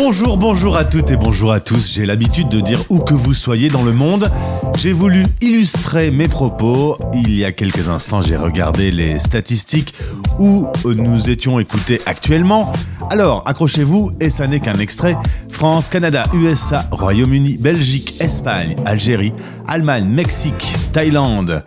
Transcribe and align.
Bonjour, 0.00 0.36
bonjour 0.36 0.76
à 0.76 0.84
toutes 0.84 1.10
et 1.10 1.16
bonjour 1.16 1.50
à 1.50 1.58
tous. 1.58 1.94
J'ai 1.94 2.06
l'habitude 2.06 2.48
de 2.48 2.60
dire 2.60 2.78
où 2.88 3.00
que 3.00 3.14
vous 3.14 3.34
soyez 3.34 3.68
dans 3.68 3.82
le 3.82 3.92
monde. 3.92 4.30
J'ai 4.78 4.92
voulu 4.92 5.26
illustrer 5.40 6.12
mes 6.12 6.28
propos. 6.28 6.96
Il 7.14 7.34
y 7.34 7.44
a 7.44 7.50
quelques 7.50 7.88
instants, 7.88 8.22
j'ai 8.22 8.36
regardé 8.36 8.92
les 8.92 9.18
statistiques 9.18 9.94
où 10.38 10.68
nous 10.84 11.30
étions 11.30 11.58
écoutés 11.58 12.00
actuellement. 12.06 12.72
Alors, 13.10 13.42
accrochez-vous, 13.46 14.12
et 14.20 14.30
ça 14.30 14.46
n'est 14.46 14.60
qu'un 14.60 14.74
extrait. 14.74 15.16
France, 15.50 15.88
Canada, 15.88 16.22
USA, 16.32 16.84
Royaume-Uni, 16.92 17.58
Belgique, 17.58 18.14
Espagne, 18.20 18.76
Algérie, 18.84 19.32
Allemagne, 19.66 20.06
Mexique, 20.06 20.76
Thaïlande. 20.92 21.64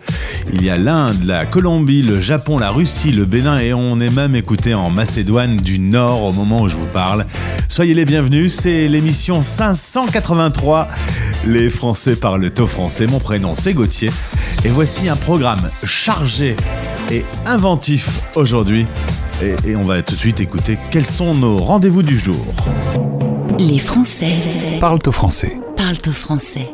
Il 0.50 0.64
y 0.64 0.70
a 0.70 0.78
l'Inde, 0.78 1.22
la 1.26 1.44
Colombie, 1.44 2.02
le 2.02 2.18
Japon, 2.18 2.56
la 2.56 2.70
Russie, 2.70 3.12
le 3.12 3.26
Bénin 3.26 3.58
et 3.58 3.74
on 3.74 4.00
est 4.00 4.10
même 4.10 4.34
écouté 4.34 4.72
en 4.72 4.88
Macédoine 4.88 5.58
du 5.58 5.78
Nord 5.78 6.22
au 6.24 6.32
moment 6.32 6.62
où 6.62 6.68
je 6.68 6.76
vous 6.76 6.86
parle. 6.86 7.26
Soyez 7.68 7.94
les 7.94 8.04
bienvenus, 8.04 8.21
c'est 8.48 8.88
l'émission 8.88 9.42
583. 9.42 10.88
Les 11.44 11.70
Français 11.70 12.16
parlent 12.16 12.50
au 12.58 12.66
français. 12.66 13.06
Mon 13.06 13.18
prénom 13.18 13.54
c'est 13.56 13.74
Gauthier 13.74 14.10
et 14.64 14.68
voici 14.68 15.08
un 15.08 15.16
programme 15.16 15.70
chargé 15.82 16.56
et 17.10 17.24
inventif 17.46 18.20
aujourd'hui. 18.36 18.86
Et, 19.66 19.74
on 19.74 19.82
va 19.82 20.02
tout 20.02 20.14
de 20.14 20.20
suite 20.20 20.40
écouter 20.40 20.78
quels 20.90 21.06
sont 21.06 21.34
nos 21.34 21.58
rendez-vous 21.58 22.02
du 22.02 22.16
jour. 22.16 22.46
Les 23.58 23.78
Français 23.78 24.36
parlent 24.80 25.00
au 25.06 25.12
français. 25.12 25.56
Parlent 25.76 25.96
au 26.06 26.12
français. 26.12 26.70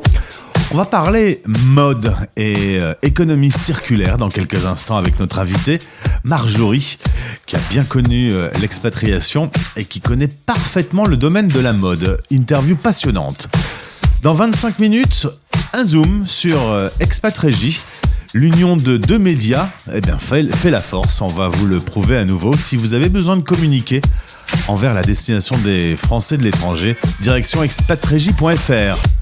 On 0.71 0.77
va 0.77 0.85
parler 0.85 1.41
mode 1.47 2.15
et 2.37 2.79
euh, 2.79 2.93
économie 3.03 3.51
circulaire 3.51 4.19
dans 4.19 4.29
quelques 4.29 4.67
instants 4.67 4.99
avec 4.99 5.19
notre 5.19 5.39
invité 5.39 5.79
Marjorie, 6.25 6.99
qui 7.47 7.57
a 7.57 7.59
bien 7.71 7.85
connu 7.85 8.33
euh, 8.33 8.51
l'expatriation 8.61 9.51
et 9.77 9.87
qui 9.87 10.03
connaît 10.03 10.29
parfaitement 10.29 11.07
le 11.07 11.17
domaine 11.17 11.49
de 11.49 11.59
la 11.61 11.73
mode. 11.73 12.21
Interview 12.31 12.77
passionnante. 12.77 13.49
Dans 14.23 14.35
25 14.35 14.79
minutes, 14.79 15.27
un 15.73 15.85
zoom 15.85 16.27
sur 16.27 16.61
euh, 16.69 16.91
Expatrégie 17.01 17.81
L'union 18.35 18.77
de 18.77 18.99
deux 18.99 19.19
médias 19.19 19.71
eh 19.91 20.03
bien, 20.03 20.19
fait, 20.19 20.55
fait 20.55 20.71
la 20.71 20.81
force, 20.81 21.23
on 21.23 21.29
va 21.29 21.49
vous 21.49 21.65
le 21.65 21.79
prouver 21.79 22.19
à 22.19 22.27
nouveau. 22.27 22.55
Si 22.55 22.77
vous 22.77 22.93
avez 22.93 23.09
besoin 23.09 23.39
de 23.39 23.43
communiquer 23.43 24.03
envers 24.67 24.93
la 24.93 25.01
destination 25.01 25.57
des 25.59 25.97
Français 25.97 26.37
de 26.37 26.43
l'étranger, 26.43 26.99
direction 27.21 27.63
expatrégie.fr. 27.63 29.18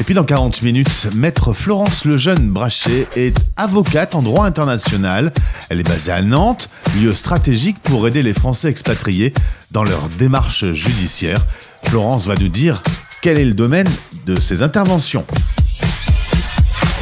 Et 0.00 0.02
puis 0.02 0.14
dans 0.14 0.24
40 0.24 0.62
minutes, 0.62 1.08
maître 1.14 1.52
Florence 1.52 2.06
Lejeune 2.06 2.50
Brachet 2.50 3.06
est 3.16 3.36
avocate 3.58 4.14
en 4.14 4.22
droit 4.22 4.46
international. 4.46 5.30
Elle 5.68 5.78
est 5.78 5.88
basée 5.88 6.10
à 6.10 6.22
Nantes, 6.22 6.70
lieu 6.98 7.12
stratégique 7.12 7.76
pour 7.82 8.08
aider 8.08 8.22
les 8.22 8.32
Français 8.32 8.70
expatriés 8.70 9.34
dans 9.72 9.84
leur 9.84 10.08
démarche 10.08 10.72
judiciaire. 10.72 11.40
Florence 11.84 12.26
va 12.26 12.34
nous 12.36 12.48
dire 12.48 12.82
quel 13.20 13.38
est 13.38 13.44
le 13.44 13.52
domaine 13.52 13.88
de 14.24 14.40
ses 14.40 14.62
interventions. 14.62 15.26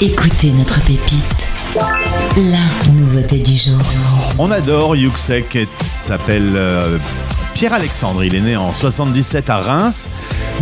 Écoutez 0.01 0.51
notre 0.51 0.81
pépite. 0.81 1.47
La 2.37 2.91
nouveauté 2.93 3.39
du 3.39 3.57
jour. 3.57 3.79
On 4.39 4.51
adore 4.51 4.97
Yuxek, 4.97 5.57
s'appelle 5.83 6.53
euh, 6.57 6.99
Pierre-Alexandre. 7.59 8.23
Il 8.23 8.37
est 8.37 8.41
né 8.41 8.57
en 8.57 8.73
77 8.73 9.51
à 9.51 9.57
Reims. 9.57 10.09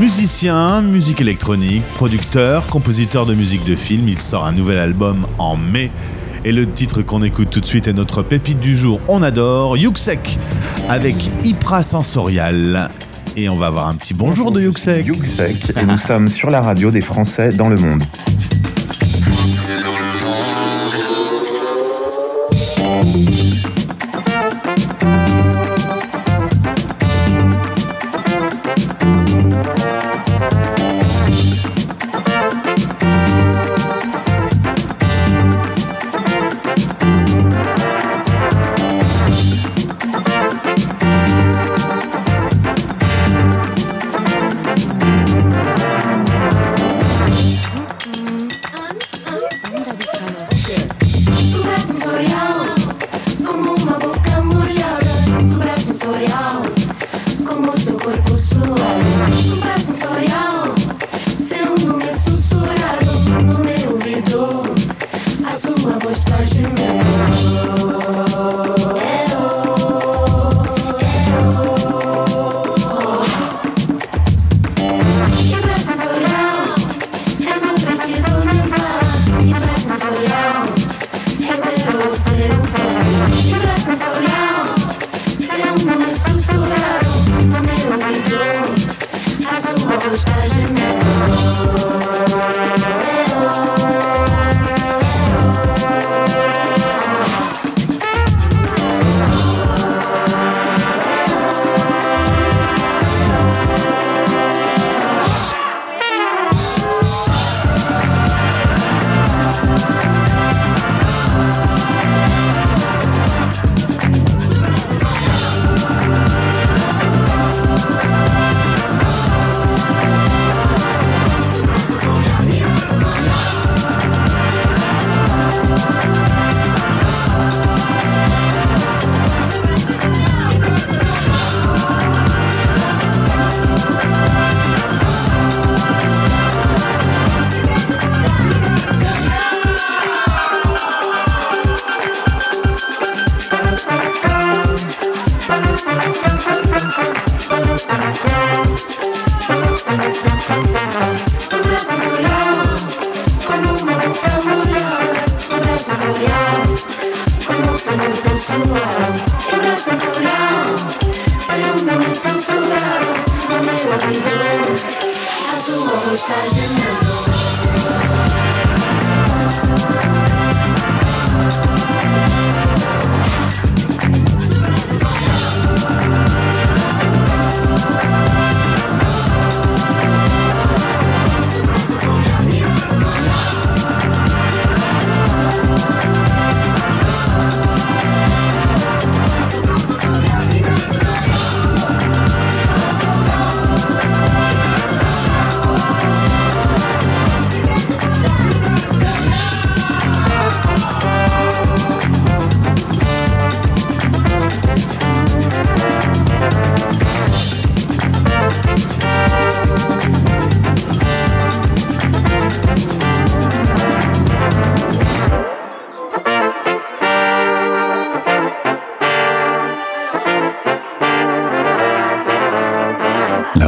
Musicien, 0.00 0.80
musique 0.80 1.20
électronique, 1.20 1.82
producteur, 1.96 2.66
compositeur 2.68 3.26
de 3.26 3.34
musique 3.34 3.66
de 3.66 3.76
film. 3.76 4.08
Il 4.08 4.18
sort 4.18 4.46
un 4.46 4.52
nouvel 4.52 4.78
album 4.78 5.26
en 5.36 5.58
mai. 5.58 5.90
Et 6.46 6.52
le 6.52 6.66
titre 6.66 7.02
qu'on 7.02 7.20
écoute 7.20 7.50
tout 7.50 7.60
de 7.60 7.66
suite 7.66 7.86
est 7.86 7.92
notre 7.92 8.22
pépite 8.22 8.60
du 8.60 8.74
jour. 8.74 8.98
On 9.08 9.22
adore 9.22 9.76
Yuxek 9.76 10.38
avec 10.88 11.16
Hypra 11.44 11.82
Sensorial. 11.82 12.88
Et 13.36 13.50
on 13.50 13.56
va 13.56 13.66
avoir 13.66 13.88
un 13.88 13.94
petit 13.94 14.14
bonjour 14.14 14.50
de 14.50 14.62
Yuxek. 14.62 15.04
Yuxek, 15.04 15.76
et 15.76 15.84
nous 15.84 15.98
sommes 15.98 16.30
sur 16.30 16.48
la 16.48 16.62
radio 16.62 16.90
des 16.90 17.02
Français 17.02 17.52
dans 17.52 17.68
le 17.68 17.76
monde. 17.76 18.04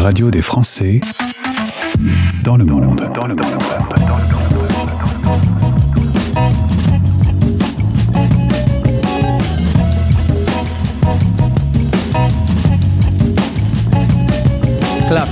Radio 0.09 0.31
des 0.31 0.41
Français 0.41 0.99
dans 2.43 2.57
le 2.57 2.65
monde. 2.65 2.99
Clap. 15.09 15.29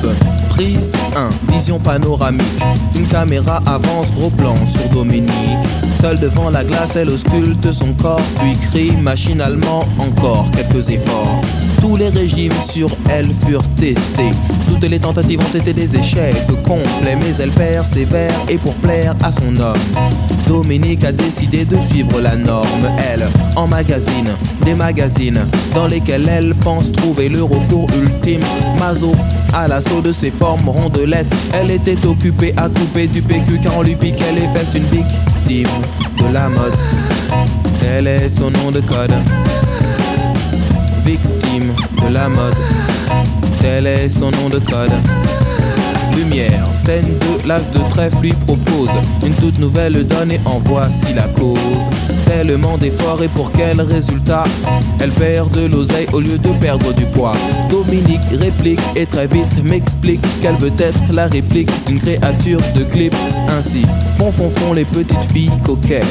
Prise 0.51 0.93
1, 1.17 1.31
vision 1.53 1.79
panoramique. 1.79 2.43
Une 2.95 3.07
caméra 3.09 3.63
avance, 3.65 4.13
gros 4.13 4.29
plan 4.29 4.57
sur 4.67 4.89
Dominique. 4.91 5.33
Seule 6.03 6.19
devant 6.21 6.51
la 6.51 6.65
glace, 6.65 6.97
elle 6.97 7.09
ausculte 7.09 7.56
son 7.73 7.93
corps, 7.95 8.21
puis 8.41 8.57
crie 8.71 8.97
machinalement 8.97 9.85
encore 9.99 10.47
quelques 10.51 10.89
efforts. 10.89 11.41
Tous 11.81 11.97
les 11.97 12.09
régimes 12.09 12.53
sur 12.69 12.91
elle 13.11 13.29
furent 13.47 13.69
testés. 13.77 14.31
Toutes 14.69 14.89
les 14.89 14.99
tentatives 14.99 15.41
ont 15.41 15.59
été 15.59 15.73
des 15.73 15.97
échecs 15.97 16.47
complets, 16.65 17.17
mais 17.17 17.35
elle 17.39 17.51
persévère 17.51 18.35
et 18.49 18.59
pour 18.59 18.75
plaire 18.75 19.15
à 19.23 19.33
son 19.33 19.57
homme. 19.57 19.77
Dominique 20.49 21.05
a 21.05 21.13
décidé 21.13 21.65
de 21.65 21.77
suivre 21.79 22.21
la 22.21 22.37
norme, 22.37 22.89
elle, 23.11 23.27
en 23.57 23.67
magazine, 23.67 24.31
des 24.65 24.75
magazines 24.75 25.41
dans 25.75 25.87
lesquels 25.87 26.29
elle 26.29 26.55
pense 26.55 26.93
trouver 26.93 27.29
le 27.29 27.43
recours 27.43 27.89
ultime. 28.01 28.43
Mazo 28.79 29.13
à 29.53 29.69
l'assaut 29.69 30.01
de 30.01 30.13
ses 30.13 30.31
formes 30.31 30.69
rondelettes. 30.69 31.33
Elle 31.53 31.71
était 31.71 32.05
occupée 32.07 32.53
à 32.57 32.69
couper 32.69 33.07
du 33.07 33.23
PQ 33.23 33.61
car 33.63 33.79
on 33.79 33.83
lui 33.83 33.97
piquait 33.97 34.33
les 34.33 34.47
fesses 34.49 34.75
une 34.75 34.85
victime 35.47 35.69
de 36.19 36.33
la 36.33 36.49
mode. 36.49 36.75
Tel 37.81 38.07
est 38.07 38.29
son 38.29 38.51
nom 38.51 38.71
de 38.71 38.81
code? 38.81 39.13
Victime 41.05 41.73
de 42.03 42.13
la 42.13 42.29
mode. 42.29 42.57
Tel 43.61 43.87
est 43.87 44.09
son 44.09 44.31
nom 44.31 44.49
de 44.49 44.59
code? 44.59 44.93
Scène 46.75 47.05
de 47.05 47.49
l'as 47.49 47.71
de 47.71 47.79
trèfle 47.91 48.21
lui 48.21 48.33
propose 48.47 48.91
une 49.25 49.35
toute 49.35 49.59
nouvelle 49.59 50.07
donne 50.07 50.33
et 50.33 50.41
en 50.45 50.59
voici 50.59 51.15
la 51.15 51.23
cause. 51.29 51.89
Tellement 52.27 52.77
d'efforts 52.77 53.23
et 53.23 53.29
pour 53.29 53.53
quel 53.53 53.81
résultat? 53.81 54.45
Elle 55.01 55.13
perd 55.13 55.51
de 55.53 55.67
l'oseille 55.67 56.07
au 56.13 56.21
lieu 56.21 56.37
de 56.37 56.49
perdre 56.61 56.93
du 56.95 57.05
poids. 57.07 57.35
Dominique 57.71 58.21
réplique 58.33 58.81
et 58.97 59.07
très 59.07 59.27
vite 59.27 59.65
m'explique 59.65 60.21
qu'elle 60.41 60.57
veut 60.57 60.73
être 60.79 61.13
la 61.13 61.27
réplique 61.27 61.71
d'une 61.87 61.99
créature 61.99 62.61
de 62.75 62.83
clip. 62.85 63.15
Ainsi, 63.49 63.83
font 64.19 64.33
font 64.33 64.51
font 64.51 64.73
les 64.73 64.85
petites 64.85 65.33
filles 65.33 65.51
coquettes. 65.65 66.05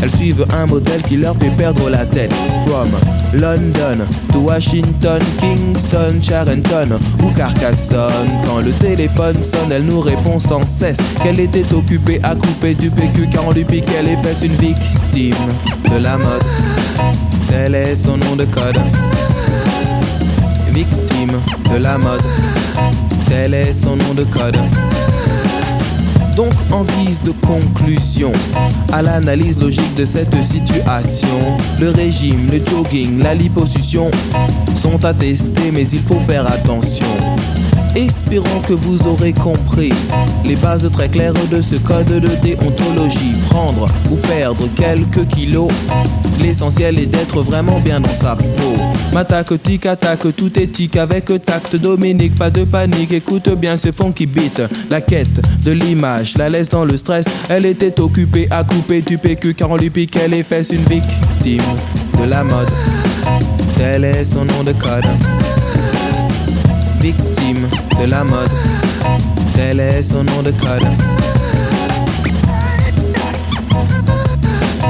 Elles 0.00 0.14
suivent 0.14 0.46
un 0.54 0.66
modèle 0.66 1.02
qui 1.02 1.16
leur 1.16 1.36
fait 1.36 1.50
perdre 1.50 1.90
la 1.90 2.06
tête. 2.06 2.32
From 2.66 2.88
London 3.34 4.06
to 4.32 4.40
Washington, 4.40 5.20
Kingston, 5.38 6.20
Charenton 6.22 6.98
ou 7.22 7.30
Carcassonne. 7.36 8.30
Quand 8.46 8.60
le 8.60 8.72
téléphone 8.72 9.42
sonne, 9.42 9.72
elle 9.72 9.84
nous 9.84 10.00
répond 10.00 10.38
sans 10.38 10.62
cesse 10.62 10.98
qu'elle 11.22 11.40
était 11.40 11.72
occupée 11.74 12.20
à 12.22 12.34
couper 12.34 12.74
du 12.74 12.90
PQ 12.90 13.28
car 13.30 13.46
on 13.46 13.52
lui 13.52 13.64
piquait 13.64 14.02
les 14.02 14.16
fesses 14.16 14.42
une 14.42 14.52
victime 14.52 15.34
de 15.90 15.96
la 15.96 16.16
mode. 16.16 16.44
Tel 17.48 17.74
est 17.74 17.96
son 17.96 18.16
nom 18.16 18.36
de 18.36 18.44
code. 18.44 18.78
Victime 20.70 21.40
de 21.72 21.76
la 21.76 21.98
mode. 21.98 22.22
Tel 23.28 23.54
est 23.54 23.72
son 23.72 23.96
nom 23.96 24.14
de 24.14 24.24
code. 24.24 24.56
Donc 26.36 26.52
en 26.70 26.84
guise 26.84 27.22
de 27.22 27.30
conclusion 27.46 28.30
à 28.92 29.00
l'analyse 29.00 29.58
logique 29.58 29.94
de 29.94 30.04
cette 30.04 30.44
situation, 30.44 31.40
le 31.80 31.88
régime, 31.88 32.50
le 32.52 32.60
jogging, 32.66 33.22
la 33.22 33.34
liposuction 33.34 34.10
sont 34.76 35.02
attestés 35.02 35.70
mais 35.72 35.88
il 35.88 36.02
faut 36.02 36.20
faire 36.20 36.46
attention. 36.46 37.06
Espérons 37.96 38.60
que 38.60 38.74
vous 38.74 39.06
aurez 39.06 39.32
compris 39.32 39.90
les 40.44 40.56
bases 40.56 40.86
très 40.92 41.08
claires 41.08 41.32
de 41.32 41.62
ce 41.62 41.76
code 41.76 42.04
de 42.04 42.28
déontologie. 42.42 43.34
Prendre 43.48 43.86
ou 44.10 44.16
perdre 44.16 44.68
quelques 44.76 45.26
kilos, 45.28 45.70
l'essentiel 46.42 46.98
est 46.98 47.06
d'être 47.06 47.40
vraiment 47.40 47.80
bien 47.80 48.00
dans 48.00 48.12
sa 48.12 48.36
peau. 48.36 48.74
M'attaque, 49.14 49.62
tic, 49.62 49.86
attaque, 49.86 50.36
tout 50.36 50.60
éthique 50.60 50.96
avec 50.96 51.24
tact. 51.46 51.76
Dominique, 51.76 52.34
pas 52.34 52.50
de 52.50 52.64
panique, 52.64 53.12
écoute 53.12 53.48
bien 53.56 53.78
ce 53.78 53.90
fond 53.92 54.12
qui 54.12 54.26
beat. 54.26 54.60
La 54.90 55.00
quête 55.00 55.40
de 55.64 55.70
l'image, 55.70 56.36
la 56.36 56.50
laisse 56.50 56.68
dans 56.68 56.84
le 56.84 56.98
stress. 56.98 57.24
Elle 57.48 57.64
était 57.64 57.98
occupée 57.98 58.46
à 58.50 58.62
couper 58.62 59.00
du 59.00 59.16
PQ 59.16 59.54
car 59.54 59.70
on 59.70 59.76
lui 59.78 59.88
piquait 59.88 60.28
les 60.28 60.42
fesses. 60.42 60.68
Une 60.68 60.84
victime 60.84 61.62
de 62.20 62.28
la 62.28 62.44
mode, 62.44 62.68
tel 63.78 64.04
est 64.04 64.24
son 64.24 64.44
nom 64.44 64.62
de 64.62 64.72
code. 64.72 65.06
Victime 67.00 67.35
de 67.54 68.10
la 68.10 68.24
mode, 68.24 68.50
tel 69.54 69.78
est 69.78 70.02
son 70.02 70.24
nom 70.24 70.42
de 70.42 70.50
code. 70.50 70.82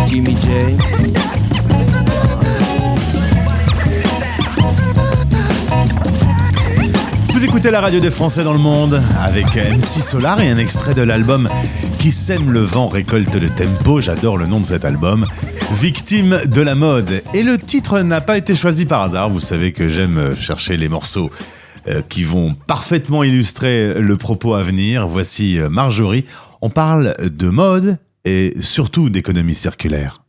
Jimmy 0.06 0.34
J. 0.40 0.76
Vous 7.28 7.44
écoutez 7.44 7.70
la 7.70 7.82
radio 7.82 8.00
des 8.00 8.10
Français 8.10 8.42
dans 8.42 8.54
le 8.54 8.58
monde 8.58 9.02
avec 9.22 9.56
MC 9.56 10.02
Solar 10.02 10.40
et 10.40 10.48
un 10.48 10.56
extrait 10.56 10.94
de 10.94 11.02
l'album 11.02 11.50
Qui 11.98 12.10
sème 12.10 12.50
le 12.50 12.60
vent 12.60 12.88
récolte 12.88 13.34
le 13.34 13.50
tempo. 13.50 14.00
J'adore 14.00 14.38
le 14.38 14.46
nom 14.46 14.60
de 14.60 14.66
cet 14.66 14.86
album. 14.86 15.26
Victime 15.72 16.40
de 16.46 16.62
la 16.62 16.74
mode. 16.74 17.22
Et 17.34 17.42
le 17.42 17.58
titre 17.58 18.00
n'a 18.00 18.22
pas 18.22 18.38
été 18.38 18.54
choisi 18.54 18.86
par 18.86 19.02
hasard. 19.02 19.28
Vous 19.28 19.40
savez 19.40 19.72
que 19.72 19.88
j'aime 19.88 20.34
chercher 20.36 20.78
les 20.78 20.88
morceaux 20.88 21.30
qui 22.08 22.24
vont 22.24 22.54
parfaitement 22.66 23.22
illustrer 23.22 23.94
le 23.94 24.16
propos 24.16 24.54
à 24.54 24.62
venir. 24.62 25.06
Voici 25.06 25.58
euh, 25.58 25.68
Marjorie. 25.68 26.24
On 26.62 26.70
parle 26.70 27.14
de 27.20 27.48
mode 27.48 27.98
et 28.24 28.54
surtout 28.60 29.10
d'économie 29.10 29.54
circulaire. 29.54 30.22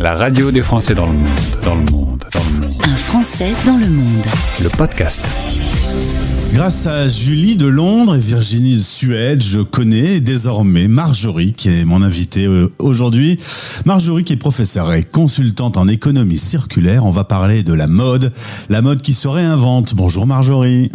La 0.00 0.14
radio 0.14 0.50
des 0.50 0.62
Français 0.62 0.94
dans 0.94 1.06
le 1.06 1.12
monde. 1.12 1.28
Dans 1.64 1.74
le 1.74 1.82
monde. 1.82 2.24
Dans 2.32 2.40
le 2.40 2.66
monde. 2.66 2.74
Un 2.82 2.96
Français 2.96 3.52
dans 3.64 3.76
le 3.76 3.88
monde. 3.88 4.24
Le 4.62 4.68
podcast. 4.70 5.22
Grâce 6.54 6.86
à 6.86 7.08
Julie 7.08 7.56
de 7.56 7.66
Londres 7.66 8.14
et 8.14 8.20
Virginie 8.20 8.76
de 8.76 8.80
Suède, 8.80 9.42
je 9.42 9.58
connais 9.58 10.20
désormais 10.20 10.86
Marjorie, 10.86 11.52
qui 11.52 11.68
est 11.68 11.84
mon 11.84 12.00
invitée 12.00 12.46
euh, 12.46 12.72
aujourd'hui. 12.78 13.40
Marjorie, 13.84 14.22
qui 14.22 14.34
est 14.34 14.36
professeure 14.36 14.92
et 14.92 15.02
consultante 15.02 15.76
en 15.76 15.88
économie 15.88 16.38
circulaire. 16.38 17.06
On 17.06 17.10
va 17.10 17.24
parler 17.24 17.64
de 17.64 17.72
la 17.72 17.88
mode, 17.88 18.32
la 18.68 18.82
mode 18.82 19.02
qui 19.02 19.14
se 19.14 19.26
réinvente. 19.26 19.96
Bonjour 19.96 20.28
Marjorie. 20.28 20.92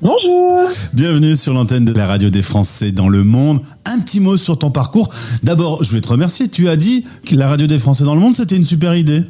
Bonjour. 0.00 0.60
Bienvenue 0.92 1.34
sur 1.34 1.54
l'antenne 1.54 1.84
de 1.84 1.92
la 1.92 2.06
radio 2.06 2.30
des 2.30 2.42
Français 2.42 2.92
dans 2.92 3.08
le 3.08 3.24
monde. 3.24 3.62
Un 3.86 3.98
petit 3.98 4.20
mot 4.20 4.36
sur 4.36 4.60
ton 4.60 4.70
parcours. 4.70 5.10
D'abord, 5.42 5.82
je 5.82 5.92
vais 5.92 6.02
te 6.02 6.08
remercier. 6.08 6.46
Tu 6.46 6.68
as 6.68 6.76
dit 6.76 7.04
que 7.26 7.34
la 7.34 7.48
radio 7.48 7.66
des 7.66 7.80
Français 7.80 8.04
dans 8.04 8.14
le 8.14 8.20
monde, 8.20 8.36
c'était 8.36 8.56
une 8.56 8.64
super 8.64 8.94
idée. 8.94 9.24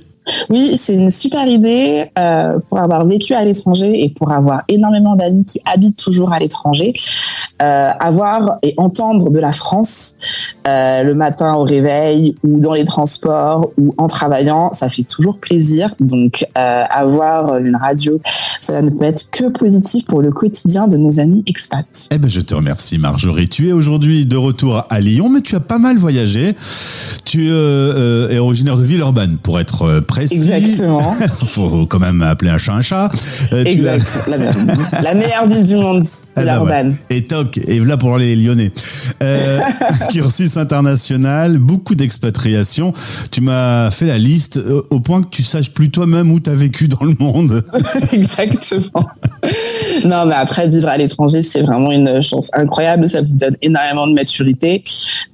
Oui, 0.48 0.76
c'est 0.78 0.94
une 0.94 1.10
super 1.10 1.46
idée 1.46 2.06
euh, 2.18 2.58
pour 2.68 2.78
avoir 2.78 3.06
vécu 3.06 3.34
à 3.34 3.44
l'étranger 3.44 4.04
et 4.04 4.08
pour 4.08 4.32
avoir 4.32 4.62
énormément 4.68 5.16
d'amis 5.16 5.44
qui 5.44 5.60
habitent 5.64 5.98
toujours 5.98 6.32
à 6.32 6.38
l'étranger. 6.38 6.92
Euh, 7.62 7.90
avoir 8.00 8.58
et 8.62 8.74
entendre 8.78 9.30
de 9.30 9.38
la 9.38 9.52
France 9.52 10.16
euh, 10.66 11.04
le 11.04 11.14
matin 11.14 11.54
au 11.54 11.62
réveil 11.62 12.34
ou 12.42 12.58
dans 12.58 12.72
les 12.72 12.84
transports 12.84 13.70
ou 13.78 13.94
en 13.96 14.08
travaillant, 14.08 14.72
ça 14.72 14.88
fait 14.88 15.04
toujours 15.04 15.38
plaisir. 15.38 15.94
Donc 16.00 16.46
avoir 16.54 17.58
une 17.58 17.76
radio, 17.76 18.20
cela 18.60 18.82
ne 18.82 18.90
peut 18.90 19.04
être 19.04 19.30
que 19.30 19.48
positif 19.48 20.04
pour 20.06 20.20
le 20.20 20.30
quotidien 20.30 20.88
de 20.88 20.96
nos 20.96 21.20
amis 21.20 21.44
expats. 21.46 22.08
Eh 22.10 22.18
ben, 22.18 22.28
je 22.28 22.40
te 22.40 22.54
remercie 22.54 22.98
Marjorie. 22.98 23.48
Tu 23.48 23.68
es 23.68 23.72
aujourd'hui 23.72 24.26
de 24.26 24.36
retour 24.36 24.84
à 24.88 25.00
Lyon, 25.00 25.28
mais 25.28 25.40
tu 25.40 25.54
as 25.54 25.60
pas 25.60 25.78
mal 25.78 25.96
voyagé. 25.96 26.54
Tu 27.24 27.50
es 27.50 28.38
originaire 28.38 28.76
de 28.76 28.82
Villeurbanne, 28.82 29.38
pour 29.38 29.60
être 29.60 30.00
précis. 30.14 30.50
Exactement. 30.52 30.98
Faut 31.46 31.86
quand 31.86 31.98
même 31.98 32.22
appeler 32.22 32.50
un 32.50 32.58
chat 32.58 32.74
un 32.74 32.82
chat. 32.82 33.08
Euh, 33.52 33.64
tu 33.64 33.70
exact. 33.70 34.02
as- 34.26 34.30
La, 34.30 34.38
meilleure, 34.38 35.02
la 35.02 35.14
meilleure 35.14 35.46
ville 35.48 35.64
du 35.64 35.74
monde, 35.76 36.06
Ah. 36.36 36.82
Et 37.10 37.26
toc, 37.26 37.58
et 37.58 37.78
voilà 37.78 37.96
pour 37.96 38.16
les 38.18 38.36
Lyonnais. 38.36 38.70
Euh, 39.22 39.58
cursus 40.10 40.56
international, 40.56 41.58
beaucoup 41.58 41.94
d'expatriation. 41.94 42.92
Tu 43.30 43.40
m'as 43.40 43.90
fait 43.90 44.06
la 44.06 44.18
liste 44.18 44.58
euh, 44.58 44.82
au 44.90 45.00
point 45.00 45.22
que 45.22 45.28
tu 45.28 45.42
saches 45.42 45.70
plus 45.72 45.90
toi-même 45.90 46.30
où 46.30 46.40
tu 46.40 46.50
as 46.50 46.54
vécu 46.54 46.88
dans 46.88 47.04
le 47.04 47.16
monde. 47.18 47.62
Exactement. 48.12 49.06
non, 50.04 50.26
mais 50.26 50.34
après, 50.34 50.68
vivre 50.68 50.88
à 50.88 50.96
l'étranger, 50.96 51.42
c'est 51.42 51.62
vraiment 51.62 51.90
une 51.92 52.22
chance 52.22 52.50
incroyable. 52.52 53.08
Ça 53.08 53.20
vous 53.22 53.28
donne 53.32 53.56
énormément 53.62 54.06
de 54.06 54.14
maturité. 54.14 54.82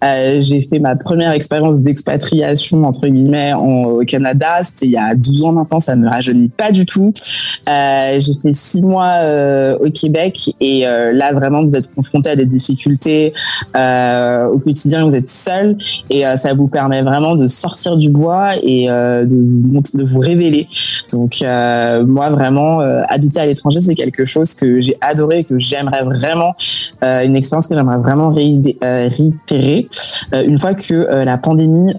Euh, 0.03 0.41
j'ai 0.43 0.63
fait 0.63 0.79
ma 0.79 0.97
première 0.97 1.33
expérience 1.33 1.81
d'expatriation 1.81 2.85
entre 2.85 3.07
guillemets 3.09 3.53
au 3.55 4.03
Canada, 4.07 4.63
c'était 4.71 4.87
il 4.87 4.93
y 4.93 4.97
a 4.97 5.15
12 5.15 5.45
ans 5.45 5.53
maintenant, 5.53 5.81
ça 5.81 5.97
ne 5.97 6.03
me 6.03 6.09
rajeunit 6.09 6.49
pas 6.49 6.71
du 6.71 6.87
tout. 6.87 7.13
j'ai 7.67 8.35
fait 8.43 8.53
six 8.53 8.83
mois 8.83 9.17
au 9.81 9.91
Québec 9.91 10.55
et 10.61 10.83
là 10.83 11.33
vraiment 11.33 11.63
vous 11.63 11.77
êtes 11.77 11.93
confronté 11.95 12.31
à 12.31 12.37
des 12.37 12.47
difficultés 12.47 13.33
au 13.75 14.59
quotidien, 14.59 15.09
vous 15.09 15.15
êtes 15.15 15.31
seul 15.31 15.77
et 16.09 16.25
ça 16.37 16.55
vous 16.55 16.69
permet 16.69 17.03
vraiment 17.03 17.35
de 17.35 17.49
sortir 17.49 17.97
du 17.97 18.11
bois 18.11 18.57
et 18.63 18.87
de, 18.89 19.25
de 19.25 20.05
vous 20.05 20.21
révéler. 20.21 20.69
Donc 21.13 21.41
moi 21.41 22.31
vraiment 22.31 22.81
habiter 23.09 23.41
à 23.41 23.47
l'étranger 23.47 23.81
c'est 23.81 23.95
quelque 23.95 24.25
chose 24.25 24.55
que 24.55 24.81
j'ai 24.81 24.97
adoré, 25.01 25.45
que 25.45 25.59
j'aimerais 25.59 26.03
vraiment, 26.05 26.55
une 27.03 27.37
expérience 27.37 27.67
que 27.67 27.75
j'aimerais 27.75 27.99
vraiment 27.99 28.31
réitérer 28.31 29.89
une 30.33 30.59
fois 30.59 30.75
que 30.75 31.25
la 31.25 31.39
pandémie 31.39 31.93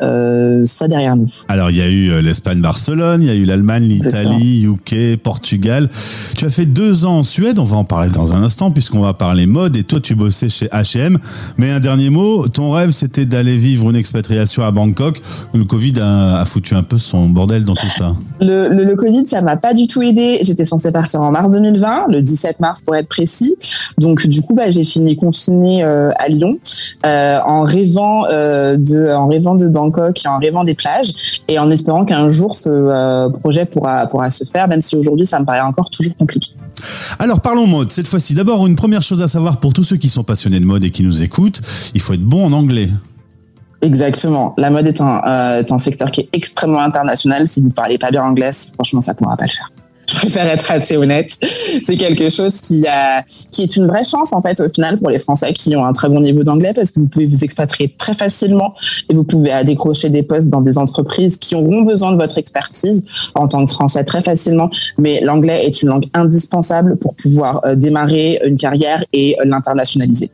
soit 0.66 0.88
derrière 0.88 1.16
nous. 1.16 1.30
Alors 1.48 1.70
il 1.72 1.78
y 1.78 1.82
a 1.82 1.90
eu 1.90 2.22
l'Espagne, 2.22 2.61
Barcelone, 2.62 3.22
il 3.24 3.28
y 3.28 3.32
a 3.32 3.36
eu 3.36 3.46
l'Allemagne, 3.46 3.84
l'Italie, 3.84 4.66
UK, 4.66 5.18
Portugal. 5.22 5.90
Tu 6.38 6.46
as 6.46 6.50
fait 6.50 6.66
deux 6.66 7.06
ans 7.06 7.20
en 7.20 7.24
Suède, 7.24 7.60
on 7.60 7.64
va 7.64 7.78
en 7.78 7.84
parler 7.84 8.10
dans 8.10 8.34
un 8.34 8.44
instant 8.44 8.72
puisqu'on 8.72 9.02
va 9.02 9.14
parler 9.14 9.46
mode 9.46 9.76
et 9.76 9.84
toi 9.84 10.00
tu 10.00 10.16
bossais 10.16 10.50
chez 10.50 10.68
H&M. 10.68 11.18
Mais 11.58 11.72
un 11.72 11.80
dernier 11.80 12.10
mot, 12.10 12.48
ton 12.48 12.72
rêve 12.72 12.92
c'était 12.92 13.26
d'aller 13.26 13.58
vivre 13.58 13.90
une 13.90 13.96
expatriation 13.96 14.64
à 14.64 14.72
Bangkok. 14.72 15.22
Le 15.54 15.64
Covid 15.64 15.94
a, 16.02 16.44
foutu 16.46 16.76
un 16.76 16.84
peu 16.84 16.98
son 16.98 17.30
bordel 17.30 17.64
dans 17.64 17.76
tout 17.76 17.88
ça. 17.88 18.16
Le, 18.40 18.70
le, 18.70 18.96
Covid, 18.96 19.26
ça 19.28 19.42
m'a 19.42 19.56
pas 19.56 19.74
du 19.74 19.88
tout 19.88 20.02
aidé. 20.02 20.40
J'étais 20.42 20.66
censée 20.66 20.92
partir 20.92 21.22
en 21.22 21.32
mars 21.32 21.52
2020, 21.52 22.08
le 22.10 22.22
17 22.22 22.60
mars 22.60 22.82
pour 22.84 22.96
être 22.96 23.08
précis. 23.08 23.56
Donc 23.98 24.28
du 24.28 24.42
coup, 24.42 24.54
bah, 24.54 24.72
j'ai 24.72 24.84
fini 24.84 25.16
confinée 25.16 25.84
euh, 25.84 26.12
à 26.18 26.28
Lyon 26.28 26.58
euh, 27.06 27.40
en 27.46 27.62
rêvant 27.62 28.26
euh, 28.26 28.78
de, 28.78 29.12
en 29.12 29.28
rêvant 29.28 29.56
de 29.56 29.68
Bangkok 29.68 30.26
et 30.26 30.28
en 30.28 30.40
rêvant 30.40 30.64
des 30.64 30.74
plages 30.74 31.42
et 31.48 31.60
en 31.60 31.72
espérant 31.72 32.06
qu'un 32.06 32.30
jour 32.30 32.51
ce 32.56 33.30
projet 33.40 33.66
pourra 33.66 34.08
pourra 34.08 34.30
se 34.30 34.44
faire, 34.44 34.68
même 34.68 34.82
si 34.82 34.96
aujourd'hui 34.96 35.26
ça 35.26 35.40
me 35.40 35.46
paraît 35.46 35.62
encore 35.62 35.90
toujours 35.90 36.16
compliqué. 36.18 36.52
Alors 37.20 37.42
parlons 37.42 37.68
mode 37.68 37.92
cette 37.92 38.08
fois-ci. 38.08 38.34
D'abord 38.34 38.66
une 38.68 38.76
première 38.76 39.02
chose 39.02 39.22
à 39.22 39.28
savoir 39.28 39.60
pour 39.60 39.74
tous 39.74 39.84
ceux 39.84 39.98
qui 39.98 40.10
sont 40.10 40.24
passionnés 40.24 40.60
de 40.60 40.66
mode 40.66 40.84
et 40.84 40.92
qui 40.92 41.04
nous 41.04 41.24
écoutent, 41.24 41.62
il 41.94 42.02
faut 42.02 42.14
être 42.14 42.24
bon 42.24 42.46
en 42.46 42.54
anglais. 42.54 42.90
Exactement. 43.82 44.54
La 44.58 44.70
mode 44.70 44.88
est 44.88 45.02
un, 45.02 45.58
est 45.60 45.72
un 45.72 45.78
secteur 45.80 46.12
qui 46.12 46.22
est 46.22 46.30
extrêmement 46.34 46.82
international. 46.82 47.48
Si 47.48 47.62
vous 47.62 47.68
ne 47.68 47.74
parlez 47.74 47.98
pas 47.98 48.12
bien 48.12 48.24
anglais, 48.24 48.52
franchement, 48.76 49.02
ça 49.02 49.14
ne 49.14 49.18
pourra 49.18 49.36
pas 49.38 49.46
le 49.46 49.52
faire 49.52 49.72
je 50.12 50.16
préfère 50.18 50.48
être 50.48 50.70
assez 50.72 50.98
honnête. 50.98 51.38
C'est 51.84 51.98
quelque 51.98 52.30
chose 52.30 52.62
qui, 52.62 52.86
a, 52.88 53.24
qui 53.52 53.64
est 53.64 53.76
une 53.76 53.88
vraie 53.88 54.04
chance, 54.04 54.34
en 54.34 54.42
fait, 54.42 54.60
au 54.60 54.70
final, 54.70 55.00
pour 55.00 55.10
les 55.10 55.20
Français 55.20 55.54
qui 55.54 55.76
ont 55.76 55.86
un 55.86 55.94
très 55.94 56.10
bon 56.10 56.22
niveau 56.22 56.44
d'anglais, 56.44 56.74
parce 56.74 56.92
que 56.92 57.00
vous 57.00 57.08
pouvez 57.08 57.28
vous 57.28 57.44
expatrier 57.44 57.94
très 57.98 58.14
facilement 58.14 58.74
et 59.10 59.14
vous 59.14 59.24
pouvez 59.24 59.52
décrocher 59.64 60.10
des 60.10 60.24
postes 60.24 60.50
dans 60.50 60.62
des 60.62 60.78
entreprises 60.78 61.38
qui 61.38 61.56
auront 61.56 61.82
besoin 61.82 62.12
de 62.12 62.18
votre 62.18 62.38
expertise 62.38 63.06
en 63.36 63.48
tant 63.48 63.66
que 63.66 63.72
Français 63.72 64.04
très 64.04 64.22
facilement. 64.22 64.70
Mais 64.98 65.22
l'anglais 65.22 65.66
est 65.66 65.82
une 65.82 65.90
langue 65.90 66.06
indispensable 66.14 66.98
pour 66.98 67.16
pouvoir 67.16 67.62
euh, 67.66 67.76
démarrer 67.76 68.40
une 68.46 68.58
carrière 68.58 69.04
et 69.14 69.38
euh, 69.40 69.46
l'internationaliser. 69.46 70.32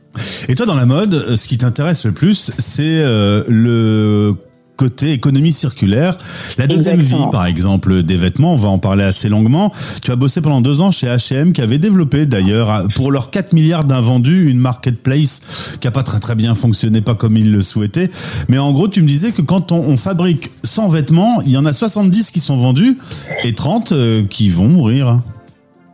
Et 0.48 0.54
toi, 0.54 0.66
dans 0.66 0.74
la 0.74 0.86
mode, 0.86 1.14
euh, 1.14 1.36
ce 1.36 1.46
qui 1.46 1.58
t'intéresse 1.58 2.04
le 2.04 2.12
plus, 2.12 2.52
c'est 2.58 3.02
le 3.48 4.34
côté 4.78 5.12
économie 5.12 5.52
circulaire. 5.52 6.16
La 6.56 6.68
deuxième 6.68 7.00
vie, 7.00 7.16
par 7.32 7.44
exemple, 7.46 8.02
des 8.04 8.16
vêtements, 8.16 8.54
on 8.54 8.56
va 8.56 8.68
en 8.68 8.78
parler 8.78 9.02
assez 9.02 9.28
longuement. 9.28 9.72
Tu 10.02 10.12
as 10.12 10.16
bossé 10.16 10.40
pendant 10.40 10.60
deux 10.60 10.80
ans 10.80 10.92
chez 10.92 11.08
H&M, 11.08 11.52
qui 11.52 11.60
avait 11.60 11.78
développé 11.78 12.26
d'ailleurs, 12.26 12.86
pour 12.94 13.10
leurs 13.10 13.30
4 13.30 13.52
milliards 13.52 13.84
d'invendus, 13.84 14.48
une 14.48 14.60
marketplace 14.60 15.42
qui 15.80 15.88
a 15.88 15.90
pas 15.90 16.04
très 16.04 16.20
très 16.20 16.36
bien 16.36 16.54
fonctionné, 16.54 17.00
pas 17.00 17.16
comme 17.16 17.36
ils 17.36 17.52
le 17.52 17.60
souhaitaient. 17.60 18.08
Mais 18.48 18.58
en 18.58 18.72
gros, 18.72 18.86
tu 18.88 19.02
me 19.02 19.08
disais 19.08 19.32
que 19.32 19.42
quand 19.42 19.72
on, 19.72 19.96
fabrique 19.96 20.52
100 20.62 20.88
vêtements, 20.88 21.42
il 21.42 21.50
y 21.50 21.56
en 21.56 21.64
a 21.64 21.72
70 21.72 22.30
qui 22.30 22.38
sont 22.38 22.56
vendus 22.56 22.96
et 23.42 23.52
30 23.52 23.90
euh, 23.90 24.24
qui 24.30 24.48
vont 24.48 24.68
mourir. 24.68 25.20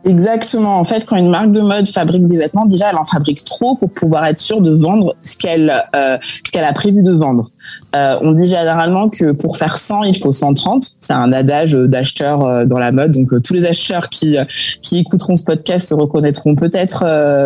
Exactement. 0.05 0.77
En 0.77 0.85
fait, 0.85 1.05
quand 1.05 1.15
une 1.15 1.29
marque 1.29 1.51
de 1.51 1.61
mode 1.61 1.87
fabrique 1.87 2.27
des 2.27 2.37
vêtements, 2.37 2.67
déjà, 2.67 2.91
elle 2.91 2.97
en 2.97 3.05
fabrique 3.05 3.43
trop 3.43 3.75
pour 3.75 3.89
pouvoir 3.89 4.25
être 4.25 4.39
sûre 4.39 4.61
de 4.61 4.71
vendre 4.71 5.15
ce 5.23 5.35
qu'elle 5.35 5.73
euh, 5.95 6.17
ce 6.21 6.51
qu'elle 6.51 6.63
a 6.63 6.73
prévu 6.73 7.01
de 7.01 7.11
vendre. 7.11 7.49
Euh, 7.95 8.17
on 8.21 8.33
dit 8.33 8.47
généralement 8.47 9.09
que 9.09 9.31
pour 9.31 9.57
faire 9.57 9.77
100, 9.77 10.03
il 10.03 10.17
faut 10.17 10.31
130. 10.31 10.91
C'est 10.99 11.13
un 11.13 11.33
adage 11.33 11.73
d'acheteurs 11.73 12.45
euh, 12.45 12.65
dans 12.65 12.77
la 12.77 12.91
mode. 12.91 13.11
Donc, 13.11 13.33
euh, 13.33 13.39
tous 13.39 13.53
les 13.53 13.65
acheteurs 13.65 14.09
qui, 14.09 14.37
qui 14.83 14.99
écouteront 14.99 15.35
ce 15.35 15.43
podcast 15.43 15.89
se 15.89 15.95
reconnaîtront 15.95 16.55
peut-être 16.55 17.03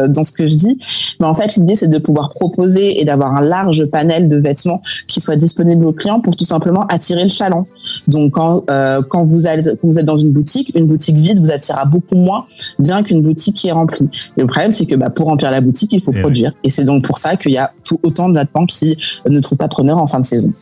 dans 0.08 0.24
ce 0.24 0.32
que 0.34 0.48
je 0.48 0.56
dis. 0.56 0.78
Mais 1.20 1.28
en 1.28 1.36
fait, 1.36 1.56
l'idée, 1.56 1.76
c'est 1.76 1.88
de 1.88 1.98
pouvoir 1.98 2.32
proposer 2.32 3.00
et 3.00 3.06
d'avoir 3.06 3.36
un 3.36 3.42
large 3.42 3.86
panel 3.86 4.28
de 4.28 4.38
vêtements 4.38 4.82
qui 5.08 5.22
soient 5.22 5.36
disponibles 5.36 5.86
aux 5.86 5.94
clients 5.94 6.20
pour 6.20 6.36
tout 6.36 6.46
simplement 6.46 6.86
attirer 6.88 7.24
le 7.24 7.30
chaland. 7.30 7.68
Donc, 8.08 8.34
quand, 8.34 8.66
quand, 9.10 9.24
vous, 9.26 9.48
allez, 9.48 9.64
quand 9.64 9.88
vous 9.88 10.00
êtes 10.00 10.06
dans 10.06 10.18
une 10.18 10.32
boutique, 10.32 10.72
une 10.76 10.88
boutique 10.88 11.16
vide 11.16 11.40
vous 11.40 11.52
attirera 11.52 11.86
beaucoup 11.86 12.16
moins 12.16 12.46
bien 12.80 13.04
qu'une 13.04 13.22
boutique 13.22 13.56
qui 13.56 13.68
est 13.68 13.72
remplie. 13.72 14.10
Et 14.38 14.42
le 14.42 14.48
problème, 14.48 14.72
c'est 14.72 14.86
que 14.86 14.96
bah, 14.96 15.10
pour 15.10 15.28
remplir 15.28 15.52
la 15.52 15.62
boutique, 15.62 15.92
il 15.94 16.02
faut 16.02 16.12
eh 16.16 16.20
produire. 16.20 16.54
Et 16.64 16.70
c'est 16.70 16.84
donc 16.84 17.04
pour 17.04 17.18
ça 17.18 17.36
qu'il 17.36 17.52
y 17.52 17.58
a 17.58 17.72
tout, 17.84 18.00
autant 18.04 18.30
de 18.30 18.38
vêtements 18.38 18.66
qui 18.66 18.98
ne 19.28 19.40
trouvent 19.40 19.58
pas 19.58 19.68
preneur 19.68 19.98
en 19.98 20.08
fin 20.08 20.20
de 20.20 20.26
saison. 20.26 20.54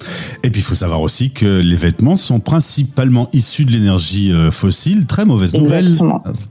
Et 0.44 0.50
puis 0.50 0.62
il 0.62 0.64
faut 0.64 0.76
savoir 0.76 1.02
aussi 1.02 1.32
que 1.32 1.62
les 1.62 1.76
vêtements 1.76 2.16
sont 2.16 2.40
principalement 2.40 3.30
issus 3.34 3.66
de 3.66 3.72
l'énergie 3.72 4.32
euh, 4.32 4.52
fossile. 4.52 5.06
Très 5.06 5.26
mauvaise 5.26 5.54
nouvelle. 5.54 5.94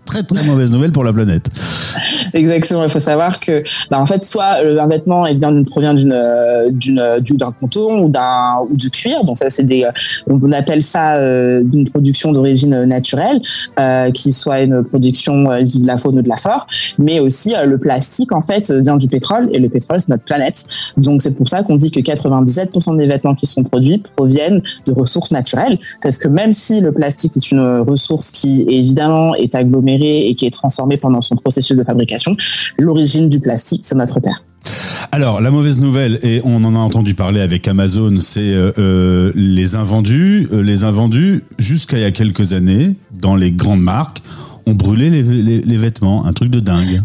Très 0.05 0.23
très 0.23 0.45
mauvaise 0.45 0.73
nouvelle 0.73 0.93
pour 0.93 1.05
la 1.05 1.13
planète. 1.13 1.51
Exactement. 2.35 2.85
Il 2.85 2.91
faut 2.91 2.99
savoir 2.99 3.41
que, 3.41 3.63
bah, 3.91 3.99
en 4.01 4.07
fait, 4.07 4.25
soit 4.25 4.63
euh, 4.63 4.79
un 4.79 4.87
vêtement 4.87 5.27
est 5.27 5.35
bien, 5.35 5.63
provient 5.65 5.95
d'une 5.95 6.13
euh, 6.13 6.71
d'une 6.71 7.37
d'un 7.37 7.53
coton 7.53 8.05
ou 8.05 8.09
d'un 8.09 8.57
ou 8.69 8.77
du 8.77 8.91
cuir. 8.91 9.25
Donc 9.25 9.39
ça, 9.39 9.51
c'est 9.51 9.65
des, 9.65 9.87
on 10.27 10.53
appelle 10.53 10.83
ça 10.83 11.17
une 11.19 11.89
production 11.91 12.33
d'origine 12.33 12.85
naturelle, 12.85 13.41
qui 14.13 14.33
soit 14.33 14.63
une 14.63 14.85
production 14.85 15.26
issue 15.61 15.81
de 15.81 15.87
la 15.87 15.99
faune 15.99 16.19
ou 16.19 16.23
de 16.23 16.29
la 16.29 16.37
flore. 16.37 16.67
Mais 16.99 17.21
aussi 17.21 17.55
le 17.65 17.79
plastique, 17.79 18.33
en 18.33 18.43
fait, 18.43 18.71
vient 18.71 18.97
du 18.97 19.09
pétrole 19.09 19.49
et 19.53 19.59
le 19.59 19.69
pétrole, 19.69 20.01
c'est 20.01 20.09
notre 20.09 20.25
planète. 20.25 20.65
Donc 20.97 21.23
c'est 21.23 21.33
pour 21.33 21.49
ça 21.49 21.63
qu'on 21.63 21.77
dit 21.77 21.91
que 21.91 22.01
97% 22.01 22.97
des 22.97 23.07
vêtements 23.07 23.35
qui 23.35 23.47
sont 23.47 23.63
produits 23.63 24.03
proviennent 24.17 24.63
de 24.87 24.93
ressources 24.93 25.31
naturelles, 25.31 25.79
parce 26.03 26.19
que 26.19 26.29
même 26.29 26.53
si 26.53 26.81
le 26.81 26.93
plastique 26.93 27.37
est 27.37 27.51
une 27.51 27.81
ressource 27.81 28.31
qui 28.31 28.65
évidemment 28.69 29.35
est 29.35 29.55
agglomérée 29.55 30.29
et 30.29 30.35
qui 30.35 30.47
est 30.47 30.51
transformée 30.51 30.97
pendant 30.97 31.21
son 31.21 31.37
processus 31.37 31.77
de 31.77 31.85
fabrication, 31.85 32.37
l'origine 32.79 33.29
du 33.29 33.41
plastique, 33.41 33.83
c'est 33.85 33.95
notre 33.95 34.21
terre. 34.21 34.43
Alors, 35.13 35.41
la 35.41 35.51
mauvaise 35.51 35.81
nouvelle, 35.81 36.19
et 36.23 36.41
on 36.45 36.65
en 36.65 36.75
a 36.75 36.79
entendu 36.79 37.15
parler 37.15 37.41
avec 37.41 37.69
Amazon, 37.69 38.17
c'est 38.19 38.53
euh, 38.53 38.73
euh, 38.79 39.33
les 39.35 39.75
invendus. 39.77 40.49
Euh, 40.53 40.63
les 40.63 40.85
invendus, 40.85 41.45
jusqu'à 41.59 41.99
il 41.99 42.03
y 42.03 42.05
a 42.05 42.11
quelques 42.11 42.53
années, 42.53 42.95
dans 43.13 43.37
les 43.37 43.53
grandes 43.53 43.83
marques, 43.83 44.23
ont 44.67 44.75
brûlé 44.75 45.11
les 45.11 45.77
vêtements. 45.77 46.27
Un 46.27 46.33
truc 46.33 46.51
de 46.51 46.61
dingue. 46.61 47.03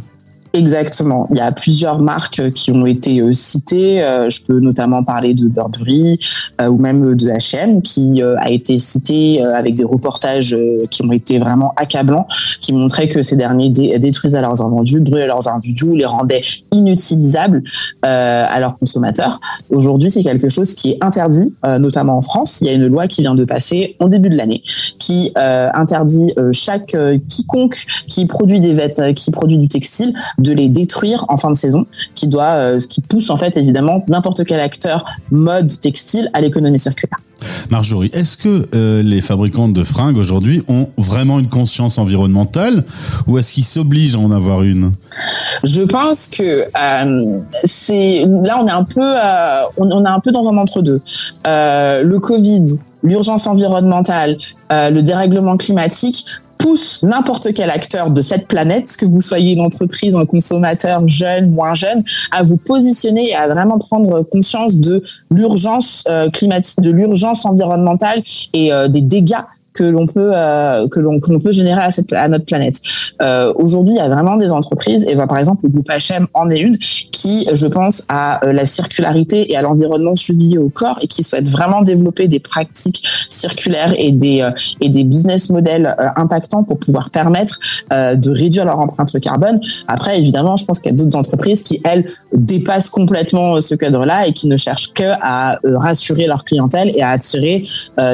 Exactement. 0.54 1.28
Il 1.32 1.38
y 1.38 1.40
a 1.40 1.52
plusieurs 1.52 2.00
marques 2.00 2.52
qui 2.54 2.72
ont 2.72 2.86
été 2.86 3.22
euh, 3.22 3.34
citées. 3.34 4.04
Euh, 4.04 4.30
je 4.30 4.44
peux 4.44 4.60
notamment 4.60 5.02
parler 5.02 5.34
de 5.34 5.48
Burberry 5.48 6.20
euh, 6.60 6.68
ou 6.68 6.78
même 6.78 7.16
de 7.16 7.28
H&M 7.28 7.82
qui 7.82 8.22
a 8.22 8.50
été 8.50 8.78
cité 8.78 9.42
avec 9.42 9.76
des 9.76 9.84
reportages 9.84 10.56
qui 10.90 11.04
ont 11.04 11.12
été 11.12 11.40
vraiment 11.40 11.74
accablants, 11.78 12.28
qui 12.60 12.74
montraient 12.74 13.08
que 13.08 13.24
ces 13.24 13.36
derniers 13.36 13.70
détruisaient 13.70 14.42
leurs 14.42 14.62
invendus, 14.62 15.00
brûlaient 15.00 15.28
leurs 15.28 15.48
invendus, 15.48 15.96
les 15.96 16.06
rendaient 16.06 16.44
inutilisables 16.72 17.64
à 18.02 18.60
leurs 18.60 18.78
consommateurs. 18.78 19.40
Aujourd'hui, 19.70 20.12
c'est 20.12 20.24
quelque 20.24 20.50
chose 20.50 20.74
qui 20.74 20.92
est 20.92 21.04
interdit, 21.04 21.54
notamment 21.80 22.18
en 22.18 22.22
France. 22.22 22.60
Il 22.62 22.68
y 22.68 22.70
a 22.70 22.74
une 22.74 22.88
loi 22.88 23.08
qui 23.08 23.22
vient 23.22 23.36
de 23.36 23.46
passer 23.46 23.96
en 24.00 24.08
début 24.08 24.30
de 24.30 24.38
l'année 24.38 24.64
qui 25.00 25.32
interdit 25.36 26.34
chaque 26.52 26.96
quiconque 27.28 27.86
qui 28.08 28.26
produit 28.26 28.60
des 28.60 28.74
vêtements, 28.74 29.14
qui 29.14 29.32
produit 29.32 29.58
du 29.58 29.68
textile 29.68 30.14
de 30.42 30.52
les 30.52 30.70
détruire 30.70 31.26
en 31.30 31.38
fin 31.38 31.52
de 31.52 31.58
saison, 31.58 31.86
qui 32.16 32.28
doit, 32.28 32.52
euh, 32.52 32.80
ce 32.80 32.88
qui 32.88 33.02
pousse 33.02 33.30
en 33.30 33.38
fait 33.38 33.56
évidemment 33.58 34.04
n'importe 34.08 34.44
quel 34.46 34.60
acteur 34.60 35.06
mode 35.32 35.80
textile 35.80 36.30
à 36.34 36.42
l'économie 36.42 36.80
circulaire. 36.80 37.20
Marjorie, 37.72 38.12
est-ce 38.14 38.38
que 38.38 38.68
euh, 38.76 39.02
les 39.02 39.20
fabricants 39.20 39.68
de 39.68 39.84
fringues 39.84 40.18
aujourd'hui 40.18 40.64
ont 40.68 40.90
vraiment 40.98 41.40
une 41.40 41.50
conscience 41.50 41.98
environnementale 41.98 42.84
ou 43.26 43.40
est-ce 43.40 43.54
qu'ils 43.54 43.66
s'obligent 43.66 44.16
à 44.16 44.20
en 44.20 44.30
avoir 44.30 44.62
une? 44.62 44.92
Je 45.64 45.82
pense 45.82 46.28
que 46.28 46.66
euh, 46.66 47.40
c'est 47.64 48.26
là 48.28 48.60
on 48.62 48.68
est 48.68 48.72
un 48.72 48.84
peu 48.84 49.02
on, 49.78 50.06
est 50.06 50.10
un 50.10 50.20
peu 50.20 50.32
dans 50.32 50.48
un 50.48 50.58
entre 50.58 50.84
deux. 50.84 51.02
le 51.46 52.18
Covid, 52.20 52.78
l'urgence 53.02 53.48
environnementale, 53.48 54.38
le 54.70 55.02
dérèglement 55.02 55.58
climatique 55.58 56.28
pousse 56.62 57.04
n'importe 57.04 57.54
quel 57.54 57.70
acteur 57.70 58.12
de 58.12 58.22
cette 58.22 58.48
planète, 58.48 58.96
que 58.98 59.06
vous 59.06 59.22
soyez 59.22 59.54
une 59.54 59.62
entreprise, 59.62 60.16
un 60.16 60.26
consommateur 60.26 61.08
jeune, 61.08 61.52
moins 61.52 61.74
jeune, 61.74 62.04
à 62.32 62.44
vous 62.44 62.58
positionner 62.58 63.30
et 63.30 63.36
à 63.36 63.48
vraiment 63.48 63.80
prendre 63.80 64.22
conscience 64.24 64.76
de 64.76 65.04
l'urgence 65.30 66.04
euh, 66.08 66.30
climatique, 66.30 66.80
de 66.82 66.92
l'urgence 66.92 67.46
environnementale 67.46 68.24
et 68.54 68.72
euh, 68.72 68.88
des 68.88 69.02
dégâts 69.02 69.44
que 69.74 69.84
l'on 69.84 70.06
peut 70.06 70.32
euh, 70.34 70.88
que 70.90 71.00
l'on 71.00 71.20
peut 71.20 71.52
générer 71.52 71.82
à, 71.82 71.92
cette, 71.92 72.12
à 72.14 72.28
notre 72.28 72.46
planète. 72.46 72.82
Euh, 73.22 73.54
Aujourd'hui, 73.56 73.96
il 73.96 73.98
y 73.98 74.02
a 74.02 74.10
vraiment 74.10 74.36
des 74.36 74.52
entreprises, 74.52 75.06
et 75.08 75.16
ben, 75.16 75.28
par 75.28 75.38
exemple 75.38 75.62
le 75.64 75.70
groupe 75.70 75.90
H&M 75.90 76.28
en 76.34 76.50
est 76.50 76.60
une, 76.60 76.78
qui, 76.78 77.48
je 77.54 77.68
pense, 77.68 78.04
à 78.10 78.46
euh, 78.46 78.54
la 78.54 78.66
circularité 78.66 79.52
et 79.52 79.56
à 79.56 79.62
l'environnement 79.62 80.16
suivi 80.16 80.58
au 80.58 80.70
corps 80.70 81.00
et 81.02 81.08
qui 81.08 81.24
souhaite 81.24 81.48
vraiment 81.48 81.82
développer 81.82 82.28
des 82.28 82.40
pratiques 82.40 83.04
circulaires 83.30 83.94
et 83.98 84.12
des 84.12 84.42
euh, 84.42 84.52
et 84.82 84.90
des 84.90 85.04
business 85.04 85.50
models 85.50 85.96
impactants 86.16 86.64
pour 86.64 86.78
pouvoir 86.78 87.10
permettre 87.10 87.60
de 87.92 88.30
réduire 88.30 88.66
leur 88.66 88.80
empreinte 88.80 89.20
carbone. 89.20 89.60
Après, 89.88 90.18
évidemment, 90.18 90.56
je 90.56 90.66
pense 90.66 90.80
qu'il 90.80 90.92
y 90.92 90.94
a 90.94 90.98
d'autres 90.98 91.18
entreprises 91.18 91.64
qui, 91.64 91.82
elles, 91.84 92.06
dépassent 92.34 92.90
complètement 92.90 93.62
ce 93.62 93.76
cadre-là 93.76 94.28
et 94.28 94.34
qui 94.34 94.48
ne 94.48 94.58
cherchent 94.58 94.94
que 94.94 95.12
à 95.22 95.60
rassurer 95.64 96.28
leur 96.28 96.44
clientèle 96.44 96.92
et 96.96 97.02
à 97.02 97.10
attirer 97.10 97.66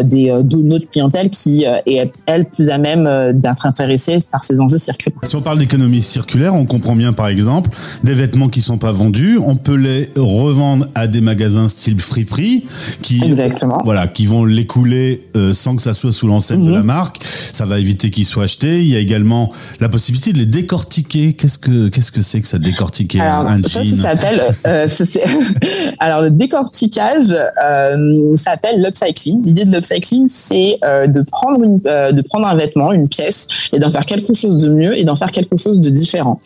des 0.04 0.32
de 0.44 0.58
notre 0.58 0.90
clientèle 0.90 1.30
qui 1.30 1.47
euh, 1.66 1.78
est 1.86 2.12
elle 2.26 2.46
plus 2.46 2.70
à 2.70 2.78
même 2.78 3.08
euh, 3.08 3.34
d'être 3.34 3.66
intéressée 3.66 4.24
par 4.32 4.44
ces 4.44 4.62
enjeux 4.62 4.78
circulaires. 4.78 5.20
Si 5.24 5.36
on 5.36 5.42
parle 5.42 5.60
d'économie 5.60 6.02
circulaire, 6.02 6.54
on 6.56 6.66
comprend 6.66 6.96
bien 6.96 7.14
par 7.14 7.28
exemple 7.28 7.70
des 8.04 8.14
vêtements 8.14 8.50
qui 8.50 8.62
sont 8.62 8.78
pas 8.78 8.92
vendus, 8.92 9.40
on 9.44 9.56
peut 9.56 9.76
les 9.76 10.10
revendre 10.16 10.88
à 10.96 11.08
des 11.08 11.22
magasins 11.22 11.68
style 11.68 12.00
Friperie 12.00 12.66
qui 13.02 13.24
Exactement. 13.24 13.80
voilà 13.84 14.08
qui 14.08 14.26
vont 14.26 14.46
l'écouler 14.46 15.28
euh, 15.36 15.54
sans 15.54 15.76
que 15.76 15.82
ça 15.82 15.94
soit 15.94 16.14
sous 16.14 16.28
l'enseigne 16.28 16.66
de 16.66 16.72
la 16.72 16.80
mhm. 16.80 16.86
marque. 16.86 17.18
Ça 17.24 17.66
va 17.66 17.80
éviter 17.80 18.10
qu'ils 18.10 18.26
soient 18.26 18.46
achetés. 18.46 18.82
Il 18.82 18.88
y 18.88 18.96
a 18.96 19.00
également 19.00 19.52
la 19.80 19.90
possibilité 19.90 20.34
de 20.34 20.38
les 20.38 20.46
décortiquer. 20.46 21.34
Qu'est-ce 21.34 21.58
que 21.58 21.90
qu'est-ce 21.90 22.12
que 22.12 22.22
c'est 22.22 22.42
que 22.42 22.48
ça 22.48 22.60
décortiquer 22.60 23.20
un 23.22 23.62
jean? 23.64 23.84
Ça, 23.98 24.16
s'appelle 24.16 24.42
alors 26.00 26.22
le 26.22 26.30
décortiquage 26.30 27.32
euh, 27.32 28.36
ça 28.36 28.52
s'appelle 28.52 28.82
l'upcycling. 28.82 29.46
L'idée 29.46 29.66
de 29.66 29.72
l'upcycling 29.72 30.28
c'est 30.30 30.80
de 30.84 31.22
prendre, 31.38 31.64
euh, 31.86 32.12
de 32.12 32.22
prendre 32.22 32.48
un 32.48 32.56
vêtement, 32.56 32.92
une 32.92 33.08
pièce, 33.08 33.48
et 33.72 33.80
d'en 33.80 33.92
faire 33.92 34.06
quelque 34.06 34.34
chose 34.34 34.58
de 34.58 34.70
mieux 34.70 34.98
et 34.98 35.04
d'en 35.04 35.16
faire 35.16 35.32
quelque 35.32 35.58
chose 35.58 35.80
de 35.80 35.90
différent. 35.90 36.40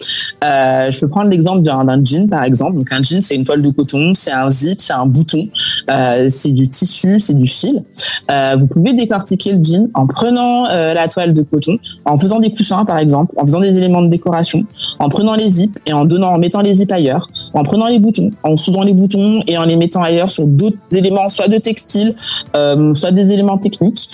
Euh, 0.44 0.92
je 0.92 1.00
peux 1.00 1.08
prendre 1.08 1.30
l'exemple 1.30 1.62
d'un 1.62 2.04
jean, 2.04 2.28
par 2.28 2.44
exemple. 2.44 2.78
Donc 2.78 2.92
un 2.92 3.02
jean, 3.02 3.22
c'est 3.22 3.36
une 3.36 3.46
toile 3.46 3.62
de 3.62 3.70
coton, 3.70 4.12
c'est 4.14 4.32
un 4.32 4.50
zip, 4.50 4.82
c'est 4.82 4.94
un 4.94 5.06
bouton, 5.06 5.48
euh, 5.90 6.28
c'est 6.30 6.52
du 6.52 6.68
tissu, 6.68 7.20
c'est 7.20 7.34
du 7.34 7.48
fil. 7.48 7.84
vous 8.58 8.68
pouvez 8.68 8.94
décortiquer 8.94 9.54
le 9.54 9.64
jean 9.64 9.90
en 9.94 10.08
prenant 10.08 10.66
la 11.00 11.08
toile 11.08 11.34
de 11.34 11.42
coton, 11.42 11.78
en 12.06 12.18
faisant 12.18 12.40
des 12.40 12.52
coussins, 12.54 12.84
par 12.86 12.98
exemple, 12.98 13.34
en 13.38 13.46
faisant 13.46 13.62
des 13.62 13.78
éléments 13.78 14.02
de 14.02 14.10
décoration, 14.10 14.66
en 15.00 15.10
prenant 15.10 15.36
les 15.36 15.50
zips 15.50 15.78
et 15.86 15.94
en 15.94 16.06
donnant, 16.06 16.34
en 16.34 16.38
mettant 16.38 16.62
les 16.62 16.74
zips 16.76 16.92
ailleurs, 16.92 17.30
en 17.54 17.64
prenant 17.64 17.88
les 17.88 18.00
boutons, 18.00 18.32
en 18.44 18.58
soudant 18.58 18.84
les 18.84 18.94
boutons 18.94 19.42
et 19.48 19.58
en 19.58 19.66
les 19.66 19.78
mettant 19.78 20.04
ailleurs 20.04 20.30
sur 20.30 20.46
d'autres 20.46 20.78
éléments, 20.92 21.30
soit 21.30 21.48
de 21.48 21.58
textile, 21.58 22.16
soit 22.54 23.12
des 23.12 23.32
éléments 23.32 23.58
techniques. 23.58 24.10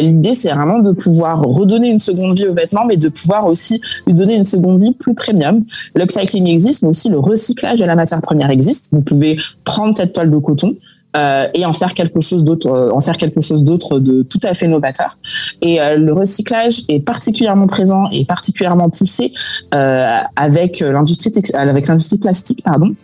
L'idée, 0.00 0.34
c'est 0.34 0.50
vraiment 0.50 0.78
de 0.78 0.92
pouvoir 0.92 1.42
redonner 1.42 1.88
une 1.88 2.00
seconde 2.00 2.36
vie 2.36 2.46
au 2.46 2.54
vêtement, 2.54 2.84
mais 2.86 2.96
de 2.96 3.08
pouvoir 3.08 3.46
aussi 3.46 3.80
lui 4.06 4.14
donner 4.14 4.34
une 4.34 4.44
seconde 4.44 4.82
vie 4.82 4.92
plus 4.92 5.14
premium. 5.14 5.64
L'upcycling 5.94 6.46
existe, 6.46 6.82
mais 6.82 6.88
aussi 6.88 7.08
le 7.08 7.18
recyclage 7.18 7.78
de 7.78 7.84
la 7.84 7.96
matière 7.96 8.20
première 8.20 8.50
existe. 8.50 8.88
Vous 8.92 9.02
pouvez 9.02 9.38
prendre 9.64 9.96
cette 9.96 10.12
toile 10.12 10.30
de 10.30 10.38
coton, 10.38 10.76
euh, 11.16 11.48
et 11.54 11.66
en 11.66 11.72
faire 11.72 11.94
quelque 11.94 12.20
chose 12.20 12.44
d'autre, 12.44 12.68
euh, 12.68 12.92
en 12.92 13.00
faire 13.00 13.16
quelque 13.16 13.40
chose 13.40 13.64
d'autre 13.64 13.98
de 13.98 14.22
tout 14.22 14.38
à 14.44 14.54
fait 14.54 14.68
novateur. 14.68 15.18
Et 15.60 15.78
le 15.96 16.12
recyclage 16.12 16.82
est 16.88 17.00
particulièrement 17.00 17.66
présent 17.66 18.04
et 18.12 18.24
particulièrement 18.24 18.88
poussé 18.88 19.32
avec 19.72 20.80
l'industrie 20.80 21.32
avec 21.54 21.88
l'industrie 21.88 22.18
plastique, 22.18 22.62
pardon 22.62 22.94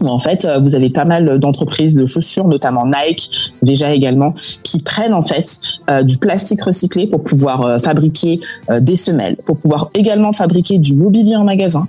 en 0.00 0.18
fait, 0.18 0.44
euh, 0.44 0.58
vous 0.58 0.74
avez 0.74 0.90
pas 0.90 1.04
mal 1.04 1.38
d'entreprises 1.38 1.94
de 1.94 2.06
chaussures, 2.06 2.46
notamment 2.46 2.86
Nike, 2.86 3.52
déjà 3.62 3.92
également, 3.92 4.34
qui 4.62 4.80
prennent 4.80 5.14
en 5.14 5.22
fait 5.22 5.58
euh, 5.90 6.02
du 6.02 6.16
plastique 6.16 6.62
recyclé 6.62 7.06
pour 7.06 7.22
pouvoir 7.22 7.62
euh, 7.62 7.78
fabriquer 7.78 8.40
des 8.80 8.96
semelles, 8.96 9.36
pour 9.44 9.56
pouvoir 9.56 9.90
également 9.94 10.32
fabriquer 10.32 10.78
du 10.78 10.94
mobilier 10.94 11.36
en 11.36 11.44
magasin, 11.44 11.88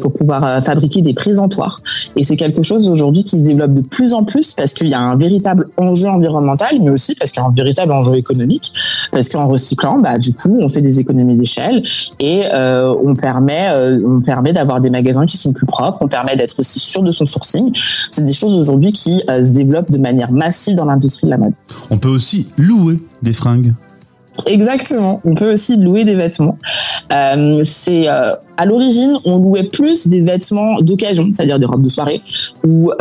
pour 0.00 0.12
pouvoir 0.12 0.64
fabriquer 0.64 1.02
des 1.02 1.14
présentoirs. 1.14 1.80
Et 2.16 2.24
c'est 2.24 2.36
quelque 2.36 2.62
chose 2.62 2.88
aujourd'hui 2.88 3.24
qui 3.24 3.38
se 3.38 3.42
développe 3.42 3.72
de 3.72 3.82
plus 3.82 4.12
en 4.12 4.24
plus 4.24 4.54
parce 4.54 4.72
qu'il 4.72 4.88
y 4.88 4.94
a 4.94 5.00
un 5.00 5.16
véritable 5.16 5.68
enjeu 5.76 6.08
environnemental, 6.08 6.78
mais 6.80 6.90
aussi 6.90 7.14
parce 7.14 7.30
qu'il 7.30 7.42
y 7.42 7.44
a 7.44 7.48
un 7.48 7.52
véritable 7.52 7.92
enjeu 7.92 8.16
économique. 8.16 8.72
Parce 9.12 9.28
qu'en 9.28 9.48
recyclant, 9.48 9.98
bah, 9.98 10.18
du 10.18 10.32
coup, 10.32 10.58
on 10.60 10.68
fait 10.68 10.82
des 10.82 11.00
économies 11.00 11.36
d'échelle 11.36 11.82
et 12.18 12.42
on 12.54 13.14
permet, 13.14 13.70
on 14.04 14.20
permet 14.20 14.52
d'avoir 14.52 14.80
des 14.80 14.90
magasins 14.90 15.26
qui 15.26 15.36
sont 15.36 15.52
plus 15.52 15.66
propres, 15.66 15.98
on 16.00 16.08
permet 16.08 16.36
d'être 16.36 16.58
aussi 16.58 16.78
sûr 16.78 17.02
de 17.02 17.12
son 17.12 17.26
sourcing. 17.28 17.72
C'est 18.10 18.24
des 18.24 18.32
choses 18.32 18.56
aujourd'hui 18.56 18.92
qui 18.92 19.22
euh, 19.28 19.44
se 19.44 19.50
développent 19.50 19.90
de 19.90 19.98
manière 19.98 20.32
massive 20.32 20.76
dans 20.76 20.84
l'industrie 20.84 21.26
de 21.26 21.30
la 21.30 21.38
mode. 21.38 21.54
On 21.90 21.98
peut 21.98 22.08
aussi 22.08 22.48
louer 22.56 22.98
des 23.22 23.32
fringues. 23.32 23.72
Exactement. 24.46 25.20
On 25.24 25.34
peut 25.34 25.54
aussi 25.54 25.76
louer 25.76 26.04
des 26.04 26.14
vêtements. 26.14 26.58
Euh, 27.12 27.62
c'est 27.64 28.08
euh, 28.08 28.36
à 28.56 28.66
l'origine, 28.66 29.18
on 29.24 29.38
louait 29.38 29.64
plus 29.64 30.06
des 30.06 30.20
vêtements 30.20 30.80
d'occasion, 30.80 31.28
c'est-à-dire 31.32 31.58
des 31.58 31.66
robes 31.66 31.82
de 31.82 31.88
soirée 31.88 32.20
ou 32.64 32.92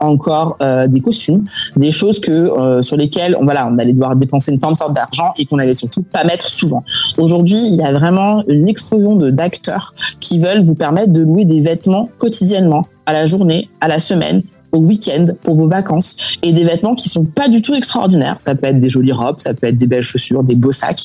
encore 0.00 0.56
des 0.88 1.00
costumes, 1.00 1.44
des 1.76 1.92
choses 1.92 2.18
que 2.18 2.80
sur 2.82 2.96
lesquelles 2.96 3.36
on 3.38 3.44
voilà, 3.44 3.68
on 3.70 3.78
allait 3.78 3.92
devoir 3.92 4.16
dépenser 4.16 4.52
une 4.52 4.60
forme 4.60 4.74
sorte 4.74 4.94
d'argent 4.94 5.32
et 5.38 5.44
qu'on 5.44 5.58
allait 5.58 5.74
surtout 5.74 6.02
pas 6.02 6.24
mettre 6.24 6.48
souvent. 6.48 6.82
Aujourd'hui, 7.18 7.58
il 7.58 7.74
y 7.74 7.82
a 7.82 7.92
vraiment 7.92 8.42
une 8.48 8.68
explosion 8.68 9.16
de 9.16 9.30
d'acteurs 9.30 9.94
qui 10.20 10.38
veulent 10.38 10.64
vous 10.64 10.74
permettre 10.74 11.12
de 11.12 11.22
louer 11.22 11.44
des 11.44 11.60
vêtements 11.60 12.08
quotidiennement 12.18 12.86
à 13.06 13.12
la 13.12 13.26
journée, 13.26 13.68
à 13.80 13.88
la 13.88 14.00
semaine, 14.00 14.42
au 14.72 14.78
week-end 14.78 15.28
pour 15.42 15.56
vos 15.56 15.68
vacances 15.68 16.16
et 16.42 16.52
des 16.52 16.64
vêtements 16.64 16.94
qui 16.94 17.08
sont 17.08 17.24
pas 17.24 17.48
du 17.48 17.62
tout 17.62 17.74
extraordinaires. 17.74 18.36
Ça 18.38 18.54
peut 18.54 18.66
être 18.66 18.78
des 18.78 18.88
jolies 18.88 19.12
robes, 19.12 19.40
ça 19.40 19.54
peut 19.54 19.66
être 19.66 19.76
des 19.76 19.86
belles 19.86 20.02
chaussures, 20.02 20.42
des 20.42 20.56
beaux 20.56 20.72
sacs, 20.72 21.04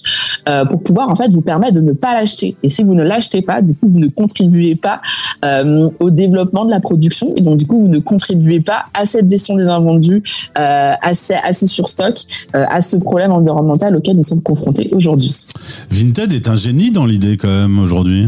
euh, 0.50 0.66
pour 0.66 0.82
pouvoir 0.82 1.10
en 1.10 1.16
fait 1.16 1.30
vous 1.30 1.42
permettre 1.42 1.74
de 1.74 1.82
ne 1.82 1.94
pas 1.94 2.14
l'acheter. 2.14 2.56
Et 2.64 2.70
si 2.70 2.84
vous 2.84 2.94
ne 2.94 3.04
l'achetez 3.04 3.42
pas, 3.42 3.62
du 3.62 3.74
coup 3.74 3.88
vous 3.90 4.00
ne 4.00 4.08
contribuez 4.08 4.76
pas 4.76 5.02
euh, 5.46 5.90
au 6.00 6.10
développement 6.10 6.66
de 6.66 6.72
la 6.72 6.80
production 6.80 7.34
et 7.36 7.42
donc 7.42 7.58
du 7.58 7.66
coup 7.66 7.82
vous 7.82 7.88
ne 7.88 8.00
contribuez 8.00 8.60
pas 8.60 8.86
à 8.94 9.06
cette 9.06 9.30
gestion 9.30 9.56
des 9.56 9.66
invendus, 9.66 10.24
euh, 10.58 10.94
à, 11.02 11.14
ces, 11.14 11.36
à 11.36 11.54
ce 11.54 11.68
surstock, 11.68 12.20
euh, 12.56 12.66
à 12.70 12.82
ce 12.82 12.98
problème 12.98 13.32
environnemental 13.32 13.96
auquel 13.96 14.16
nous 14.16 14.24
sommes 14.24 14.44
confrontés 14.44 14.90
aujourd'hui. 14.92 15.46
Vinted 15.90 16.34
est 16.34 16.48
un 16.48 16.56
génie 16.56 16.92
dans 16.92 17.06
l'idée 17.06 17.38
quand 17.38 17.48
même 17.48 17.80
aujourd'hui. 17.80 18.28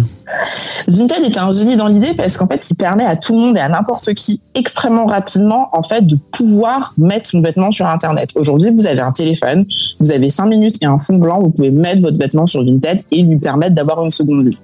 Vinted 0.87 1.23
est 1.25 1.37
un 1.37 1.51
génie 1.51 1.75
dans 1.75 1.87
l'idée 1.87 2.13
parce 2.15 2.37
qu'en 2.37 2.47
fait 2.47 2.69
il 2.69 2.75
permet 2.75 3.05
à 3.05 3.15
tout 3.15 3.33
le 3.33 3.39
monde 3.39 3.57
et 3.57 3.61
à 3.61 3.69
n'importe 3.69 4.13
qui 4.13 4.41
extrêmement 4.55 5.05
rapidement 5.05 5.22
en 5.71 5.83
fait 5.83 6.05
de 6.05 6.15
pouvoir 6.31 6.93
mettre 6.97 7.29
son 7.29 7.41
vêtement 7.41 7.71
sur 7.71 7.87
internet. 7.87 8.29
Aujourd'hui, 8.35 8.71
vous 8.71 8.87
avez 8.87 9.01
un 9.01 9.11
téléphone, 9.11 9.65
vous 9.99 10.11
avez 10.11 10.29
cinq 10.29 10.47
minutes 10.47 10.77
et 10.81 10.85
un 10.85 10.99
fond 10.99 11.15
blanc, 11.15 11.41
vous 11.41 11.49
pouvez 11.49 11.71
mettre 11.71 12.01
votre 12.01 12.17
vêtement 12.17 12.45
sur 12.45 12.63
Vinted 12.63 13.01
et 13.11 13.21
lui 13.21 13.37
permettre 13.37 13.75
d'avoir 13.75 14.03
une 14.03 14.11
seconde 14.11 14.47
vie. 14.47 14.57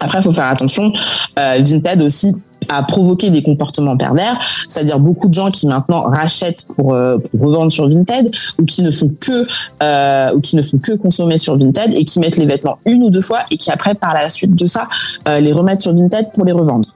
Après, 0.00 0.18
il 0.18 0.22
faut 0.22 0.32
faire 0.32 0.46
attention. 0.46 0.92
Euh, 1.38 1.62
Vinted 1.64 2.02
aussi 2.02 2.34
a 2.68 2.82
provoqué 2.82 3.30
des 3.30 3.42
comportements 3.42 3.96
pervers, 3.96 4.40
c'est-à-dire 4.68 5.00
beaucoup 5.00 5.28
de 5.28 5.34
gens 5.34 5.50
qui 5.50 5.66
maintenant 5.66 6.02
rachètent 6.02 6.66
pour, 6.74 6.94
euh, 6.94 7.18
revendre 7.38 7.72
sur 7.72 7.88
Vinted 7.88 8.30
ou 8.58 8.64
qui 8.64 8.82
ne 8.82 8.90
font 8.90 9.10
que 9.20 9.46
euh, 9.82 10.32
ou 10.34 10.40
qui 10.40 10.54
ne 10.54 10.62
font 10.62 10.78
que 10.78 10.92
consommer 10.92 11.38
sur 11.38 11.58
Vinted 11.58 11.92
et 11.92 12.04
qui 12.04 12.20
mettent 12.20 12.36
les 12.36 12.46
vêtements 12.46 12.78
une 12.86 13.02
ou 13.02 13.10
deux 13.10 13.20
fois 13.20 13.40
et 13.50 13.56
qui 13.56 13.70
après 13.72 13.94
par 13.94 14.14
la 14.14 14.30
suite 14.30 14.54
de 14.54 14.66
ça 14.66 14.88
les 15.26 15.52
remettent 15.52 15.82
sur 15.82 15.94
Vinted 15.94 16.30
pour 16.32 16.44
les 16.44 16.52
revendre. 16.52 16.88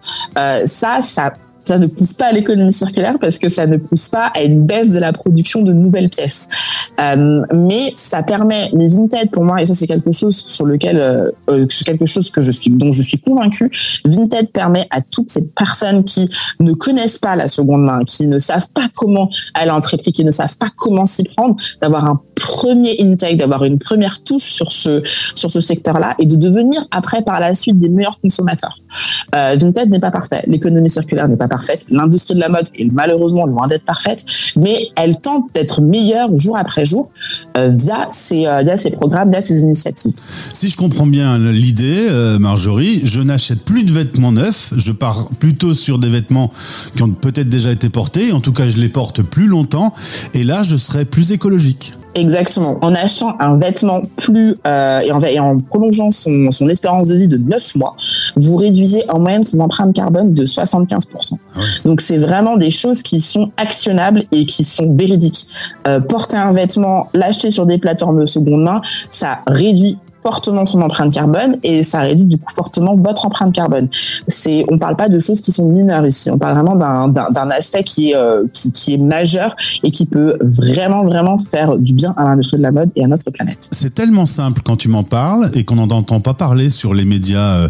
ça, 0.66 1.02
ça 1.02 1.32
ça 1.66 1.78
ne 1.78 1.86
pousse 1.86 2.14
pas 2.14 2.26
à 2.26 2.32
l'économie 2.32 2.72
circulaire 2.72 3.16
parce 3.20 3.38
que 3.38 3.48
ça 3.48 3.66
ne 3.66 3.76
pousse 3.76 4.08
pas 4.08 4.26
à 4.34 4.42
une 4.42 4.64
baisse 4.64 4.90
de 4.90 4.98
la 4.98 5.12
production 5.12 5.62
de 5.62 5.72
nouvelles 5.72 6.08
pièces. 6.08 6.48
Euh, 7.00 7.42
mais 7.52 7.92
ça 7.96 8.22
permet, 8.22 8.70
mais 8.72 8.86
Vinted 8.88 9.30
pour 9.30 9.44
moi, 9.44 9.60
et 9.60 9.66
ça 9.66 9.74
c'est 9.74 9.86
quelque 9.86 10.12
chose 10.12 10.36
sur 10.36 10.64
lequel, 10.64 10.98
euh, 10.98 11.30
euh 11.50 11.66
quelque 11.84 12.06
chose 12.06 12.30
que 12.30 12.40
je 12.40 12.52
suis, 12.52 12.70
dont 12.70 12.92
je 12.92 13.02
suis 13.02 13.18
convaincue, 13.18 13.70
Vinted 14.04 14.50
permet 14.50 14.86
à 14.90 15.00
toutes 15.00 15.30
ces 15.30 15.44
personnes 15.46 16.04
qui 16.04 16.30
ne 16.60 16.72
connaissent 16.72 17.18
pas 17.18 17.36
la 17.36 17.48
seconde 17.48 17.82
main, 17.82 18.00
qui 18.04 18.28
ne 18.28 18.38
savent 18.38 18.68
pas 18.72 18.86
comment 18.94 19.28
aller 19.54 19.70
entrepris, 19.70 20.12
qui 20.12 20.24
ne 20.24 20.30
savent 20.30 20.56
pas 20.56 20.68
comment 20.76 21.04
s'y 21.04 21.24
prendre, 21.24 21.56
d'avoir 21.82 22.04
un 22.04 22.20
premier 22.34 22.96
intake, 23.00 23.36
d'avoir 23.36 23.64
une 23.64 23.78
première 23.78 24.22
touche 24.22 24.52
sur 24.52 24.72
ce 24.72 25.02
sur 25.34 25.50
ce 25.50 25.60
secteur-là 25.60 26.14
et 26.18 26.26
de 26.26 26.36
devenir 26.36 26.86
après 26.90 27.22
par 27.22 27.40
la 27.40 27.54
suite 27.54 27.78
des 27.78 27.88
meilleurs 27.88 28.20
consommateurs. 28.20 28.78
Euh, 29.34 29.56
Vinted 29.58 29.90
n'est 29.90 30.00
pas 30.00 30.10
parfait, 30.10 30.44
l'économie 30.46 30.90
circulaire 30.90 31.28
n'est 31.28 31.36
pas 31.36 31.48
parfaite, 31.48 31.55
l'industrie 31.88 32.34
de 32.34 32.40
la 32.40 32.48
mode 32.48 32.66
est 32.74 32.90
malheureusement 32.92 33.46
loin 33.46 33.68
d'être 33.68 33.84
parfaite, 33.84 34.24
mais 34.56 34.88
elle 34.96 35.20
tente 35.20 35.44
d'être 35.54 35.80
meilleure 35.80 36.36
jour 36.36 36.56
après 36.56 36.86
jour 36.86 37.10
euh, 37.56 37.68
via 37.68 38.08
ces 38.12 38.46
euh, 38.46 38.62
via 38.62 38.76
ces 38.76 38.90
programmes, 38.90 39.30
via 39.30 39.42
ces 39.42 39.60
initiatives. 39.60 40.14
Si 40.52 40.70
je 40.70 40.76
comprends 40.76 41.06
bien 41.06 41.38
l'idée, 41.38 42.06
euh, 42.08 42.38
Marjorie, 42.38 43.00
je 43.04 43.20
n'achète 43.20 43.64
plus 43.64 43.84
de 43.84 43.92
vêtements 43.92 44.32
neufs, 44.32 44.72
je 44.76 44.92
pars 44.92 45.28
plutôt 45.38 45.74
sur 45.74 45.98
des 45.98 46.08
vêtements 46.08 46.50
qui 46.94 47.02
ont 47.02 47.10
peut-être 47.10 47.48
déjà 47.48 47.72
été 47.72 47.88
portés, 47.88 48.32
en 48.32 48.40
tout 48.40 48.52
cas 48.52 48.68
je 48.68 48.78
les 48.78 48.88
porte 48.88 49.22
plus 49.22 49.46
longtemps, 49.46 49.92
et 50.34 50.44
là 50.44 50.62
je 50.62 50.76
serai 50.76 51.04
plus 51.04 51.32
écologique. 51.32 51.94
Exactement. 52.16 52.78
En 52.80 52.94
achetant 52.94 53.36
un 53.40 53.58
vêtement 53.58 54.00
plus 54.16 54.56
euh, 54.66 55.00
et, 55.00 55.12
en, 55.12 55.22
et, 55.22 55.38
en, 55.38 55.58
prolongeant 55.58 56.10
son, 56.10 56.50
son, 56.50 56.68
espérance 56.68 57.08
de 57.08 57.16
vie 57.16 57.28
de 57.28 57.36
9 57.36 57.76
mois, 57.76 57.94
vous 58.36 58.56
réduisez 58.56 59.04
en 59.10 59.20
moyenne 59.20 59.44
son 59.44 59.60
empreinte 59.60 59.94
carbone 59.94 60.32
de 60.32 60.46
75%. 60.46 61.34
Ah 61.34 61.60
Donc 61.84 62.00
c'est 62.00 62.16
vraiment 62.16 62.56
des 62.56 62.70
choses 62.70 63.02
qui 63.02 63.20
sont 63.20 63.50
actionnables 63.58 64.24
et 64.32 64.46
qui 64.46 64.64
sont 64.64 64.94
véridiques. 64.96 65.46
Euh, 65.86 66.00
porter 66.00 66.38
un 66.38 66.52
vêtement, 66.52 67.10
l'acheter 67.12 67.50
sur 67.50 67.66
des 67.66 67.76
plateformes 67.76 68.20
de 68.20 68.26
seconde 68.26 68.62
main, 68.62 68.80
ça 69.10 69.40
réduit 69.46 69.98
fortement 70.26 70.66
son 70.66 70.82
empreinte 70.82 71.14
carbone 71.14 71.56
et 71.62 71.84
ça 71.84 72.00
réduit 72.00 72.24
du 72.24 72.36
coup 72.36 72.52
fortement 72.52 72.96
votre 72.96 73.26
empreinte 73.26 73.54
carbone. 73.54 73.86
C'est, 74.26 74.64
on 74.68 74.76
parle 74.76 74.96
pas 74.96 75.08
de 75.08 75.20
choses 75.20 75.40
qui 75.40 75.52
sont 75.52 75.68
mineures 75.68 76.04
ici. 76.04 76.32
On 76.32 76.36
parle 76.36 76.58
vraiment 76.58 76.74
d'un 76.74 77.50
aspect 77.50 77.84
qui 77.84 78.10
est, 78.10 78.16
euh, 78.16 78.42
qui, 78.52 78.94
est 78.94 78.98
majeur 78.98 79.54
et 79.84 79.92
qui 79.92 80.04
peut 80.04 80.36
vraiment, 80.40 81.04
vraiment 81.04 81.38
faire 81.38 81.76
du 81.76 81.92
bien 81.92 82.12
à 82.16 82.24
l'industrie 82.24 82.56
de 82.56 82.62
la 82.62 82.72
mode 82.72 82.90
et 82.96 83.04
à 83.04 83.06
notre 83.06 83.30
planète. 83.30 83.68
C'est 83.70 83.94
tellement 83.94 84.26
simple 84.26 84.62
quand 84.64 84.74
tu 84.74 84.88
m'en 84.88 85.04
parles 85.04 85.48
et 85.54 85.62
qu'on 85.62 85.76
n'en 85.76 85.90
entend 85.90 86.18
pas 86.18 86.34
parler 86.34 86.70
sur 86.70 86.92
les 86.92 87.04
médias 87.04 87.38
euh, 87.38 87.68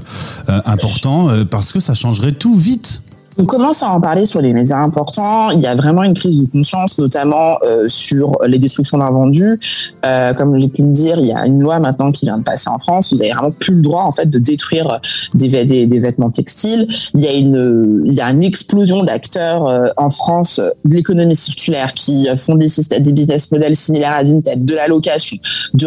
euh, 0.49 0.61
importants 0.65 1.29
parce 1.51 1.73
que 1.73 1.81
ça 1.81 1.93
changerait 1.93 2.33
tout 2.33 2.57
vite. 2.57 3.03
On 3.39 3.45
commence 3.45 3.83
à 3.83 3.91
en 3.91 4.01
parler 4.01 4.25
sur 4.25 4.41
les 4.41 4.55
médias 4.55 4.79
importants. 4.79 5.51
Il 5.51 5.61
y 5.61 5.67
a 5.67 5.75
vraiment 5.75 6.03
une 6.03 6.15
prise 6.15 6.41
de 6.41 6.51
conscience, 6.51 6.99
notamment 6.99 7.59
euh, 7.63 7.87
sur 7.87 8.33
les 8.47 8.59
destructions 8.59 8.97
d'invendus. 8.97 9.61
Euh, 10.07 10.33
comme 10.33 10.59
j'ai 10.59 10.69
pu 10.69 10.81
le 10.81 10.89
dire, 10.89 11.19
il 11.19 11.27
y 11.27 11.33
a 11.33 11.45
une 11.45 11.61
loi 11.61 11.79
maintenant 11.79 12.13
qui 12.13 12.25
vient 12.25 12.39
de 12.39 12.43
passer 12.43 12.71
en 12.71 12.79
France. 12.79 13.13
Vous 13.13 13.21
avez 13.21 13.33
vraiment 13.33 13.51
plus 13.51 13.75
le 13.75 13.83
droit 13.83 14.05
en 14.05 14.13
fait 14.13 14.31
de 14.31 14.39
détruire 14.39 15.01
des, 15.35 15.67
des, 15.67 15.87
des 15.87 15.99
vêtements 15.99 16.31
textiles. 16.31 16.89
Il 17.13 17.21
y 17.21 17.27
a 17.27 17.35
une, 17.35 18.05
il 18.07 18.15
y 18.15 18.23
a 18.23 18.31
une 18.31 18.43
explosion 18.43 19.03
d'acteurs 19.03 19.67
euh, 19.67 19.89
en 19.99 20.09
France 20.09 20.59
de 20.87 20.95
l'économie 20.95 21.37
circulaire 21.37 21.93
qui 21.93 22.29
font 22.39 22.55
des 22.55 22.71
systèmes, 22.71 23.03
des 23.03 23.13
business 23.13 23.53
models 23.53 23.77
similaires 23.77 24.15
à 24.15 24.25
Vinted, 24.25 24.65
de 24.65 24.75
la 24.75 24.89
location, 24.89 25.37
du, 25.75 25.87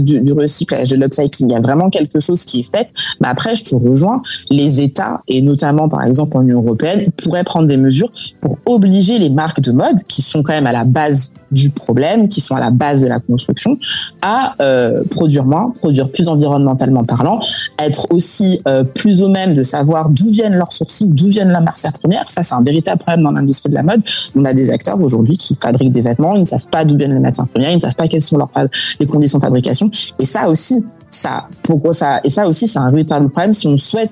du, 0.00 0.20
du, 0.20 0.32
recyclage, 0.32 0.90
de 0.90 0.96
l'upcycling. 0.96 1.50
Il 1.50 1.52
y 1.52 1.56
a 1.56 1.60
vraiment 1.60 1.88
quelque 1.88 2.18
chose 2.18 2.44
qui 2.44 2.60
est 2.60 2.76
fait. 2.76 2.88
Mais 3.20 3.28
après, 3.28 3.54
je 3.54 3.62
te 3.62 3.76
rejoins. 3.76 4.22
Les 4.50 4.82
États 4.82 5.22
et 5.28 5.40
notamment 5.40 5.88
par 5.88 6.02
exemple 6.02 6.36
en 6.36 6.42
Union 6.42 6.63
européenne 6.64 7.10
pourrait 7.12 7.44
prendre 7.44 7.66
des 7.66 7.76
mesures 7.76 8.10
pour 8.40 8.58
obliger 8.66 9.18
les 9.18 9.30
marques 9.30 9.60
de 9.60 9.72
mode, 9.72 10.02
qui 10.08 10.22
sont 10.22 10.42
quand 10.42 10.52
même 10.52 10.66
à 10.66 10.72
la 10.72 10.84
base 10.84 11.32
du 11.50 11.70
problème, 11.70 12.28
qui 12.28 12.40
sont 12.40 12.54
à 12.56 12.60
la 12.60 12.70
base 12.70 13.00
de 13.02 13.06
la 13.06 13.20
construction, 13.20 13.78
à 14.22 14.54
euh, 14.60 15.04
produire 15.10 15.44
moins, 15.44 15.70
produire 15.70 16.10
plus 16.10 16.28
environnementalement 16.28 17.04
parlant, 17.04 17.40
être 17.78 18.06
aussi 18.10 18.60
euh, 18.66 18.82
plus 18.82 19.22
au 19.22 19.28
même 19.28 19.54
de 19.54 19.62
savoir 19.62 20.10
d'où 20.10 20.30
viennent 20.30 20.56
leurs 20.56 20.72
sourcils, 20.72 21.06
d'où 21.06 21.28
viennent 21.28 21.52
la 21.52 21.60
matière 21.60 21.92
première. 21.92 22.30
Ça, 22.30 22.42
c'est 22.42 22.54
un 22.54 22.62
véritable 22.62 22.98
problème 22.98 23.22
dans 23.22 23.30
l'industrie 23.30 23.70
de 23.70 23.74
la 23.74 23.82
mode. 23.82 24.02
On 24.34 24.44
a 24.44 24.52
des 24.52 24.70
acteurs 24.70 25.00
aujourd'hui 25.00 25.36
qui 25.36 25.54
fabriquent 25.54 25.92
des 25.92 26.02
vêtements, 26.02 26.34
ils 26.34 26.40
ne 26.40 26.44
savent 26.46 26.68
pas 26.68 26.84
d'où 26.84 26.96
viennent 26.96 27.14
les 27.14 27.20
matières 27.20 27.46
premières, 27.46 27.70
ils 27.70 27.76
ne 27.76 27.80
savent 27.80 27.96
pas 27.96 28.08
quelles 28.08 28.22
sont 28.22 28.36
leurs, 28.36 28.50
les 28.98 29.06
conditions 29.06 29.38
de 29.38 29.44
fabrication. 29.44 29.90
Et 30.18 30.24
ça 30.24 30.48
aussi, 30.48 30.84
ça, 31.10 31.46
pourquoi 31.62 31.94
ça, 31.94 32.20
et 32.24 32.30
ça 32.30 32.48
aussi, 32.48 32.66
c'est 32.66 32.78
un 32.78 32.90
véritable 32.90 33.28
problème 33.28 33.52
si 33.52 33.68
on 33.68 33.78
souhaite 33.78 34.10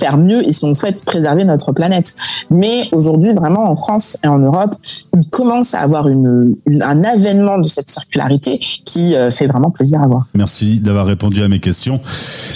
faire 0.00 0.16
mieux 0.16 0.46
et 0.48 0.52
si 0.52 0.64
on 0.64 0.74
souhaite 0.74 1.04
préserver 1.04 1.44
notre 1.44 1.72
planète. 1.72 2.16
Mais 2.50 2.88
aujourd'hui, 2.92 3.32
vraiment, 3.32 3.70
en 3.70 3.76
France 3.76 4.18
et 4.24 4.28
en 4.28 4.38
Europe, 4.38 4.74
il 5.16 5.28
commence 5.28 5.74
à 5.74 5.80
avoir 5.80 6.08
une, 6.08 6.56
un 6.80 7.04
avènement 7.04 7.58
de 7.58 7.66
cette 7.66 7.90
circularité 7.90 8.58
qui 8.84 9.14
euh, 9.14 9.30
fait 9.30 9.46
vraiment 9.46 9.70
plaisir 9.70 10.02
à 10.02 10.06
voir. 10.06 10.26
Merci 10.34 10.80
d'avoir 10.80 11.06
répondu 11.06 11.42
à 11.42 11.48
mes 11.48 11.60
questions. 11.60 12.00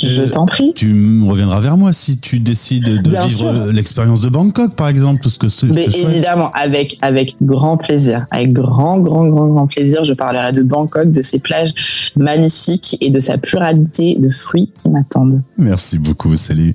Je 0.03 0.23
euh, 0.23 0.27
t'en 0.29 0.47
prie. 0.47 0.73
Tu 0.75 1.23
reviendras 1.27 1.61
vers 1.61 1.77
moi 1.77 1.93
si 1.93 2.19
tu 2.19 2.41
décides 2.41 3.03
de 3.03 3.11
vivre 3.11 3.71
l'expérience 3.71 4.21
de 4.21 4.29
Bangkok, 4.29 4.75
par 4.75 4.89
exemple, 4.89 5.21
tout 5.21 5.31
ce 5.31 5.39
que 5.39 5.49
c'est. 5.49 5.67
Évidemment, 5.67 6.51
avec, 6.53 6.99
avec 7.03 7.37
grand 7.43 7.77
plaisir. 7.77 8.27
Avec 8.31 8.53
grand, 8.53 8.99
grand, 8.99 9.27
grand, 9.27 9.49
grand 9.49 9.67
plaisir, 9.67 10.05
je 10.05 10.13
parlerai 10.15 10.53
de 10.53 10.63
Bangkok, 10.63 11.11
de 11.11 11.23
ses 11.23 11.39
plages 11.39 12.13
magnifiques 12.17 12.97
et 13.01 13.11
de 13.11 13.21
sa 13.21 13.39
pluralité 13.39 14.17
de 14.19 14.29
fruits 14.29 14.71
qui 14.77 14.89
m'attendent. 14.89 15.43
Merci 15.59 15.99
beaucoup. 15.99 16.37
Salut. 16.37 16.75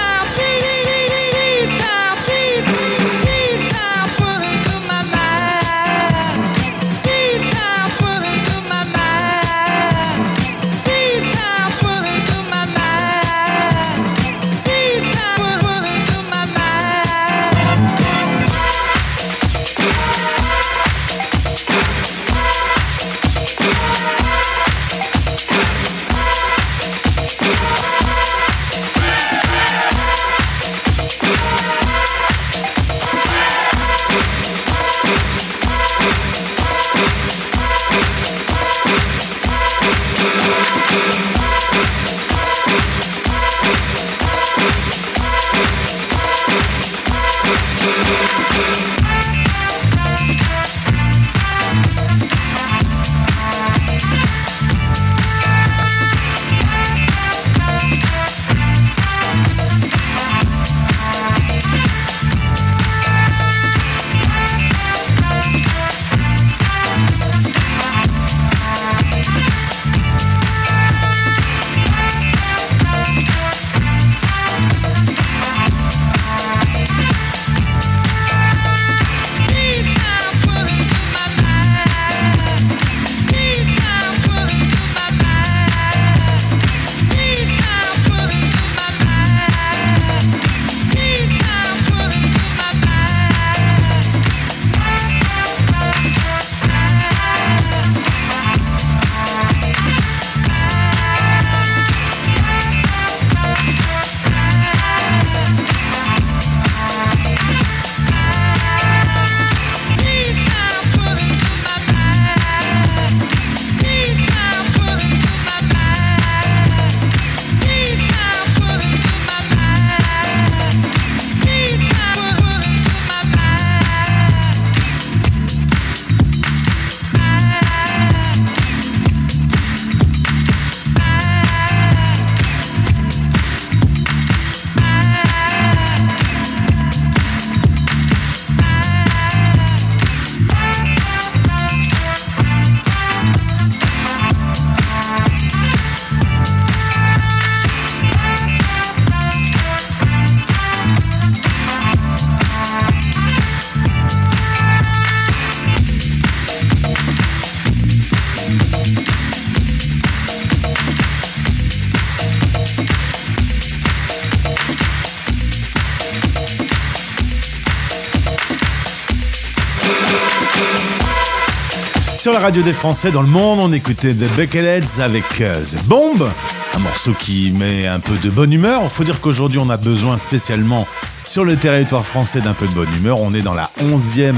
Sur 172.21 172.33
la 172.33 172.39
radio 172.39 172.61
des 172.61 172.73
Français 172.73 173.09
dans 173.09 173.23
le 173.23 173.27
monde, 173.27 173.57
on 173.59 173.73
écoutait 173.73 174.13
The 174.13 174.29
Bucketheads 174.35 175.01
avec 175.01 175.41
euh, 175.41 175.59
The 175.65 175.83
Bomb, 175.85 176.29
un 176.75 176.77
morceau 176.77 177.13
qui 177.13 177.49
met 177.49 177.87
un 177.87 177.99
peu 177.99 178.15
de 178.17 178.29
bonne 178.29 178.53
humeur. 178.53 178.81
Il 178.83 178.91
faut 178.91 179.03
dire 179.03 179.21
qu'aujourd'hui, 179.21 179.57
on 179.57 179.71
a 179.71 179.77
besoin 179.77 180.19
spécialement 180.19 180.85
sur 181.25 181.43
le 181.43 181.55
territoire 181.55 182.05
français 182.05 182.39
d'un 182.39 182.53
peu 182.53 182.67
de 182.67 182.73
bonne 182.73 182.95
humeur. 182.95 183.19
On 183.21 183.33
est 183.33 183.41
dans 183.41 183.55
la 183.55 183.71
11e 183.79 184.35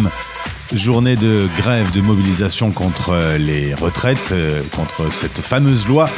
journée 0.74 1.18
de 1.18 1.50
grève, 1.58 1.92
de 1.92 2.00
mobilisation 2.00 2.72
contre 2.72 3.10
euh, 3.12 3.38
les 3.38 3.74
retraites, 3.74 4.32
euh, 4.32 4.62
contre 4.78 5.12
cette 5.12 5.42
fameuse 5.42 5.86
loi 5.86 6.10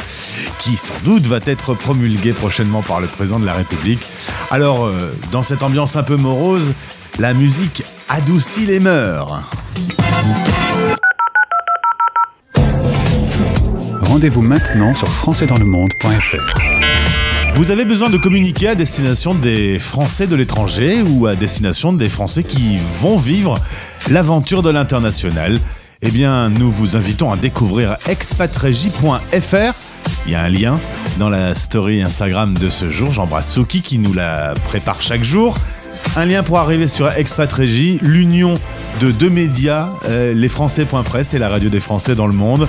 qui 0.60 0.76
sans 0.76 0.94
doute 1.04 1.26
va 1.26 1.40
être 1.46 1.74
promulguée 1.74 2.32
prochainement 2.32 2.82
par 2.82 3.00
le 3.00 3.08
président 3.08 3.40
de 3.40 3.46
la 3.46 3.54
République. 3.54 4.06
Alors, 4.52 4.88
dans 5.32 5.42
cette 5.42 5.64
ambiance 5.64 5.96
un 5.96 6.04
peu 6.04 6.14
morose, 6.14 6.74
la 7.18 7.34
musique 7.34 7.82
adoucit 8.08 8.66
les 8.66 8.78
mœurs. 8.78 9.42
Rendez-vous 14.16 14.40
maintenant 14.40 14.94
sur 14.94 15.08
françaisdanslemonde.fr. 15.08 16.58
Vous 17.54 17.70
avez 17.70 17.84
besoin 17.84 18.08
de 18.08 18.16
communiquer 18.16 18.68
à 18.68 18.74
destination 18.74 19.34
des 19.34 19.78
Français 19.78 20.26
de 20.26 20.34
l'étranger 20.34 21.02
ou 21.02 21.26
à 21.26 21.36
destination 21.36 21.92
des 21.92 22.08
Français 22.08 22.42
qui 22.42 22.78
vont 22.78 23.18
vivre 23.18 23.60
l'aventure 24.08 24.62
de 24.62 24.70
l'international? 24.70 25.60
Eh 26.00 26.10
bien, 26.10 26.48
nous 26.48 26.72
vous 26.72 26.96
invitons 26.96 27.30
à 27.30 27.36
découvrir 27.36 27.98
expatregie.fr. 28.08 29.74
Il 30.24 30.32
y 30.32 30.34
a 30.34 30.40
un 30.40 30.48
lien 30.48 30.80
dans 31.18 31.28
la 31.28 31.54
story 31.54 32.00
Instagram 32.00 32.54
de 32.54 32.70
ce 32.70 32.88
jour. 32.88 33.12
J'embrasse 33.12 33.52
Soki 33.52 33.82
qui 33.82 33.98
nous 33.98 34.14
la 34.14 34.54
prépare 34.64 35.02
chaque 35.02 35.24
jour. 35.24 35.58
Un 36.14 36.24
lien 36.24 36.42
pour 36.42 36.58
arriver 36.58 36.88
sur 36.88 37.10
Expatrégie, 37.10 37.98
l'union 38.02 38.54
de 39.00 39.10
deux 39.10 39.30
médias, 39.30 39.90
euh, 40.06 40.32
les 40.32 40.48
Français.press 40.48 41.34
et 41.34 41.38
la 41.38 41.48
radio 41.48 41.68
des 41.68 41.80
Français 41.80 42.14
dans 42.14 42.26
le 42.26 42.32
monde, 42.32 42.68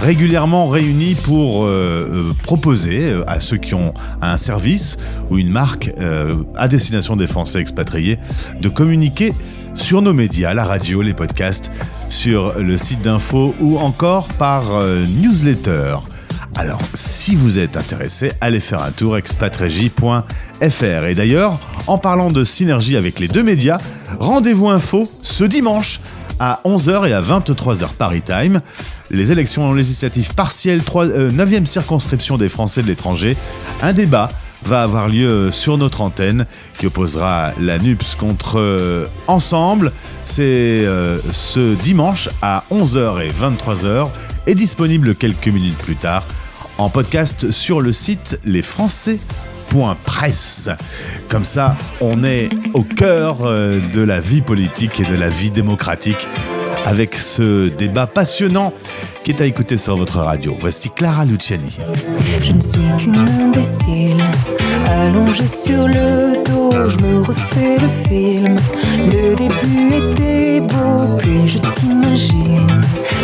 régulièrement 0.00 0.68
réunis 0.68 1.14
pour 1.14 1.64
euh, 1.64 1.68
euh, 1.68 2.32
proposer 2.42 3.12
euh, 3.12 3.22
à 3.26 3.40
ceux 3.40 3.58
qui 3.58 3.74
ont 3.74 3.92
un 4.22 4.36
service 4.36 4.96
ou 5.30 5.38
une 5.38 5.50
marque 5.50 5.90
à 6.56 6.68
destination 6.68 7.16
des 7.16 7.26
Français 7.26 7.60
expatriés 7.60 8.18
de 8.60 8.68
communiquer 8.68 9.32
sur 9.74 10.02
nos 10.02 10.12
médias, 10.12 10.54
la 10.54 10.64
radio, 10.64 11.02
les 11.02 11.14
podcasts, 11.14 11.70
sur 12.08 12.58
le 12.58 12.76
site 12.76 13.02
d'info 13.02 13.54
ou 13.60 13.78
encore 13.78 14.28
par 14.28 14.64
newsletter. 15.22 15.96
Alors, 16.60 16.82
si 16.92 17.36
vous 17.36 17.58
êtes 17.58 17.78
intéressé, 17.78 18.32
allez 18.42 18.60
faire 18.60 18.82
un 18.82 18.90
tour 18.90 19.16
expatregie.fr. 19.16 21.04
Et 21.06 21.14
d'ailleurs, 21.14 21.58
en 21.86 21.96
parlant 21.96 22.30
de 22.30 22.44
synergie 22.44 22.98
avec 22.98 23.18
les 23.18 23.28
deux 23.28 23.42
médias, 23.42 23.78
rendez-vous 24.18 24.68
info 24.68 25.10
ce 25.22 25.44
dimanche 25.44 26.00
à 26.38 26.60
11h 26.66 27.08
et 27.08 27.14
à 27.14 27.22
23h 27.22 27.94
Paris 27.94 28.20
Time. 28.20 28.60
Les 29.10 29.32
élections 29.32 29.72
législatives 29.72 30.34
partielles, 30.34 30.82
3, 30.82 31.06
9e 31.06 31.64
circonscription 31.64 32.36
des 32.36 32.50
Français 32.50 32.82
de 32.82 32.88
l'étranger. 32.88 33.38
Un 33.80 33.94
débat 33.94 34.28
va 34.62 34.82
avoir 34.82 35.08
lieu 35.08 35.50
sur 35.50 35.78
notre 35.78 36.02
antenne 36.02 36.44
qui 36.78 36.86
opposera 36.86 37.52
la 37.58 37.78
NUPS 37.78 38.16
contre 38.16 38.60
euh, 38.60 39.06
Ensemble. 39.28 39.92
C'est 40.26 40.42
euh, 40.84 41.18
ce 41.32 41.74
dimanche 41.76 42.28
à 42.42 42.64
11h 42.70 43.22
et 43.22 43.30
23h 43.30 44.08
et 44.46 44.54
disponible 44.54 45.14
quelques 45.14 45.48
minutes 45.48 45.78
plus 45.78 45.96
tard 45.96 46.22
en 46.80 46.88
podcast 46.88 47.50
sur 47.50 47.82
le 47.82 47.92
site 47.92 48.40
lesfrançais.presse. 48.46 50.70
Comme 51.28 51.44
ça, 51.44 51.76
on 52.00 52.24
est 52.24 52.48
au 52.72 52.82
cœur 52.82 53.40
euh, 53.42 53.80
de 53.92 54.00
la 54.00 54.20
vie 54.20 54.40
politique 54.40 54.98
et 54.98 55.04
de 55.04 55.14
la 55.14 55.28
vie 55.28 55.50
démocratique 55.50 56.26
avec 56.86 57.14
ce 57.14 57.68
débat 57.68 58.06
passionnant 58.06 58.72
qui 59.24 59.32
est 59.32 59.42
à 59.42 59.44
écouter 59.44 59.76
sur 59.76 59.98
votre 59.98 60.20
radio. 60.20 60.56
Voici 60.58 60.88
Clara 60.88 61.26
Luciani. 61.26 61.76
Je 62.42 62.52
ne 62.52 62.60
suis 62.60 62.80
qu'une 62.98 63.16
imbécile, 63.16 64.24
allongée 64.90 65.48
sur 65.48 65.86
le 65.86 66.42
dos, 66.44 66.88
je 66.88 66.98
me 66.98 67.20
refais 67.20 67.78
le 67.78 67.88
film. 67.88 68.56
Le 69.06 69.34
début 69.34 69.94
était 69.96 70.60
beau, 70.60 71.16
puis 71.18 71.48
je 71.48 71.58
t'imagine 71.58 72.80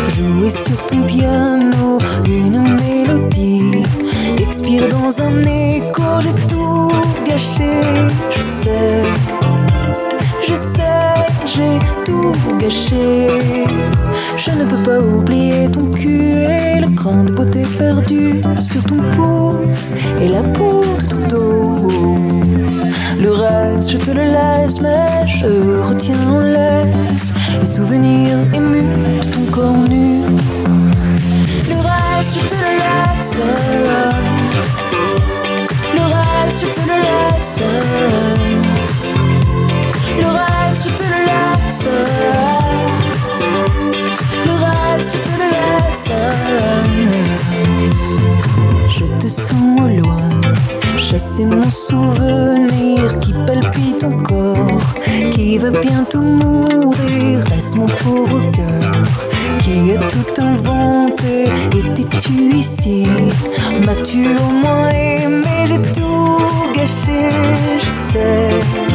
jouer 0.09 0.49
sur 0.49 0.85
ton 0.87 1.01
piano 1.03 1.99
une 2.25 2.75
mélodie. 2.75 3.83
Expire 4.37 4.87
dans 4.87 5.21
un 5.21 5.43
écho, 5.43 6.03
j'ai 6.21 6.47
tout 6.47 6.91
gâché, 7.27 7.71
je 8.35 8.41
sais. 8.41 9.46
Je 10.49 10.55
sais, 10.55 11.25
j'ai 11.45 11.77
tout 12.05 12.31
gâché. 12.57 13.27
Je 14.37 14.51
ne 14.51 14.63
peux 14.63 14.81
pas 14.89 14.99
oublier 15.01 15.69
ton 15.69 15.91
cul 15.91 16.43
et 16.43 16.79
le 16.79 16.95
cran 16.95 17.25
de 17.25 17.33
beauté 17.33 17.63
perdu 17.77 18.39
sur 18.57 18.81
ton 18.83 18.95
pouce 19.15 19.91
et 20.21 20.29
la 20.29 20.43
peau 20.43 20.85
de 20.99 21.05
ton 21.05 21.27
dos. 21.27 22.15
Le 23.19 23.31
reste, 23.31 23.91
je 23.91 23.97
te 23.97 24.11
le 24.11 24.23
laisse, 24.23 24.79
mais 24.79 25.27
je 25.27 25.81
retiens 25.89 26.29
en 26.29 26.39
laisse 26.39 27.33
le 27.59 27.65
souvenir 27.65 28.37
ému 28.53 28.83
de 29.19 29.23
ton 29.25 29.51
corps 29.51 29.89
nu. 29.89 30.21
Le 31.67 31.75
reste, 31.75 32.35
je 32.35 32.47
te 32.47 32.55
le 32.55 32.71
laisse. 32.83 33.35
Le 35.93 36.03
reste, 36.15 36.61
je 36.61 36.71
te 36.71 36.87
le 36.87 36.95
laisse. 37.03 38.66
Le 41.67 41.73
je 44.99 45.17
te. 45.17 45.37
Je 48.89 49.05
te 49.19 49.27
sens 49.27 49.91
loin, 49.97 50.29
chasser 50.97 51.45
mon 51.45 51.69
souvenir 51.69 53.19
qui 53.19 53.33
palpite 53.45 54.03
encore, 54.03 54.81
qui 55.31 55.57
va 55.57 55.71
bientôt 55.71 56.21
mourir. 56.21 57.43
Laisse 57.49 57.75
mon 57.75 57.87
pauvre 57.87 58.49
cœur 58.51 58.95
qui 59.59 59.91
a 59.91 59.97
tout 60.07 60.41
inventé. 60.41 61.49
Étais-tu 61.73 62.55
ici? 62.55 63.07
M'as-tu 63.85 64.35
au 64.37 64.51
moins 64.51 64.89
aimé? 64.89 65.65
J'ai 65.65 65.81
tout 65.93 66.73
gâché, 66.73 67.29
je 67.83 67.89
sais. 67.89 68.86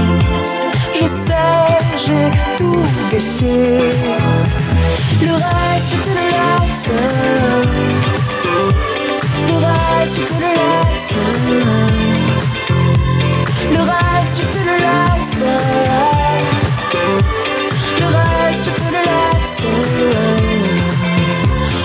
Je 1.03 1.09
sais, 1.09 1.35
j'ai 2.07 2.31
tout 2.57 2.81
gâché. 3.11 3.91
Le 5.21 5.33
reste, 5.33 5.91
je 5.91 5.97
te 6.01 6.11
le 6.11 6.27
laisse. 6.31 6.91
Le 9.49 9.55
reste, 9.67 10.21
je 10.21 10.25
te 10.27 10.35
le 10.35 10.51
laisse. 10.61 11.15
Le 13.73 13.81
reste, 13.81 14.37
je 14.39 14.47
te 14.47 14.59
le 14.59 14.77
laisse. 14.87 15.43
Le 17.99 18.07
reste, 18.07 18.65
je 18.65 18.71
te 18.71 18.87
le 18.95 19.03
laisse. 19.11 19.63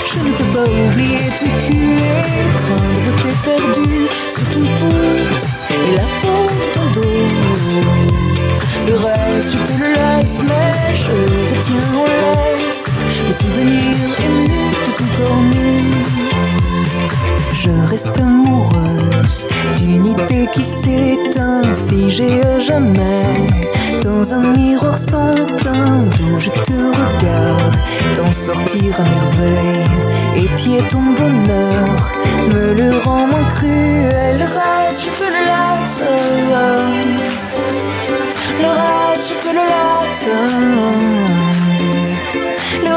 Je 0.06 0.19
ne 0.27 0.32
peux 0.34 0.49
pas 0.53 0.69
oublier 0.69 1.30
ton 1.39 1.49
cul 1.65 1.97
et 2.06 2.43
le 2.43 2.51
crin 2.60 2.88
de 2.93 2.99
beauté 3.10 3.32
perdu 3.43 3.89
sur 4.30 4.43
ton 4.51 4.65
pouce 4.77 5.65
et 5.71 5.95
la 5.95 6.06
peau 6.21 6.39
de 6.53 6.65
ton 6.71 6.86
dos. 6.93 8.37
Le 8.88 8.93
reste, 8.93 9.54
je 9.54 9.58
te 9.58 9.80
le 9.80 9.89
laisse, 9.93 10.41
mais 10.43 10.96
je 10.96 11.12
retiens 11.56 11.93
en 11.96 12.06
laisse 12.06 12.86
le 13.28 13.34
souvenir 13.34 13.96
ému 14.26 14.48
de 14.48 15.17
corps 15.17 15.41
nu. 15.52 15.78
Je 17.54 17.70
reste 17.89 18.17
amoureuse 18.20 19.46
d'une 19.76 20.06
idée 20.06 20.48
qui 20.54 20.63
s'éteint, 20.63 21.74
figée 21.89 22.41
à 22.46 22.60
jamais, 22.60 23.48
dans 24.04 24.34
un 24.34 24.56
miroir 24.56 24.98
sans 24.98 25.36
teint 25.63 26.06
d'où 26.17 26.39
je 26.39 26.50
te 26.50 26.72
regarde, 26.72 27.76
t'en 28.15 28.32
sortir 28.32 29.00
à 29.00 29.04
merveille, 29.04 30.46
épier 30.46 30.82
ton 30.89 31.13
bonheur, 31.17 32.13
me 32.54 32.74
le 32.74 32.98
rend 33.00 33.28
moins 33.28 33.50
cruel. 33.50 34.38
Reste, 34.38 35.06
je 35.06 35.12
te 35.20 35.24
le 35.24 35.41
laisse. 35.50 36.04
Le 38.60 38.72
je 39.28 39.36
te 39.43 39.50
le 39.50 39.63
laisse. 39.72 40.26
Le 42.86 42.96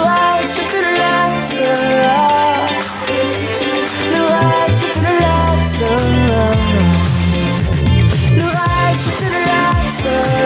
je 0.53 0.63
te 0.71 0.79
le 0.85 0.93
laisse. 1.01 1.61
Le 4.13 4.25
je 4.79 4.89
te 4.95 5.09
laisse. 5.21 5.83
Je 9.03 9.11
te 9.13 9.25
laisse. 9.25 10.40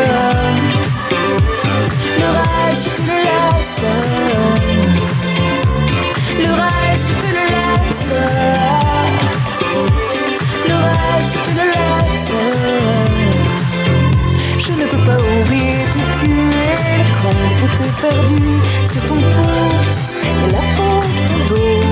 Des 17.48 17.54
photos 17.56 17.92
perdues 18.00 18.60
sur 18.86 19.02
ton 19.06 19.16
pouce 19.16 20.18
et 20.22 20.52
la 20.52 20.62
peau 20.74 20.96
de 21.16 21.22
ton 21.28 21.38
dos. 21.48 21.84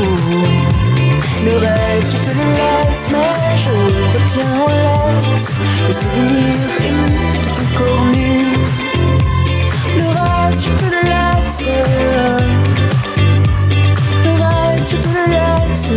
Le 1.45 1.55
reste, 1.59 2.11
je 2.13 2.19
te 2.23 2.31
le 2.37 2.45
laisse, 2.59 3.05
mais 3.11 3.57
je 3.57 3.71
retiens 4.15 4.53
en 4.61 4.69
laisse 5.31 5.53
le 5.89 5.93
souvenir 5.93 6.55
ému 6.87 7.11
de 7.43 7.49
ton 7.55 7.67
corps 7.77 8.07
nu. 8.13 8.33
Le 9.99 10.07
reste, 10.09 10.63
je 10.65 10.71
te 10.71 10.85
le 10.85 11.01
laisse. 11.11 11.63
Le 14.25 14.33
reste, 14.43 14.89
je 14.91 14.97
te 14.97 15.09
le 15.09 15.25
laisse. 15.33 15.93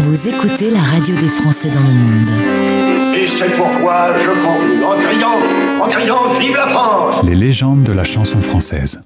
Vous 0.00 0.28
écoutez 0.28 0.68
la 0.70 0.82
radio 0.82 1.14
des 1.16 1.28
Français 1.28 1.70
dans 1.70 1.80
le 1.80 1.94
monde. 1.94 2.79
Et 3.14 3.26
c'est 3.26 3.50
pourquoi 3.56 4.16
je 4.18 4.30
cours 4.30 4.88
en 4.88 4.96
criant, 5.00 5.38
en 5.82 5.88
criant 5.88 6.28
Vive 6.38 6.56
la 6.56 6.66
France 6.68 7.22
Les 7.24 7.34
légendes 7.34 7.82
de 7.82 7.92
la 7.92 8.04
chanson 8.04 8.40
française. 8.40 9.00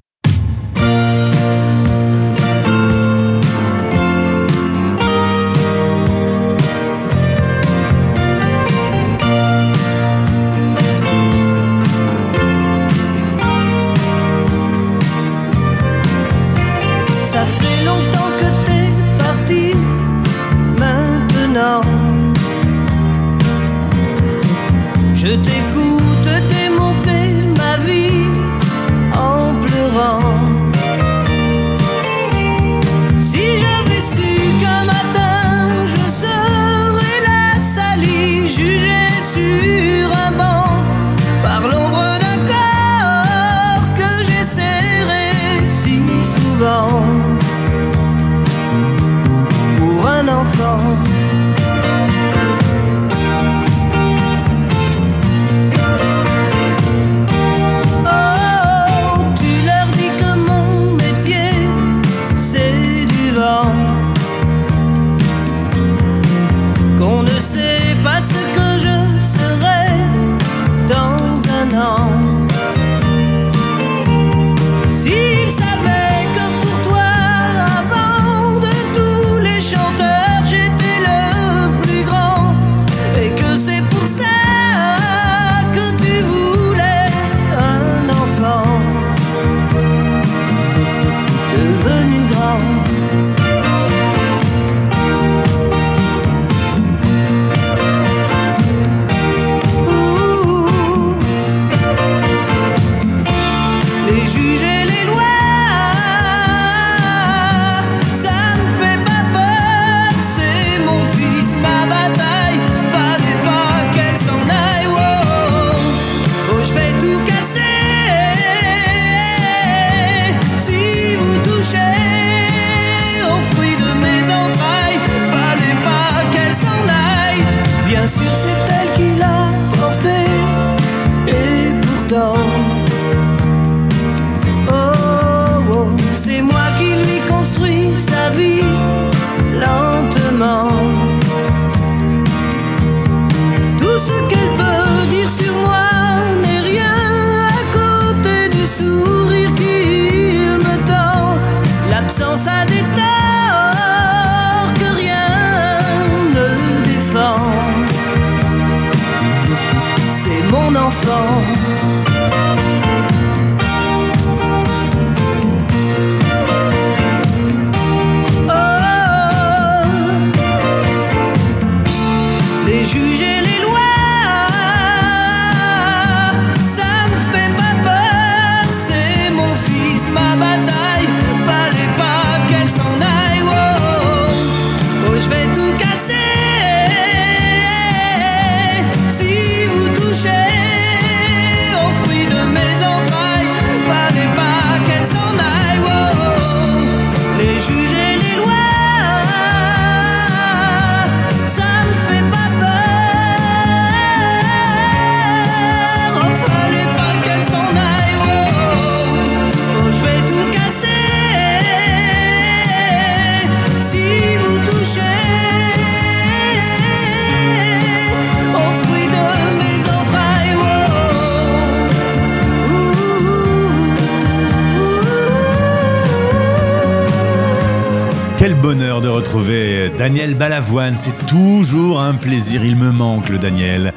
Daniel 230.05 230.35
Balavoine. 230.35 230.97
C'est 230.99 231.25
toujours 231.25 231.99
un 231.99 232.13
plaisir. 232.13 232.63
Il 232.63 232.75
me 232.75 232.91
manque 232.91 233.27
le 233.27 233.39
Daniel. 233.39 233.91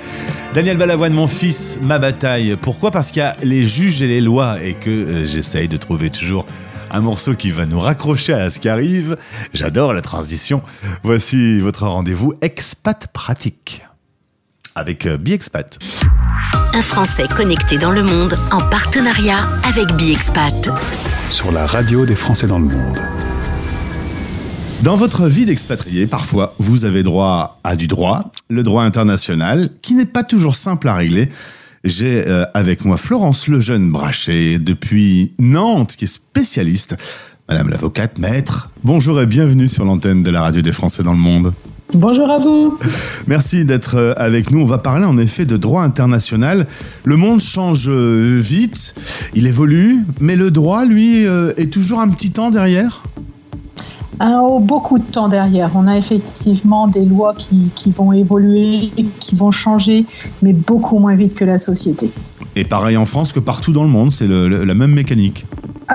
Daniel 0.54 0.78
Balavoine, 0.78 1.12
mon 1.12 1.26
fils, 1.26 1.78
ma 1.82 1.98
bataille. 1.98 2.56
Pourquoi? 2.62 2.90
Parce 2.90 3.10
qu'il 3.10 3.20
y 3.20 3.26
a 3.26 3.36
les 3.42 3.66
juges 3.66 4.00
et 4.00 4.06
les 4.06 4.22
lois 4.22 4.56
et 4.62 4.72
que 4.72 4.88
euh, 4.88 5.26
j'essaye 5.26 5.68
de 5.68 5.76
trouver 5.76 6.08
toujours 6.08 6.46
un 6.90 7.02
morceau 7.02 7.34
qui 7.34 7.50
va 7.50 7.66
nous 7.66 7.78
raccrocher 7.78 8.32
à 8.32 8.48
ce 8.48 8.58
qui 8.58 8.70
arrive. 8.70 9.18
J'adore 9.52 9.92
la 9.92 10.00
transition. 10.00 10.62
Voici 11.02 11.60
votre 11.60 11.86
rendez-vous 11.86 12.32
expat 12.40 13.08
pratique 13.08 13.82
avec 14.76 15.04
euh, 15.04 15.18
BiExpat. 15.18 15.78
Un 16.72 16.82
Français 16.82 17.26
connecté 17.36 17.76
dans 17.76 17.92
le 17.92 18.02
monde 18.02 18.38
en 18.50 18.62
partenariat 18.70 19.46
avec 19.62 19.92
BiExpat. 19.92 20.70
Sur 21.30 21.52
la 21.52 21.66
radio 21.66 22.06
des 22.06 22.16
Français 22.16 22.46
dans 22.46 22.58
le 22.58 22.64
monde. 22.64 22.98
Dans 24.84 24.94
votre 24.94 25.26
vie 25.26 25.44
d'expatrié, 25.44 26.06
parfois, 26.06 26.54
vous 26.60 26.84
avez 26.84 27.02
droit 27.02 27.58
à 27.64 27.74
du 27.74 27.88
droit, 27.88 28.30
le 28.48 28.62
droit 28.62 28.84
international, 28.84 29.70
qui 29.82 29.94
n'est 29.94 30.06
pas 30.06 30.22
toujours 30.22 30.54
simple 30.54 30.86
à 30.86 30.94
régler. 30.94 31.28
J'ai 31.82 32.24
euh, 32.28 32.44
avec 32.54 32.84
moi 32.84 32.96
Florence 32.96 33.48
Lejeune 33.48 33.90
Brachet, 33.90 34.60
depuis 34.60 35.32
Nantes, 35.40 35.96
qui 35.96 36.04
est 36.04 36.08
spécialiste. 36.08 36.96
Madame 37.48 37.70
l'avocate, 37.70 38.18
maître, 38.18 38.68
bonjour 38.84 39.20
et 39.20 39.26
bienvenue 39.26 39.66
sur 39.66 39.84
l'antenne 39.84 40.22
de 40.22 40.30
la 40.30 40.42
radio 40.42 40.62
des 40.62 40.72
Français 40.72 41.02
dans 41.02 41.12
le 41.12 41.18
monde. 41.18 41.52
Bonjour 41.92 42.30
à 42.30 42.38
vous. 42.38 42.78
Merci 43.26 43.64
d'être 43.64 43.96
euh, 43.96 44.14
avec 44.16 44.52
nous. 44.52 44.60
On 44.60 44.66
va 44.66 44.78
parler 44.78 45.06
en 45.06 45.18
effet 45.18 45.44
de 45.44 45.56
droit 45.56 45.82
international. 45.82 46.68
Le 47.02 47.16
monde 47.16 47.40
change 47.40 47.88
euh, 47.88 48.38
vite, 48.40 48.94
il 49.34 49.48
évolue, 49.48 50.04
mais 50.20 50.36
le 50.36 50.52
droit, 50.52 50.84
lui, 50.84 51.24
est 51.24 51.72
toujours 51.72 51.98
un 51.98 52.08
petit 52.10 52.30
temps 52.30 52.50
derrière? 52.50 53.02
Ah, 54.20 54.40
oh, 54.42 54.58
beaucoup 54.58 54.98
de 54.98 55.04
temps 55.04 55.28
derrière. 55.28 55.70
On 55.74 55.86
a 55.86 55.96
effectivement 55.96 56.88
des 56.88 57.04
lois 57.04 57.34
qui, 57.34 57.70
qui 57.74 57.90
vont 57.90 58.12
évoluer, 58.12 58.90
qui 59.20 59.34
vont 59.36 59.52
changer, 59.52 60.06
mais 60.42 60.52
beaucoup 60.52 60.98
moins 60.98 61.14
vite 61.14 61.34
que 61.34 61.44
la 61.44 61.58
société. 61.58 62.10
Et 62.56 62.64
pareil 62.64 62.96
en 62.96 63.06
France 63.06 63.32
que 63.32 63.40
partout 63.40 63.72
dans 63.72 63.84
le 63.84 63.90
monde, 63.90 64.10
c'est 64.10 64.26
la 64.26 64.74
même 64.74 64.92
mécanique. 64.92 65.46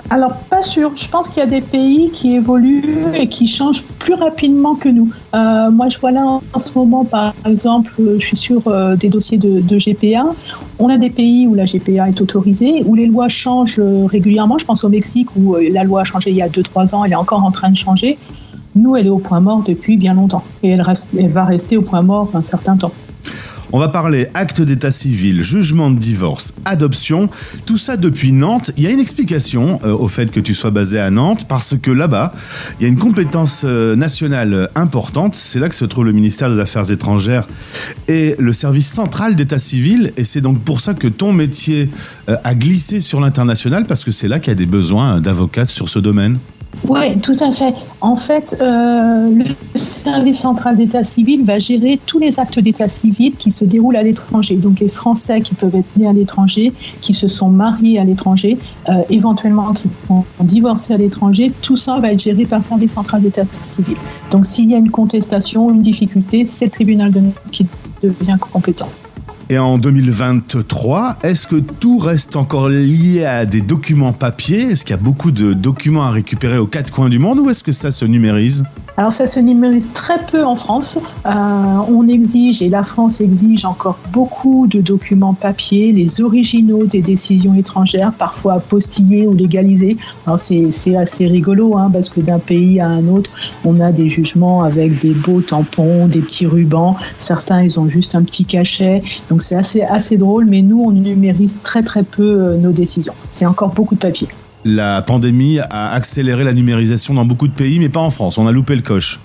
Alors, 0.10 0.34
pas 0.50 0.64
sûr. 0.64 0.92
Je 0.96 1.08
pense 1.08 1.30
qu'il 1.30 1.38
y 1.40 1.46
a 1.46 1.50
des 1.50 1.62
pays 1.62 2.10
qui 2.12 2.34
évoluent 2.34 3.14
et 3.14 3.28
qui 3.28 3.46
changent 3.46 3.84
plus 4.00 4.16
rapidement 4.16 4.74
que 4.74 4.90
nous. 4.90 5.12
Euh, 5.36 5.70
moi, 5.70 5.90
je 5.90 6.00
vois 6.00 6.12
là 6.12 6.40
en, 6.52 6.60
ce 6.60 6.72
moment, 6.78 7.06
par 7.06 7.34
exemple, 7.46 7.94
euh, 8.00 8.18
je 8.20 8.26
suis 8.26 8.38
sur 8.38 8.68
euh, 8.68 8.96
des 8.96 9.10
dossiers 9.10 9.38
de, 9.38 9.78
GPA. 9.78 10.26
On 10.80 10.90
a 10.90 10.98
des 10.98 11.12
pays 11.12 11.46
où 11.46 11.54
la 11.54 11.66
GPA 11.66 12.10
est 12.10 12.22
autorisée, 12.22 12.84
où 12.86 12.96
les 12.96 13.06
lois 13.06 13.30
changent 13.30 13.80
régulièrement. 13.80 14.58
Je 14.58 14.66
pense 14.66 14.84
au 14.84 14.90
Mexique 14.90 15.28
où 15.36 15.56
la 15.56 15.84
loi 15.84 16.02
a 16.02 16.04
changé 16.04 16.32
il 16.32 16.38
y 16.38 16.42
a 16.42 16.50
2-3 16.50 16.96
ans, 16.96 17.06
elle 17.06 17.12
est 17.12 17.16
encore 17.16 17.44
en 17.44 17.52
train 17.52 17.70
de 17.70 17.78
changer. 17.78 18.18
Nous, 18.76 18.96
elle 18.96 19.06
est 19.06 19.12
au 19.12 19.20
point 19.20 19.40
mort 19.40 19.64
depuis 19.64 19.98
bien 19.98 20.16
longtemps. 20.16 20.44
Et 20.64 20.70
elle 20.70 21.30
va 21.30 21.44
rester 21.44 21.78
au 21.78 21.84
point 21.84 22.02
mort 22.02 22.32
un 22.34 22.42
certain 22.42 22.78
temps. 22.78 22.92
On 23.76 23.80
va 23.80 23.88
parler 23.88 24.28
acte 24.36 24.62
d'état 24.62 24.92
civil, 24.92 25.42
jugement 25.42 25.90
de 25.90 25.98
divorce, 25.98 26.54
adoption, 26.64 27.28
tout 27.66 27.80
ça 27.80 27.98
depuis 27.98 28.32
Nantes. 28.32 28.70
Il 28.78 28.84
y 28.84 28.88
a 28.88 28.92
une 28.92 29.00
explication 29.00 29.80
euh, 29.84 29.94
au 29.94 30.08
fait 30.08 30.30
que 30.30 30.40
tu 30.40 30.54
sois 30.54 30.70
basé 30.70 31.00
à 31.00 31.10
Nantes 31.10 31.48
parce 31.50 31.76
que 31.82 31.90
là-bas, 31.90 32.34
il 32.80 32.84
y 32.84 32.86
a 32.86 32.90
une 32.90 33.00
compétence 33.00 33.64
euh, 33.66 33.96
nationale 33.96 34.70
importante. 34.76 35.34
C'est 35.34 35.58
là 35.58 35.70
que 35.70 35.76
se 35.76 35.86
trouve 35.86 36.06
le 36.06 36.12
ministère 36.12 36.52
des 36.52 36.60
Affaires 36.60 36.92
étrangères 36.92 37.48
et 38.08 38.36
le 38.38 38.54
service 38.54 38.88
central 38.88 39.34
d'état 39.34 39.58
civil. 39.58 40.14
Et 40.18 40.24
c'est 40.24 40.42
donc 40.42 40.60
pour 40.60 40.80
ça 40.80 40.94
que 40.94 41.08
ton 41.08 41.34
métier 41.34 41.90
euh, 42.30 42.38
a 42.44 42.54
glissé 42.54 43.02
sur 43.02 43.22
l'international 43.22 43.88
parce 43.88 44.04
que 44.04 44.12
c'est 44.12 44.28
là 44.28 44.38
qu'il 44.38 44.52
y 44.52 44.56
a 44.56 44.56
des 44.56 44.68
besoins 44.68 45.20
d'avocats 45.20 45.66
sur 45.66 45.90
ce 45.90 45.98
domaine. 45.98 46.38
Oui, 46.88 47.18
tout 47.22 47.36
à 47.40 47.52
fait. 47.52 47.74
En 48.02 48.16
fait, 48.16 48.58
euh, 48.60 49.30
le 49.30 49.80
service 49.80 50.40
central 50.40 50.76
d'état 50.76 51.04
civil 51.04 51.46
va 51.46 51.60
gérer 51.60 52.00
tous 52.06 52.20
les 52.20 52.40
actes 52.40 52.60
d'état 52.60 52.88
civil 52.88 53.36
qui 53.36 53.52
se 53.52 53.64
déroulent 53.64 53.96
à 53.96 54.04
l'étranger. 54.04 54.56
Donc 54.56 54.80
les 54.80 54.90
Français 54.90 55.42
qui 55.42 55.56
peuvent 55.56 55.76
être 55.76 55.98
nés 55.98 56.08
à 56.08 56.14
l'étranger, 56.14 56.74
qui 57.02 57.14
se 57.14 57.28
sont 57.28 57.50
mariés 57.50 58.00
à 58.00 58.04
l'étranger, 58.04 58.58
euh, 58.90 59.02
éventuellement 59.10 59.72
qui 59.74 59.88
ont 60.10 60.26
divorcé 60.42 60.94
à 60.94 60.98
l'étranger, 60.98 61.52
tout 61.62 61.78
ça 61.78 62.00
va 62.00 62.12
être 62.12 62.22
géré 62.22 62.46
par 62.46 62.60
le 62.60 62.64
service 62.64 62.94
central 62.94 63.22
d'état 63.22 63.46
civil. 63.52 63.98
Donc 64.32 64.46
s'il 64.46 64.70
y 64.70 64.76
a 64.76 64.78
une 64.78 64.92
contestation, 64.92 65.70
une 65.72 65.82
difficulté, 65.82 66.46
c'est 66.46 66.66
le 66.66 66.72
tribunal 66.72 67.12
de 67.12 67.22
qui 67.52 67.66
devient 68.02 68.38
compétent. 68.40 68.90
Et 69.54 69.60
en 69.60 69.78
2023, 69.78 71.18
est-ce 71.22 71.46
que 71.46 71.58
tout 71.58 72.00
reste 72.00 72.38
encore 72.38 72.70
lié 72.70 73.24
à 73.24 73.46
des 73.46 73.62
documents 73.62 74.12
papier? 74.12 74.62
Est-ce 74.62 74.84
qu'il 74.84 74.96
y 74.96 75.00
a 75.00 75.02
beaucoup 75.02 75.30
de 75.30 75.54
documents 75.54 76.06
à 76.06 76.10
récupérer 76.10 76.58
aux 76.58 76.66
quatre 76.66 76.92
coins 76.92 77.08
du 77.08 77.20
monde 77.20 77.38
ou 77.38 77.52
est-ce 77.52 77.64
que 77.64 77.72
ça 77.72 77.92
se 77.92 78.04
numérise? 78.04 78.64
Alors 78.96 79.12
ça 79.12 79.26
se 79.26 79.40
numérise 79.40 79.90
très 79.92 80.20
peu 80.20 80.44
en 80.46 80.56
France. 80.56 81.00
Euh, 81.26 81.30
on 81.32 82.08
exige, 82.08 82.62
et 82.62 82.70
la 82.70 82.84
France 82.84 83.22
exige 83.22 83.66
encore 83.66 83.98
beaucoup 84.12 84.68
de 84.68 84.82
documents 84.82 85.34
papier, 85.34 85.92
les 85.92 86.22
originaux 86.22 86.86
des 86.86 87.02
décisions 87.02 87.56
étrangères, 87.56 88.14
parfois 88.14 88.60
postillés 88.60 89.26
ou 89.26 89.34
légalisés. 89.34 89.98
Alors 90.28 90.40
c'est 90.40 90.96
assez 90.96 91.26
rigolo, 91.26 91.76
hein, 91.76 91.90
parce 91.92 92.10
que 92.10 92.22
d'un 92.22 92.38
pays 92.38 92.80
à 92.80 92.88
un 92.88 93.08
autre, 93.08 93.32
on 93.66 93.80
a 93.80 93.92
des 93.92 94.10
jugements 94.10 94.64
avec 94.64 95.02
des 95.02 95.14
beaux 95.14 95.42
tampons, 95.42 96.08
des 96.08 96.20
petits 96.20 96.46
rubans. 96.46 96.96
Certains, 97.18 97.64
ils 97.64 97.80
ont 97.80 97.90
juste 97.90 98.14
un 98.14 98.22
petit 98.22 98.46
cachet. 98.46 99.02
C'est 99.44 99.56
assez, 99.56 99.82
assez 99.82 100.18
drôle, 100.18 100.46
mais 100.50 100.62
nous, 100.62 100.82
on 100.82 100.92
numérise 100.92 101.58
très 101.64 101.84
très 101.84 102.04
peu 102.04 102.40
euh, 102.42 102.58
nos 102.58 102.72
décisions. 102.72 103.14
C'est 103.32 103.46
encore 103.46 103.74
beaucoup 103.74 103.96
de 103.96 104.00
papier. 104.00 104.28
La 104.66 105.02
pandémie 105.02 105.60
a 105.60 105.92
accéléré 105.92 106.44
la 106.44 106.54
numérisation 106.54 107.14
dans 107.14 107.26
beaucoup 107.26 107.48
de 107.48 107.54
pays, 107.54 107.80
mais 107.80 107.90
pas 107.90 108.00
en 108.00 108.10
France. 108.10 108.38
On 108.38 108.48
a 108.48 108.52
loupé 108.52 108.76
le 108.76 108.82
coche. 108.82 109.20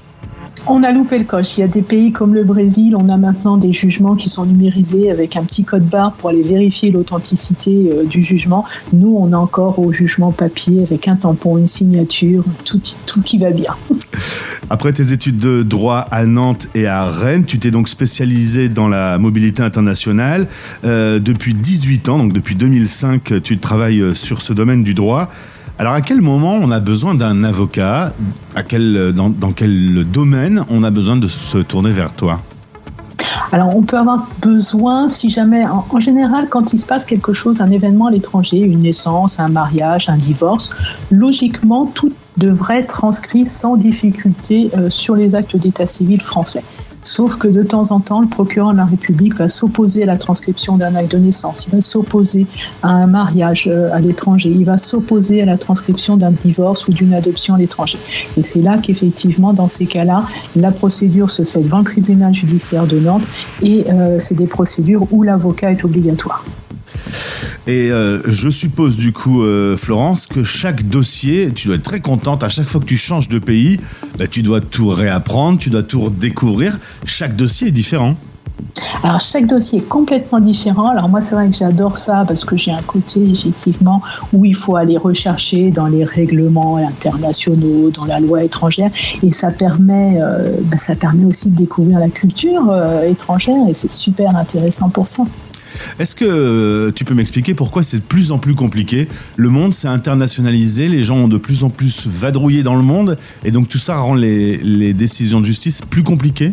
On 0.66 0.82
a 0.82 0.92
loupé 0.92 1.18
le 1.18 1.24
coche. 1.24 1.56
Il 1.56 1.60
y 1.60 1.64
a 1.64 1.68
des 1.68 1.82
pays 1.82 2.12
comme 2.12 2.34
le 2.34 2.44
Brésil, 2.44 2.96
on 2.96 3.08
a 3.08 3.16
maintenant 3.16 3.56
des 3.56 3.72
jugements 3.72 4.16
qui 4.16 4.28
sont 4.28 4.46
numérisés 4.46 5.10
avec 5.10 5.36
un 5.36 5.44
petit 5.44 5.64
code 5.64 5.84
barre 5.84 6.12
pour 6.12 6.30
aller 6.30 6.42
vérifier 6.42 6.90
l'authenticité 6.90 7.90
euh, 7.90 8.04
du 8.04 8.22
jugement. 8.22 8.64
Nous, 8.92 9.10
on 9.16 9.32
a 9.32 9.36
encore 9.36 9.78
au 9.78 9.92
jugement 9.92 10.32
papier 10.32 10.82
avec 10.82 11.08
un 11.08 11.16
tampon, 11.16 11.58
une 11.58 11.66
signature, 11.66 12.44
tout, 12.64 12.80
tout 13.06 13.22
qui 13.22 13.38
va 13.38 13.50
bien. 13.50 13.74
Après 14.70 14.92
tes 14.92 15.12
études 15.12 15.38
de 15.38 15.62
droit 15.62 15.98
à 16.10 16.26
Nantes 16.26 16.68
et 16.74 16.86
à 16.86 17.06
Rennes, 17.06 17.44
tu 17.44 17.58
t'es 17.58 17.70
donc 17.70 17.88
spécialisé 17.88 18.68
dans 18.68 18.88
la 18.88 19.18
mobilité 19.18 19.62
internationale. 19.62 20.46
Euh, 20.84 21.18
depuis 21.18 21.54
18 21.54 22.08
ans, 22.10 22.18
donc 22.18 22.32
depuis 22.32 22.54
2005, 22.54 23.42
tu 23.42 23.58
travailles 23.58 24.00
euh, 24.00 24.14
sur 24.14 24.42
ce 24.42 24.52
domaine 24.52 24.82
du 24.82 24.94
droit. 24.94 25.28
Alors 25.78 25.92
à 25.92 26.00
quel 26.00 26.20
moment 26.20 26.54
on 26.54 26.70
a 26.70 26.80
besoin 26.80 27.14
d'un 27.14 27.44
avocat? 27.44 28.12
À 28.56 28.62
quel, 28.62 29.12
dans, 29.12 29.30
dans 29.30 29.52
quel 29.52 30.04
domaine 30.04 30.64
on 30.70 30.82
a 30.82 30.90
besoin 30.90 31.16
de 31.16 31.28
se 31.28 31.58
tourner 31.58 31.92
vers 31.92 32.12
toi? 32.12 32.40
Alors, 33.50 33.74
on 33.74 33.82
peut 33.82 33.96
avoir 33.96 34.28
besoin, 34.42 35.08
si 35.08 35.30
jamais, 35.30 35.64
en, 35.64 35.84
en, 35.90 36.00
général, 36.00 36.48
quand 36.50 36.72
il 36.72 36.78
se 36.78 36.86
passe 36.86 37.06
quelque 37.06 37.32
chose, 37.32 37.62
un 37.62 37.70
événement 37.70 38.06
à 38.06 38.10
l'étranger, 38.10 38.58
une 38.58 38.80
naissance, 38.80 39.40
un 39.40 39.48
mariage, 39.48 40.08
un 40.08 40.16
divorce, 40.16 40.70
logiquement, 41.10 41.86
tout 41.86 42.10
devrait 42.36 42.80
être 42.80 42.88
transcrit 42.88 43.46
sans 43.46 43.76
difficulté 43.76 44.70
euh, 44.76 44.90
sur 44.90 45.16
les 45.16 45.34
actes 45.34 45.56
d'état 45.56 45.86
civil 45.86 46.20
français. 46.20 46.62
Sauf 47.02 47.36
que 47.36 47.48
de 47.48 47.62
temps 47.62 47.90
en 47.90 48.00
temps, 48.00 48.20
le 48.20 48.26
procureur 48.26 48.72
de 48.72 48.76
la 48.76 48.84
République 48.84 49.34
va 49.36 49.48
s'opposer 49.48 50.02
à 50.02 50.06
la 50.06 50.16
transcription 50.16 50.76
d'un 50.76 50.94
acte 50.94 51.12
de 51.12 51.18
naissance, 51.18 51.66
il 51.66 51.72
va 51.72 51.80
s'opposer 51.80 52.46
à 52.82 52.88
un 52.88 53.06
mariage 53.06 53.68
euh, 53.70 53.92
à 53.92 54.00
l'étranger, 54.00 54.50
il 54.50 54.64
va 54.64 54.76
s'opposer 54.76 55.42
à 55.42 55.44
la 55.44 55.56
transcription 55.56 56.16
d'un 56.16 56.32
divorce 56.32 56.86
ou 56.88 56.92
d'une 56.92 57.14
adoption 57.14 57.54
à 57.54 57.58
l'étranger. 57.58 57.98
Et 58.36 58.42
c'est 58.42 58.60
là 58.60 58.78
qu'effectivement, 58.78 59.52
dans 59.52 59.68
ces 59.68 59.86
cas-là, 59.86 60.24
la 60.56 60.70
procédure 60.70 61.30
se 61.30 61.42
fait 61.42 61.62
devant 61.62 61.78
le 61.78 61.84
tribunal 61.84 62.34
judiciaire 62.34 62.86
de 62.86 62.98
Nantes 62.98 63.26
et 63.62 63.86
euh, 63.90 64.18
c'est 64.18 64.34
des 64.34 64.46
procédures 64.46 65.06
où 65.12 65.22
l'avocat 65.22 65.72
est 65.72 65.84
obligatoire. 65.84 66.44
Et 67.66 67.90
euh, 67.90 68.20
je 68.26 68.48
suppose 68.48 68.96
du 68.96 69.12
coup, 69.12 69.42
euh, 69.42 69.76
Florence, 69.76 70.26
que 70.26 70.42
chaque 70.42 70.88
dossier, 70.88 71.52
tu 71.52 71.68
dois 71.68 71.76
être 71.76 71.82
très 71.82 72.00
contente 72.00 72.42
à 72.42 72.48
chaque 72.48 72.68
fois 72.68 72.80
que 72.80 72.86
tu 72.86 72.96
changes 72.96 73.28
de 73.28 73.38
pays, 73.38 73.78
bah, 74.18 74.26
tu 74.26 74.42
dois 74.42 74.60
tout 74.60 74.88
réapprendre, 74.88 75.58
tu 75.58 75.70
dois 75.70 75.82
tout 75.82 76.00
redécouvrir. 76.00 76.78
Chaque 77.04 77.36
dossier 77.36 77.68
est 77.68 77.72
différent. 77.72 78.16
Alors 79.04 79.20
chaque 79.20 79.46
dossier 79.46 79.80
est 79.80 79.88
complètement 79.88 80.40
différent. 80.40 80.88
Alors 80.88 81.08
moi 81.08 81.20
c'est 81.20 81.34
vrai 81.34 81.48
que 81.48 81.56
j'adore 81.56 81.96
ça 81.96 82.24
parce 82.26 82.44
que 82.44 82.56
j'ai 82.56 82.72
un 82.72 82.82
côté 82.82 83.20
effectivement 83.30 84.02
où 84.32 84.44
il 84.44 84.56
faut 84.56 84.76
aller 84.76 84.96
rechercher 84.96 85.70
dans 85.70 85.86
les 85.86 86.04
règlements 86.04 86.76
internationaux, 86.76 87.90
dans 87.90 88.04
la 88.04 88.18
loi 88.18 88.42
étrangère 88.42 88.90
et 89.22 89.30
ça 89.30 89.50
permet, 89.50 90.18
euh, 90.20 90.56
bah, 90.62 90.76
ça 90.76 90.96
permet 90.96 91.24
aussi 91.24 91.50
de 91.50 91.56
découvrir 91.56 91.98
la 91.98 92.08
culture 92.08 92.74
étrangère 93.04 93.68
et 93.68 93.74
c'est 93.74 93.92
super 93.92 94.34
intéressant 94.36 94.88
pour 94.88 95.06
ça. 95.06 95.24
Est-ce 95.98 96.14
que 96.14 96.24
euh, 96.24 96.90
tu 96.92 97.04
peux 97.04 97.14
m'expliquer 97.14 97.54
pourquoi 97.54 97.82
c'est 97.82 97.98
de 97.98 98.02
plus 98.02 98.32
en 98.32 98.38
plus 98.38 98.54
compliqué? 98.54 99.08
Le 99.36 99.48
monde 99.48 99.74
s'est 99.74 99.88
internationalisé, 99.88 100.88
les 100.88 101.04
gens 101.04 101.16
ont 101.16 101.28
de 101.28 101.38
plus 101.38 101.64
en 101.64 101.70
plus 101.70 102.06
vadrouillé 102.06 102.62
dans 102.62 102.76
le 102.76 102.82
monde, 102.82 103.16
et 103.44 103.50
donc 103.50 103.68
tout 103.68 103.78
ça 103.78 103.98
rend 103.98 104.14
les, 104.14 104.56
les 104.58 104.94
décisions 104.94 105.40
de 105.40 105.46
justice 105.46 105.80
plus 105.88 106.02
compliquées? 106.02 106.52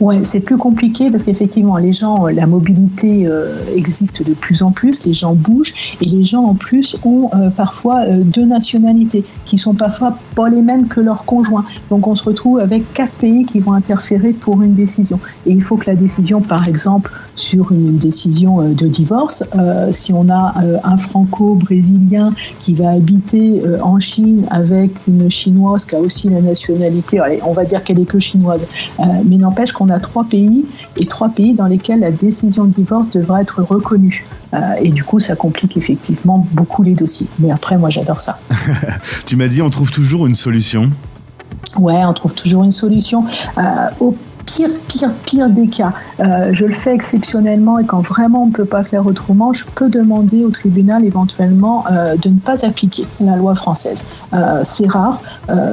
Ouais, 0.00 0.20
c'est 0.22 0.40
plus 0.40 0.56
compliqué 0.56 1.10
parce 1.10 1.24
qu'effectivement, 1.24 1.76
les 1.76 1.92
gens, 1.92 2.26
la 2.28 2.46
mobilité 2.46 3.26
euh, 3.26 3.58
existe 3.74 4.22
de 4.22 4.32
plus 4.32 4.62
en 4.62 4.70
plus, 4.70 5.04
les 5.04 5.14
gens 5.14 5.34
bougent 5.34 5.74
et 6.00 6.06
les 6.06 6.24
gens 6.24 6.44
en 6.44 6.54
plus 6.54 6.96
ont 7.04 7.30
euh, 7.34 7.50
parfois 7.50 8.02
euh, 8.02 8.16
deux 8.18 8.46
nationalités 8.46 9.24
qui 9.44 9.58
sont 9.58 9.74
parfois 9.74 10.16
pas 10.34 10.48
les 10.48 10.62
mêmes 10.62 10.86
que 10.86 11.00
leurs 11.00 11.24
conjoints. 11.24 11.64
Donc 11.90 12.06
on 12.06 12.14
se 12.14 12.24
retrouve 12.24 12.60
avec 12.60 12.92
quatre 12.92 13.12
pays 13.12 13.44
qui 13.44 13.58
vont 13.60 13.72
interférer 13.72 14.32
pour 14.32 14.62
une 14.62 14.74
décision. 14.74 15.18
Et 15.46 15.52
il 15.52 15.62
faut 15.62 15.76
que 15.76 15.90
la 15.90 15.96
décision, 15.96 16.40
par 16.40 16.66
exemple, 16.68 17.10
sur 17.34 17.72
une 17.72 17.96
décision 17.96 18.60
euh, 18.60 18.72
de 18.72 18.86
divorce, 18.86 19.44
euh, 19.56 19.90
si 19.92 20.12
on 20.12 20.28
a 20.28 20.54
euh, 20.62 20.76
un 20.84 20.96
franco-brésilien 20.96 22.32
qui 22.60 22.74
va 22.74 22.90
habiter 22.90 23.62
euh, 23.64 23.78
en 23.82 23.98
Chine 24.00 24.46
avec 24.50 25.06
une 25.06 25.30
chinoise 25.30 25.84
qui 25.84 25.96
a 25.96 26.00
aussi 26.00 26.28
la 26.28 26.40
nationalité, 26.40 27.18
allez, 27.18 27.40
on 27.44 27.52
va 27.52 27.64
dire 27.64 27.82
qu'elle 27.82 28.00
est 28.00 28.06
que 28.06 28.18
chinoise, 28.18 28.66
euh, 29.00 29.04
mais 29.26 29.36
n'empêche 29.58 29.72
qu'on 29.72 29.88
a 29.90 29.98
trois 29.98 30.24
pays 30.24 30.64
et 30.96 31.06
trois 31.06 31.30
pays 31.30 31.52
dans 31.52 31.66
lesquels 31.66 32.00
la 32.00 32.12
décision 32.12 32.64
de 32.64 32.72
divorce 32.72 33.10
devra 33.10 33.42
être 33.42 33.62
reconnue. 33.62 34.24
Euh, 34.54 34.58
et 34.80 34.90
du 34.90 35.02
coup, 35.02 35.18
ça 35.18 35.34
complique 35.34 35.76
effectivement 35.76 36.46
beaucoup 36.52 36.82
les 36.82 36.94
dossiers. 36.94 37.26
Mais 37.40 37.50
après, 37.50 37.76
moi, 37.76 37.90
j'adore 37.90 38.20
ça. 38.20 38.38
tu 39.26 39.36
m'as 39.36 39.48
dit, 39.48 39.60
on 39.60 39.70
trouve 39.70 39.90
toujours 39.90 40.26
une 40.26 40.36
solution. 40.36 40.90
Ouais, 41.76 42.04
on 42.04 42.12
trouve 42.12 42.34
toujours 42.34 42.62
une 42.62 42.72
solution. 42.72 43.24
Euh, 43.58 43.62
au 44.00 44.14
pire, 44.48 44.70
pire, 44.88 45.12
pire 45.26 45.50
des 45.50 45.68
cas, 45.68 45.92
euh, 46.20 46.50
je 46.52 46.64
le 46.64 46.72
fais 46.72 46.94
exceptionnellement 46.94 47.78
et 47.78 47.84
quand 47.84 48.00
vraiment 48.00 48.44
on 48.44 48.46
ne 48.46 48.52
peut 48.52 48.64
pas 48.64 48.82
faire 48.82 49.06
autrement, 49.06 49.52
je 49.52 49.64
peux 49.74 49.90
demander 49.90 50.42
au 50.44 50.50
tribunal 50.50 51.04
éventuellement 51.04 51.84
euh, 51.90 52.16
de 52.16 52.30
ne 52.30 52.38
pas 52.38 52.64
appliquer 52.64 53.04
la 53.20 53.36
loi 53.36 53.54
française. 53.54 54.06
Euh, 54.32 54.62
c'est 54.64 54.88
rare, 54.88 55.20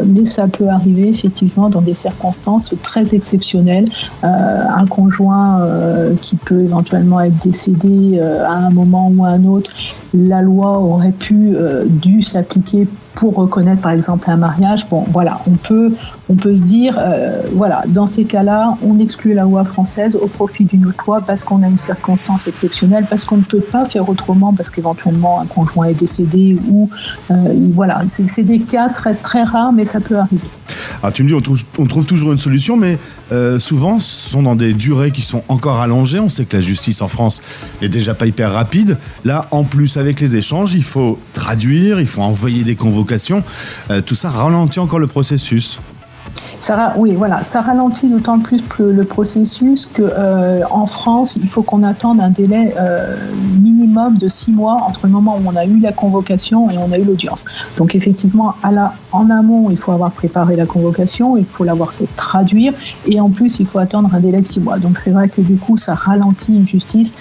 mais 0.05 0.25
ça 0.25 0.47
peut 0.47 0.67
arriver 0.67 1.09
effectivement 1.09 1.69
dans 1.69 1.81
des 1.81 1.93
circonstances 1.93 2.73
très 2.81 3.15
exceptionnelles. 3.15 3.89
Un 4.23 4.85
conjoint 4.87 5.61
qui 6.21 6.35
peut 6.35 6.61
éventuellement 6.61 7.21
être 7.21 7.37
décédé 7.43 8.19
à 8.19 8.53
un 8.53 8.69
moment 8.69 9.11
ou 9.15 9.25
à 9.25 9.29
un 9.29 9.43
autre, 9.43 9.71
la 10.13 10.41
loi 10.41 10.79
aurait 10.79 11.11
pu, 11.11 11.55
dû 11.85 12.21
s'appliquer 12.21 12.87
pour 13.15 13.35
reconnaître 13.35 13.81
par 13.81 13.93
exemple 13.93 14.29
un 14.29 14.37
mariage. 14.37 14.85
Bon, 14.89 15.05
voilà, 15.11 15.41
on 15.47 15.51
peut, 15.51 15.93
on 16.29 16.35
peut 16.35 16.55
se 16.55 16.61
dire, 16.61 16.97
euh, 16.99 17.41
voilà, 17.53 17.83
dans 17.87 18.05
ces 18.05 18.25
cas-là, 18.25 18.77
on 18.83 18.99
exclut 18.99 19.33
la 19.33 19.43
loi 19.43 19.63
française 19.63 20.15
au 20.15 20.27
profit 20.27 20.65
d'une 20.65 20.85
autre 20.85 21.03
loi 21.07 21.21
parce 21.21 21.43
qu'on 21.43 21.63
a 21.63 21.67
une 21.67 21.77
circonstance 21.77 22.47
exceptionnelle, 22.47 23.05
parce 23.09 23.23
qu'on 23.23 23.37
ne 23.37 23.43
peut 23.43 23.61
pas 23.61 23.85
faire 23.85 24.07
autrement, 24.09 24.53
parce 24.53 24.69
qu'éventuellement 24.69 25.39
un 25.39 25.45
conjoint 25.45 25.85
est 25.85 25.93
décédé 25.93 26.57
ou 26.69 26.89
euh, 27.31 27.33
voilà, 27.73 28.01
c'est 28.07 28.43
des 28.43 28.59
cas 28.59 28.89
très 28.89 29.15
très 29.15 29.43
rares, 29.43 29.71
mais 29.71 29.85
ça 29.85 29.99
peut 29.99 30.17
arriver. 30.17 30.47
Alors 31.01 31.13
tu 31.13 31.23
me 31.23 31.29
dis, 31.29 31.33
on 31.33 31.41
trouve, 31.41 31.61
on 31.77 31.85
trouve 31.85 32.05
toujours 32.05 32.31
une 32.31 32.37
solution, 32.37 32.75
mais 32.75 32.97
euh, 33.31 33.59
souvent, 33.59 33.99
ce 33.99 34.29
sont 34.31 34.43
dans 34.43 34.55
des 34.55 34.73
durées 34.73 35.11
qui 35.11 35.21
sont 35.21 35.43
encore 35.47 35.79
allongées. 35.79 36.19
On 36.19 36.29
sait 36.29 36.45
que 36.45 36.57
la 36.57 36.61
justice 36.61 37.01
en 37.01 37.07
France 37.07 37.41
est 37.81 37.89
déjà 37.89 38.13
pas 38.13 38.25
hyper 38.25 38.51
rapide. 38.51 38.97
Là, 39.23 39.47
en 39.51 39.63
plus, 39.63 39.97
avec 39.97 40.19
les 40.19 40.35
échanges, 40.35 40.75
il 40.75 40.83
faut 40.83 41.17
traduire, 41.33 41.99
il 41.99 42.07
faut 42.07 42.21
envoyer 42.21 42.63
des 42.63 42.75
convocations. 42.75 43.04
Euh, 43.89 44.01
tout 44.01 44.15
ça 44.15 44.29
ralentit 44.29 44.79
encore 44.79 44.99
le 44.99 45.07
processus. 45.07 45.79
Ça, 46.59 46.93
oui, 46.97 47.13
voilà, 47.13 47.43
ça 47.43 47.61
ralentit 47.61 48.07
d'autant 48.09 48.39
plus 48.39 48.61
le, 48.79 48.91
le 48.91 49.03
processus 49.03 49.85
que 49.85 50.01
euh, 50.01 50.61
en 50.69 50.85
France, 50.85 51.37
il 51.41 51.47
faut 51.47 51.61
qu'on 51.61 51.83
attende 51.83 52.19
un 52.19 52.29
délai 52.29 52.73
euh, 52.77 53.15
minimum 53.61 54.17
de 54.17 54.27
six 54.27 54.51
mois 54.51 54.83
entre 54.87 55.01
le 55.05 55.11
moment 55.11 55.37
où 55.37 55.47
on 55.47 55.55
a 55.55 55.65
eu 55.65 55.79
la 55.79 55.91
convocation 55.91 56.69
et 56.69 56.77
on 56.77 56.91
a 56.91 56.97
eu 56.97 57.03
l'audience. 57.03 57.45
Donc 57.77 57.95
effectivement, 57.95 58.55
à 58.63 58.71
la, 58.71 58.93
en 59.11 59.29
amont, 59.29 59.69
il 59.69 59.77
faut 59.77 59.91
avoir 59.91 60.11
préparé 60.11 60.55
la 60.55 60.65
convocation, 60.65 61.37
il 61.37 61.45
faut 61.45 61.63
l'avoir 61.63 61.93
fait 61.93 62.07
traduire 62.15 62.73
et 63.05 63.19
en 63.19 63.29
plus, 63.29 63.59
il 63.59 63.65
faut 63.65 63.79
attendre 63.79 64.09
un 64.13 64.19
délai 64.19 64.41
de 64.41 64.47
six 64.47 64.59
mois. 64.59 64.79
Donc 64.79 64.97
c'est 64.97 65.11
vrai 65.11 65.29
que 65.29 65.41
du 65.41 65.55
coup, 65.57 65.77
ça 65.77 65.95
ralentit 65.95 66.55
une 66.55 66.67
justice 66.67 67.13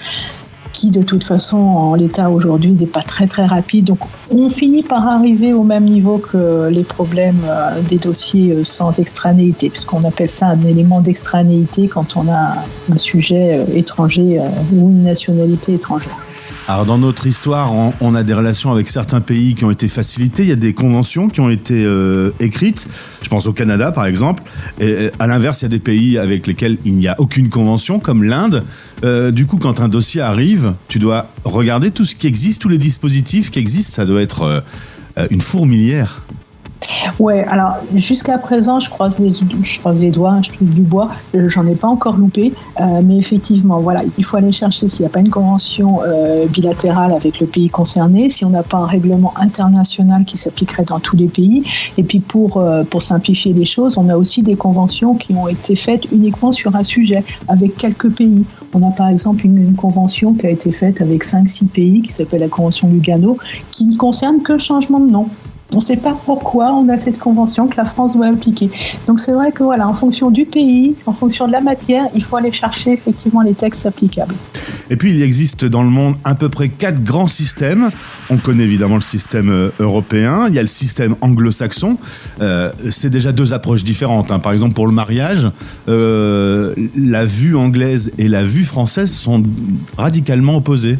qui 0.75 0.89
de 0.89 1.01
toute 1.01 1.23
façon 1.23 1.57
en 1.57 1.95
l'état 1.95 2.29
aujourd'hui 2.29 2.73
n'est 2.73 2.85
pas 2.85 3.01
très 3.01 3.27
très 3.27 3.45
rapide. 3.45 3.85
Donc 3.85 3.99
on 4.29 4.49
finit 4.49 4.83
par 4.83 5.07
arriver 5.07 5.53
au 5.53 5.63
même 5.63 5.85
niveau 5.85 6.17
que 6.17 6.67
les 6.69 6.83
problèmes 6.83 7.43
euh, 7.47 7.81
des 7.81 7.97
dossiers 7.97 8.51
euh, 8.51 8.63
sans 8.63 8.99
extranéité, 8.99 9.69
puisqu'on 9.69 10.03
appelle 10.03 10.29
ça 10.29 10.47
un 10.47 10.63
élément 10.65 11.01
d'extranéité 11.01 11.87
quand 11.87 12.17
on 12.17 12.27
a 12.27 12.57
un 12.91 12.97
sujet 12.97 13.57
euh, 13.57 13.65
étranger 13.73 14.41
ou 14.73 14.89
une 14.89 15.03
nationalité 15.03 15.73
étrangère. 15.73 16.17
Alors 16.67 16.87
dans 16.87 16.97
notre 16.97 17.27
histoire, 17.27 17.73
on, 17.73 17.93
on 18.01 18.15
a 18.15 18.23
des 18.23 18.33
relations 18.33 18.71
avec 18.71 18.89
certains 18.89 19.21
pays 19.21 19.53
qui 19.53 19.65
ont 19.65 19.71
été 19.71 19.87
facilitées. 19.87 20.41
Il 20.43 20.49
y 20.49 20.51
a 20.51 20.55
des 20.55 20.73
conventions 20.73 21.29
qui 21.29 21.39
ont 21.39 21.49
été 21.49 21.85
euh, 21.85 22.31
écrites. 22.39 22.87
Je 23.21 23.29
pense 23.29 23.45
au 23.45 23.53
Canada 23.53 23.91
par 23.91 24.07
exemple. 24.07 24.41
Et 24.79 25.11
à 25.19 25.27
l'inverse, 25.27 25.61
il 25.61 25.65
y 25.65 25.67
a 25.67 25.69
des 25.69 25.79
pays 25.79 26.17
avec 26.17 26.47
lesquels 26.47 26.79
il 26.83 26.95
n'y 26.95 27.07
a 27.07 27.15
aucune 27.19 27.49
convention, 27.49 27.99
comme 27.99 28.23
l'Inde. 28.23 28.63
Euh, 29.03 29.29
du 29.29 29.45
coup, 29.45 29.57
quand 29.57 29.79
un 29.79 29.89
dossier 29.89 30.21
arrive, 30.21 30.73
tu 30.87 30.97
dois 30.97 31.27
regarder 31.43 31.91
tout 31.91 32.05
ce 32.05 32.15
qui 32.15 32.25
existe, 32.25 32.61
tous 32.61 32.69
les 32.69 32.79
dispositifs 32.79 33.51
qui 33.51 33.59
existent. 33.59 33.93
Ça 33.95 34.05
doit 34.05 34.21
être 34.21 34.41
euh, 34.41 34.59
euh, 35.19 35.27
une 35.29 35.41
fourmilière. 35.41 36.23
Ouais, 37.19 37.43
alors 37.45 37.77
jusqu'à 37.93 38.37
présent, 38.37 38.79
je 38.79 38.89
croise 38.89 39.19
les, 39.19 39.31
croise 39.79 40.01
les 40.01 40.11
doigts, 40.11 40.39
je 40.41 40.51
touche 40.51 40.67
du 40.67 40.81
bois, 40.81 41.09
euh, 41.35 41.47
j'en 41.47 41.65
ai 41.65 41.75
pas 41.75 41.87
encore 41.87 42.17
loupé, 42.17 42.53
euh, 42.79 43.01
mais 43.03 43.17
effectivement, 43.17 43.79
voilà, 43.79 44.03
il 44.17 44.25
faut 44.25 44.37
aller 44.37 44.51
chercher 44.51 44.87
s'il 44.87 45.03
n'y 45.03 45.07
a 45.07 45.09
pas 45.09 45.19
une 45.19 45.29
convention 45.29 46.01
euh, 46.03 46.45
bilatérale 46.47 47.13
avec 47.13 47.39
le 47.39 47.47
pays 47.47 47.69
concerné, 47.69 48.29
si 48.29 48.43
on 48.43 48.49
n'a 48.49 48.63
pas 48.63 48.77
un 48.77 48.85
règlement 48.85 49.33
international 49.37 50.25
qui 50.25 50.37
s'appliquerait 50.37 50.83
dans 50.83 50.99
tous 50.99 51.15
les 51.15 51.27
pays, 51.27 51.63
et 51.97 52.03
puis 52.03 52.19
pour, 52.19 52.63
pour 52.89 53.01
simplifier 53.01 53.53
les 53.53 53.65
choses, 53.65 53.97
on 53.97 54.09
a 54.09 54.17
aussi 54.17 54.43
des 54.43 54.55
conventions 54.55 55.15
qui 55.15 55.33
ont 55.33 55.47
été 55.47 55.75
faites 55.75 56.11
uniquement 56.11 56.51
sur 56.51 56.75
un 56.75 56.83
sujet, 56.83 57.23
avec 57.47 57.77
quelques 57.77 58.09
pays. 58.09 58.43
On 58.73 58.87
a 58.87 58.91
par 58.91 59.07
exemple 59.07 59.45
une, 59.45 59.57
une 59.57 59.75
convention 59.75 60.33
qui 60.33 60.45
a 60.45 60.49
été 60.49 60.71
faite 60.71 61.01
avec 61.01 61.23
5-6 61.23 61.67
pays, 61.67 62.01
qui 62.01 62.11
s'appelle 62.11 62.41
la 62.41 62.49
convention 62.49 62.89
Lugano, 62.89 63.37
qui 63.71 63.85
ne 63.85 63.95
concerne 63.95 64.41
que 64.41 64.53
le 64.53 64.59
changement 64.59 64.99
de 64.99 65.09
nom. 65.09 65.27
On 65.71 65.77
ne 65.77 65.81
sait 65.81 65.97
pas 65.97 66.15
pourquoi 66.25 66.73
on 66.73 66.87
a 66.89 66.97
cette 66.97 67.19
convention 67.19 67.67
que 67.67 67.75
la 67.77 67.85
France 67.85 68.13
doit 68.13 68.27
appliquer. 68.27 68.69
Donc 69.07 69.19
c'est 69.19 69.31
vrai 69.31 69.51
que 69.51 69.63
voilà, 69.63 69.87
en 69.87 69.93
fonction 69.93 70.31
du 70.31 70.45
pays, 70.45 70.95
en 71.05 71.13
fonction 71.13 71.47
de 71.47 71.51
la 71.51 71.61
matière, 71.61 72.05
il 72.15 72.23
faut 72.23 72.35
aller 72.37 72.51
chercher 72.51 72.93
effectivement 72.93 73.41
les 73.41 73.53
textes 73.53 73.85
applicables. 73.85 74.35
Et 74.89 74.95
puis, 74.95 75.11
il 75.13 75.21
existe 75.21 75.65
dans 75.65 75.83
le 75.83 75.89
monde 75.89 76.15
à 76.23 76.35
peu 76.35 76.49
près 76.49 76.69
quatre 76.69 77.03
grands 77.03 77.27
systèmes. 77.27 77.89
On 78.29 78.37
connaît 78.37 78.63
évidemment 78.63 78.95
le 78.95 79.01
système 79.01 79.49
euh, 79.49 79.69
européen, 79.79 80.45
il 80.47 80.53
y 80.53 80.59
a 80.59 80.61
le 80.61 80.67
système 80.67 81.15
anglo-saxon. 81.21 81.97
Euh, 82.41 82.71
c'est 82.91 83.09
déjà 83.09 83.31
deux 83.31 83.53
approches 83.53 83.83
différentes. 83.83 84.31
hein. 84.31 84.39
Par 84.39 84.53
exemple, 84.53 84.73
pour 84.73 84.87
le 84.87 84.93
mariage, 84.93 85.49
euh, 85.87 86.73
la 86.95 87.25
vue 87.25 87.55
anglaise 87.55 88.11
et 88.17 88.27
la 88.27 88.43
vue 88.43 88.63
française 88.63 89.11
sont 89.11 89.41
radicalement 89.97 90.57
opposées. 90.57 90.97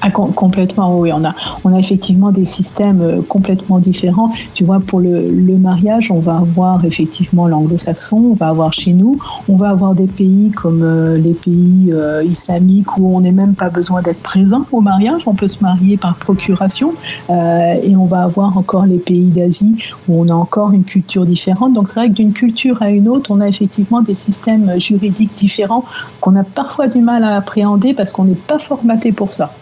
Ah, 0.00 0.10
com- 0.10 0.32
complètement, 0.32 0.98
oui. 0.98 1.12
On 1.12 1.22
a, 1.24 1.32
on 1.64 1.72
a 1.72 1.78
effectivement 1.78 2.32
des 2.32 2.46
systèmes 2.46 3.02
euh, 3.02 3.20
complètement 3.22 3.78
différents. 3.78 4.32
Tu 4.54 4.64
vois, 4.64 4.80
pour 4.80 4.98
le, 5.00 5.30
le 5.30 5.56
mariage, 5.58 6.10
on 6.10 6.18
va 6.18 6.38
avoir 6.38 6.84
effectivement 6.84 7.46
l'anglo-saxon, 7.46 8.16
on 8.16 8.34
va 8.34 8.48
avoir 8.48 8.72
chez 8.72 8.94
nous, 8.94 9.18
on 9.48 9.56
va 9.56 9.68
avoir 9.68 9.94
des 9.94 10.06
pays 10.06 10.50
comme 10.50 10.82
euh, 10.82 11.18
les 11.18 11.34
pays 11.34 11.90
euh, 11.92 12.24
islamiques 12.24 12.96
où 12.98 13.14
on 13.14 13.20
n'est 13.20 13.32
même 13.32 13.54
pas 13.54 13.68
besoin 13.68 14.02
d'être 14.02 14.22
présent 14.22 14.64
au 14.72 14.80
mariage, 14.80 15.22
on 15.26 15.34
peut 15.34 15.46
se 15.46 15.62
marier 15.62 15.96
par 15.98 16.16
procuration. 16.16 16.94
Euh, 17.30 17.74
et 17.82 17.94
on 17.94 18.06
va 18.06 18.22
avoir 18.22 18.56
encore 18.56 18.86
les 18.86 18.98
pays 18.98 19.28
d'Asie 19.28 19.76
où 20.08 20.20
on 20.20 20.28
a 20.28 20.34
encore 20.34 20.72
une 20.72 20.84
culture 20.84 21.26
différente. 21.26 21.74
Donc 21.74 21.86
c'est 21.88 22.00
vrai 22.00 22.08
que 22.08 22.14
d'une 22.14 22.32
culture 22.32 22.82
à 22.82 22.90
une 22.90 23.08
autre, 23.08 23.30
on 23.30 23.40
a 23.40 23.46
effectivement 23.46 24.00
des 24.00 24.14
systèmes 24.16 24.80
juridiques 24.80 25.36
différents 25.36 25.84
qu'on 26.20 26.34
a 26.34 26.44
parfois 26.44 26.88
du 26.88 27.02
mal 27.02 27.22
à 27.24 27.36
appréhender 27.36 27.94
parce 27.94 28.10
qu'on 28.10 28.24
n'est 28.24 28.34
pas 28.34 28.58
formaté 28.58 29.12
pour 29.12 29.32
ça. 29.32 29.52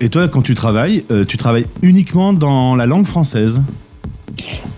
Et 0.00 0.08
toi, 0.08 0.28
quand 0.28 0.42
tu 0.42 0.54
travailles, 0.54 1.04
euh, 1.10 1.24
tu 1.24 1.36
travailles 1.36 1.66
uniquement 1.82 2.32
dans 2.32 2.76
la 2.76 2.86
langue 2.86 3.06
française. 3.06 3.62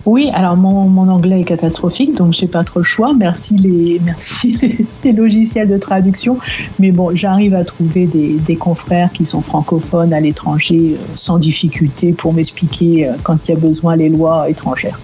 Oui, 0.05 0.29
alors 0.33 0.55
mon, 0.55 1.09
anglais 1.09 1.41
est 1.41 1.43
catastrophique, 1.43 2.15
donc 2.15 2.33
j'ai 2.33 2.47
pas 2.47 2.63
trop 2.63 2.79
le 2.79 2.85
choix. 2.85 3.13
Merci 3.13 3.57
les, 3.57 3.99
merci 4.05 4.57
les, 4.61 4.85
les 5.03 5.11
logiciels 5.11 5.67
de 5.67 5.77
traduction. 5.77 6.37
Mais 6.79 6.91
bon, 6.91 7.13
j'arrive 7.15 7.53
à 7.53 7.65
trouver 7.65 8.05
des, 8.05 8.33
des 8.33 8.55
confrères 8.55 9.11
qui 9.11 9.25
sont 9.25 9.41
francophones 9.41 10.13
à 10.13 10.19
l'étranger 10.19 10.95
euh, 10.95 11.05
sans 11.15 11.39
difficulté 11.39 12.13
pour 12.13 12.33
m'expliquer 12.33 13.07
euh, 13.07 13.13
quand 13.23 13.37
il 13.47 13.51
y 13.51 13.57
a 13.57 13.59
besoin 13.59 13.95
les 13.95 14.09
lois 14.09 14.49
étrangères. 14.49 14.99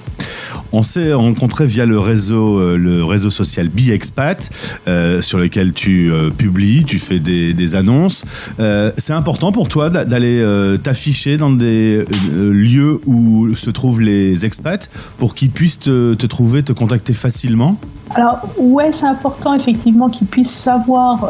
On 0.76 0.82
s'est 0.82 1.14
rencontré 1.14 1.68
via 1.68 1.86
le 1.86 2.00
réseau, 2.00 2.58
euh, 2.58 2.78
le 2.78 3.06
réseau 3.06 3.30
social 3.30 3.68
BiExpat, 3.68 4.50
euh, 4.88 5.22
sur 5.22 5.38
lequel 5.38 5.72
tu 5.72 6.12
euh, 6.12 6.32
publies, 6.32 6.84
tu 6.84 6.98
fais 6.98 7.20
des, 7.20 7.76
annonces. 7.76 8.26
Euh, 8.60 8.92
c'est 8.98 9.14
important 9.14 9.52
pour 9.52 9.68
toi 9.68 9.92
d'a- 9.92 10.04
d'aller 10.04 10.44
t'afficher 10.82 11.38
dans 11.38 11.52
des 11.52 12.04
lieux 12.32 13.00
où 13.06 13.54
se 13.54 13.70
trouvent 13.70 14.02
les 14.02 14.46
expats 14.46 14.90
pour 15.18 15.36
qu'ils 15.36 15.52
puissent 15.52 15.80
te, 15.80 16.26
trouver, 16.26 16.64
te 16.64 16.74
contacter 16.74 17.14
facilement? 17.14 17.78
Alors 18.16 18.42
ouais, 18.58 18.92
c'est 18.92 19.06
important 19.06 19.56
effectivement 19.56 20.10
qu'ils 20.10 20.28
puissent 20.28 20.52
savoir, 20.52 21.22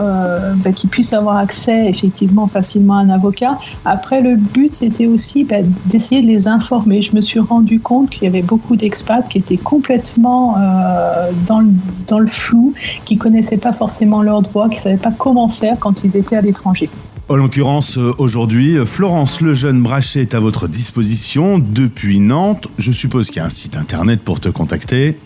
bah, 0.64 0.72
qu'ils 0.74 0.89
puissent 0.89 1.14
avoir 1.14 1.38
accès 1.38 1.89
effectivement 1.89 2.48
facilement 2.48 2.96
à 2.96 3.02
un 3.02 3.10
avocat. 3.10 3.58
Après, 3.86 4.22
le 4.22 4.36
but 4.36 4.74
c'était 4.74 5.06
aussi 5.06 5.44
bah, 5.44 5.58
d'essayer 5.86 6.22
de 6.22 6.28
les 6.28 6.48
informer. 6.48 7.02
Je 7.02 7.16
me 7.16 7.22
suis 7.22 7.39
rendu 7.39 7.80
compte 7.80 8.10
qu'il 8.10 8.24
y 8.24 8.28
avait 8.28 8.41
beaucoup 8.41 8.76
d'expats 8.76 9.22
qui 9.34 9.39
étaient 9.39 9.57
complètement 9.57 10.55
euh, 10.59 11.31
dans, 11.47 11.59
le, 11.59 11.69
dans 12.07 12.19
le 12.19 12.27
flou, 12.27 12.75
qui 13.03 13.17
connaissaient 13.17 13.57
pas 13.57 13.73
forcément 13.73 14.21
leurs 14.21 14.43
droits, 14.43 14.69
qui 14.69 14.79
savaient 14.79 14.95
pas 14.97 15.11
comment 15.11 15.49
faire 15.49 15.77
quand 15.79 16.03
ils 16.03 16.15
étaient 16.15 16.36
à 16.36 16.41
l'étranger. 16.41 16.88
En 17.29 17.36
l'occurrence, 17.36 17.97
euh, 17.97 18.13
aujourd'hui, 18.19 18.77
euh, 18.77 18.86
Florence 18.86 19.41
Lejeune 19.41 19.81
Brachet 19.81 20.21
est 20.21 20.36
à 20.36 20.39
votre 20.39 20.67
disposition 20.67 21.57
depuis 21.57 22.19
Nantes. 22.19 22.67
Je 22.77 22.91
suppose 22.91 23.31
qu'il 23.31 23.38
y 23.38 23.39
a 23.39 23.45
un 23.45 23.49
site 23.49 23.75
internet 23.75 24.21
pour 24.21 24.39
te 24.39 24.49
contacter. 24.49 25.17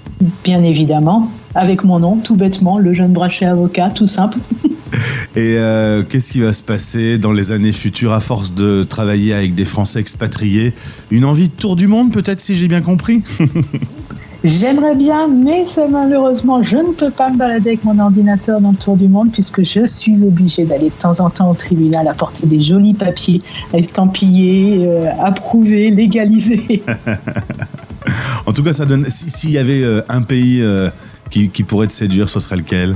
Bien 0.45 0.63
évidemment, 0.63 1.29
avec 1.53 1.83
mon 1.83 1.99
nom, 1.99 2.15
tout 2.15 2.35
bêtement, 2.35 2.77
le 2.77 2.93
jeune 2.93 3.11
brachet 3.11 3.45
avocat, 3.45 3.89
tout 3.89 4.07
simple. 4.07 4.37
Et 5.35 5.57
euh, 5.57 6.03
qu'est-ce 6.03 6.31
qui 6.31 6.39
va 6.39 6.53
se 6.53 6.63
passer 6.63 7.17
dans 7.17 7.31
les 7.31 7.51
années 7.51 7.71
futures 7.71 8.13
à 8.13 8.19
force 8.19 8.53
de 8.53 8.83
travailler 8.83 9.33
avec 9.33 9.53
des 9.53 9.65
Français 9.65 9.99
expatriés? 9.99 10.73
Une 11.11 11.25
envie 11.25 11.49
de 11.49 11.53
tour 11.53 11.75
du 11.75 11.87
monde 11.87 12.11
peut-être 12.11 12.41
si 12.41 12.55
j'ai 12.55 12.67
bien 12.67 12.81
compris? 12.81 13.21
J'aimerais 14.43 14.95
bien, 14.95 15.27
mais 15.27 15.65
malheureusement, 15.89 16.61
je 16.63 16.77
ne 16.77 16.93
peux 16.93 17.09
pas 17.09 17.29
me 17.29 17.37
balader 17.37 17.71
avec 17.71 17.83
mon 17.83 17.97
ordinateur 17.99 18.61
dans 18.61 18.71
le 18.71 18.77
tour 18.77 18.95
du 18.95 19.07
monde 19.07 19.31
puisque 19.31 19.63
je 19.63 19.85
suis 19.85 20.23
obligée 20.23 20.63
d'aller 20.63 20.85
de 20.89 20.93
temps 20.99 21.19
en 21.19 21.29
temps 21.29 21.49
au 21.49 21.55
tribunal 21.55 22.07
apporter 22.07 22.45
des 22.45 22.61
jolis 22.61 22.93
papiers 22.93 23.41
estampillés, 23.73 24.85
euh, 24.87 25.09
approuvés, 25.19 25.89
légalisés. 25.91 26.83
En 28.45 28.53
tout 28.53 28.63
cas, 28.63 28.71
ça 28.71 28.85
donne. 28.85 29.03
si- 29.03 29.29
S'il 29.29 29.51
y 29.51 29.57
avait 29.57 29.83
euh, 29.83 30.01
un 30.07 30.21
pays 30.21 30.61
euh, 30.61 30.89
qui, 31.29 31.49
qui 31.49 31.63
pourrait 31.63 31.87
te 31.87 31.91
séduire, 31.91 32.29
ce 32.29 32.39
serait 32.39 32.55
lequel? 32.55 32.95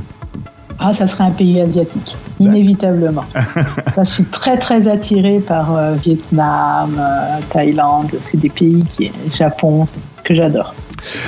Ah, 0.80 0.94
ça 0.94 1.06
serait 1.06 1.26
un 1.26 1.32
pays 1.32 1.60
asiatique, 1.60 2.16
inévitablement. 2.39 3.26
ça, 3.94 4.06
je 4.06 4.10
suis 4.10 4.24
très 4.24 4.58
très 4.58 4.88
attirée 4.88 5.39
par 5.39 5.76
euh, 5.76 5.96
Vietnam, 5.96 6.96
euh, 6.98 7.39
Thaïlande. 7.50 8.16
C'est 8.22 8.38
des 8.39 8.50
pays 8.50 8.84
qui, 8.89 9.12
Japon, 9.36 9.86
que 10.24 10.34
j'adore. 10.34 10.74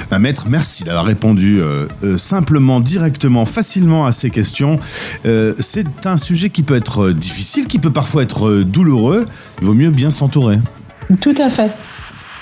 Bah, 0.09 0.19
maître, 0.19 0.45
merci 0.49 0.83
d'avoir 0.83 1.05
répondu 1.05 1.61
euh, 1.61 1.87
euh, 2.03 2.17
simplement, 2.17 2.79
directement, 2.79 3.45
facilement 3.45 4.05
à 4.05 4.11
ces 4.11 4.29
questions. 4.29 4.79
Euh, 5.25 5.53
c'est 5.59 6.05
un 6.05 6.17
sujet 6.17 6.49
qui 6.49 6.63
peut 6.63 6.75
être 6.75 7.11
difficile, 7.11 7.67
qui 7.67 7.79
peut 7.79 7.91
parfois 7.91 8.23
être 8.23 8.61
douloureux. 8.61 9.25
Il 9.61 9.67
vaut 9.67 9.73
mieux 9.73 9.91
bien 9.91 10.11
s'entourer. 10.11 10.59
Tout 11.21 11.35
à 11.37 11.49
fait. 11.49 11.71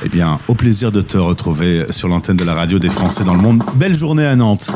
Eh 0.03 0.09
bien, 0.09 0.39
au 0.47 0.55
plaisir 0.55 0.91
de 0.91 1.01
te 1.01 1.17
retrouver 1.17 1.85
sur 1.91 2.07
l'antenne 2.07 2.37
de 2.37 2.43
la 2.43 2.53
radio 2.53 2.79
des 2.79 2.89
Français 2.89 3.23
dans 3.23 3.35
le 3.35 3.41
monde. 3.41 3.63
Belle 3.75 3.95
journée 3.95 4.25
à 4.25 4.35
Nantes. 4.35 4.71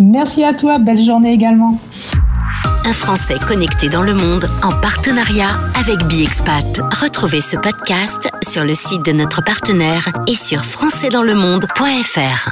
Merci 0.00 0.42
à 0.42 0.54
toi, 0.54 0.78
belle 0.78 1.04
journée 1.04 1.32
également. 1.32 1.78
Un 2.84 2.92
Français 2.92 3.36
connecté 3.46 3.88
dans 3.88 4.02
le 4.02 4.14
monde 4.14 4.48
en 4.62 4.72
partenariat 4.72 5.50
avec 5.78 5.98
BiExpat. 6.04 6.80
Retrouvez 7.00 7.40
ce 7.40 7.56
podcast 7.56 8.30
sur 8.42 8.64
le 8.64 8.74
site 8.74 9.04
de 9.04 9.12
notre 9.12 9.42
partenaire 9.42 10.08
et 10.26 10.34
sur 10.34 10.64
françaisdanslemonde.fr. 10.64 12.50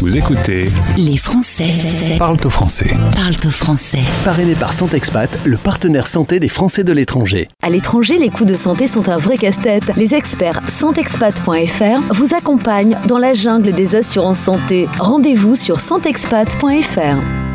Vous 0.00 0.16
écoutez 0.16 0.66
Les 0.98 1.16
Français 1.16 2.16
Parle 2.18 2.36
au 2.44 2.50
français. 2.50 2.94
parlent 3.16 3.34
au 3.46 3.50
français. 3.50 4.00
Parrainé 4.24 4.54
par 4.54 4.74
Santexpat, 4.74 5.30
le 5.44 5.56
partenaire 5.56 6.06
santé 6.06 6.40
des 6.40 6.48
Français 6.48 6.84
de 6.84 6.92
l'étranger. 6.92 7.48
À 7.62 7.70
l'étranger, 7.70 8.18
les 8.18 8.28
coûts 8.28 8.44
de 8.44 8.56
santé 8.56 8.86
sont 8.86 9.08
un 9.08 9.16
vrai 9.16 9.38
casse-tête. 9.38 9.92
Les 9.96 10.14
experts 10.14 10.60
santexpat.fr 10.68 12.12
vous 12.12 12.34
accompagnent 12.34 12.98
dans 13.06 13.18
la 13.18 13.32
jungle 13.34 13.72
des 13.72 13.96
assurances 13.96 14.40
santé. 14.40 14.88
Rendez-vous 14.98 15.54
sur 15.54 15.80
santexpat.fr. 15.80 17.53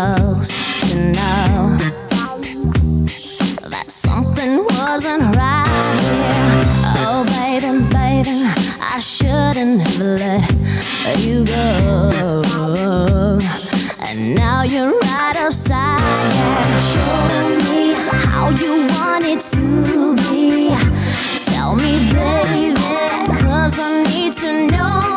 supposed 0.00 0.52
to 0.90 0.96
know 1.12 1.76
that 3.68 3.86
something 3.88 4.64
wasn't 4.64 5.36
right 5.36 5.66
here? 6.00 6.64
Oh, 7.04 7.24
baby, 7.36 7.70
baby, 7.92 8.38
I 8.80 8.98
shouldn't 8.98 9.80
have 9.82 10.10
let 11.04 11.18
you 11.18 11.44
go. 11.44 12.10
And 14.08 14.34
now 14.34 14.62
you're 14.62 14.98
right 14.98 15.36
outside, 15.36 16.00
yeah. 16.34 16.76
Show 16.90 17.48
me 17.70 17.92
how 17.92 18.48
you 18.50 18.88
want 18.94 19.24
it 19.24 19.40
to 19.52 20.16
be. 20.30 20.74
Tell 21.44 21.76
me, 21.76 22.10
baby, 22.10 22.74
cause 23.42 23.78
I 23.78 24.04
need 24.08 24.32
to 24.34 24.66
know 24.66 25.09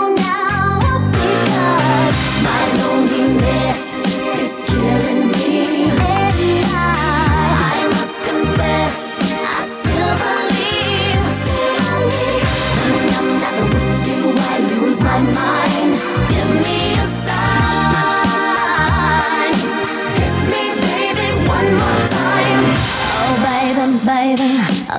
baby, 24.05 24.43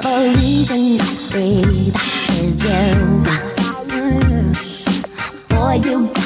the 0.03 0.33
reason 0.35 0.99
I 1.01 1.05
breathe 1.31 1.97
is 2.41 2.65
you. 2.65 3.25
Boy, 5.49 5.81
you 5.85 6.24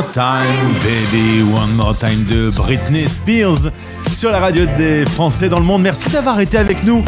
More 0.00 0.12
Time, 0.12 0.72
Baby, 0.82 1.42
One 1.42 1.74
More 1.74 1.94
Time 1.94 2.24
de 2.24 2.48
Britney 2.48 3.06
Spears 3.06 3.70
sur 4.10 4.30
la 4.30 4.40
radio 4.40 4.64
des 4.78 5.04
Français 5.04 5.50
dans 5.50 5.58
le 5.58 5.66
monde. 5.66 5.82
Merci 5.82 6.08
d'avoir 6.08 6.40
été 6.40 6.56
avec 6.56 6.84
nous. 6.84 7.04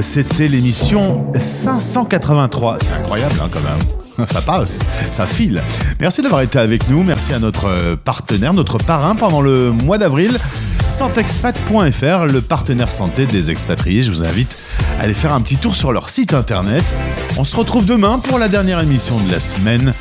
C'était 0.00 0.48
l'émission 0.48 1.30
583. 1.38 2.78
C'est 2.80 2.94
incroyable 2.94 3.34
hein, 3.42 3.48
quand 3.52 3.60
même. 3.60 4.26
Ça 4.26 4.40
passe, 4.40 4.80
ça 5.10 5.26
file. 5.26 5.62
Merci 6.00 6.22
d'avoir 6.22 6.40
été 6.40 6.58
avec 6.58 6.88
nous. 6.88 7.02
Merci 7.02 7.34
à 7.34 7.40
notre 7.40 7.66
euh, 7.66 7.96
partenaire, 7.96 8.54
notre 8.54 8.78
parrain 8.78 9.16
pendant 9.16 9.42
le 9.42 9.72
mois 9.72 9.98
d'avril. 9.98 10.38
Santexpat.fr, 10.86 12.24
le 12.24 12.40
partenaire 12.40 12.90
santé 12.90 13.26
des 13.26 13.50
expatriés. 13.50 14.02
Je 14.02 14.12
vous 14.12 14.22
invite 14.22 14.56
à 14.98 15.02
aller 15.02 15.14
faire 15.14 15.34
un 15.34 15.40
petit 15.42 15.56
tour 15.56 15.74
sur 15.74 15.92
leur 15.92 16.08
site 16.08 16.32
internet. 16.32 16.94
On 17.36 17.44
se 17.44 17.56
retrouve 17.56 17.84
demain 17.84 18.18
pour 18.18 18.38
la 18.38 18.48
dernière 18.48 18.80
émission 18.80 19.18
de 19.18 19.30
la 19.30 19.40
semaine. 19.40 19.92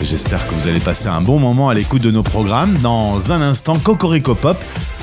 J'espère 0.00 0.46
que 0.46 0.54
vous 0.54 0.66
allez 0.66 0.80
passer 0.80 1.08
un 1.08 1.20
bon 1.20 1.38
moment 1.38 1.68
à 1.68 1.74
l'écoute 1.74 2.02
de 2.02 2.10
nos 2.10 2.22
programmes. 2.22 2.76
Dans 2.78 3.32
un 3.32 3.42
instant, 3.42 3.78
Cocorico 3.78 4.34
Pop, 4.34 4.56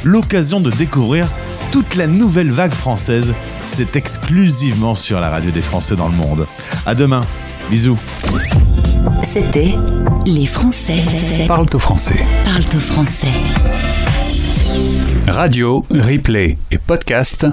l'occasion 0.03 0.59
de 0.59 0.71
découvrir 0.71 1.27
toute 1.71 1.95
la 1.95 2.07
nouvelle 2.07 2.51
vague 2.51 2.73
française. 2.73 3.33
C'est 3.65 3.95
exclusivement 3.95 4.95
sur 4.95 5.19
la 5.19 5.29
radio 5.29 5.51
des 5.51 5.61
Français 5.61 5.95
dans 5.95 6.07
le 6.07 6.15
monde. 6.15 6.47
À 6.85 6.95
demain. 6.95 7.21
Bisous. 7.69 7.97
C'était 9.23 9.75
Les 10.25 10.45
Français. 10.45 11.03
Parle 11.47 11.67
au 11.73 11.79
français. 11.79 12.25
Parle 12.45 12.63
au 12.75 12.79
français. 12.79 13.27
Radio, 15.27 15.85
replay 15.89 16.57
et 16.71 16.77
podcast. 16.77 17.45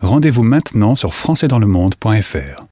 Rendez-vous 0.00 0.42
maintenant 0.42 0.96
sur 0.96 1.14
françaisdanslemonde.fr. 1.14 2.64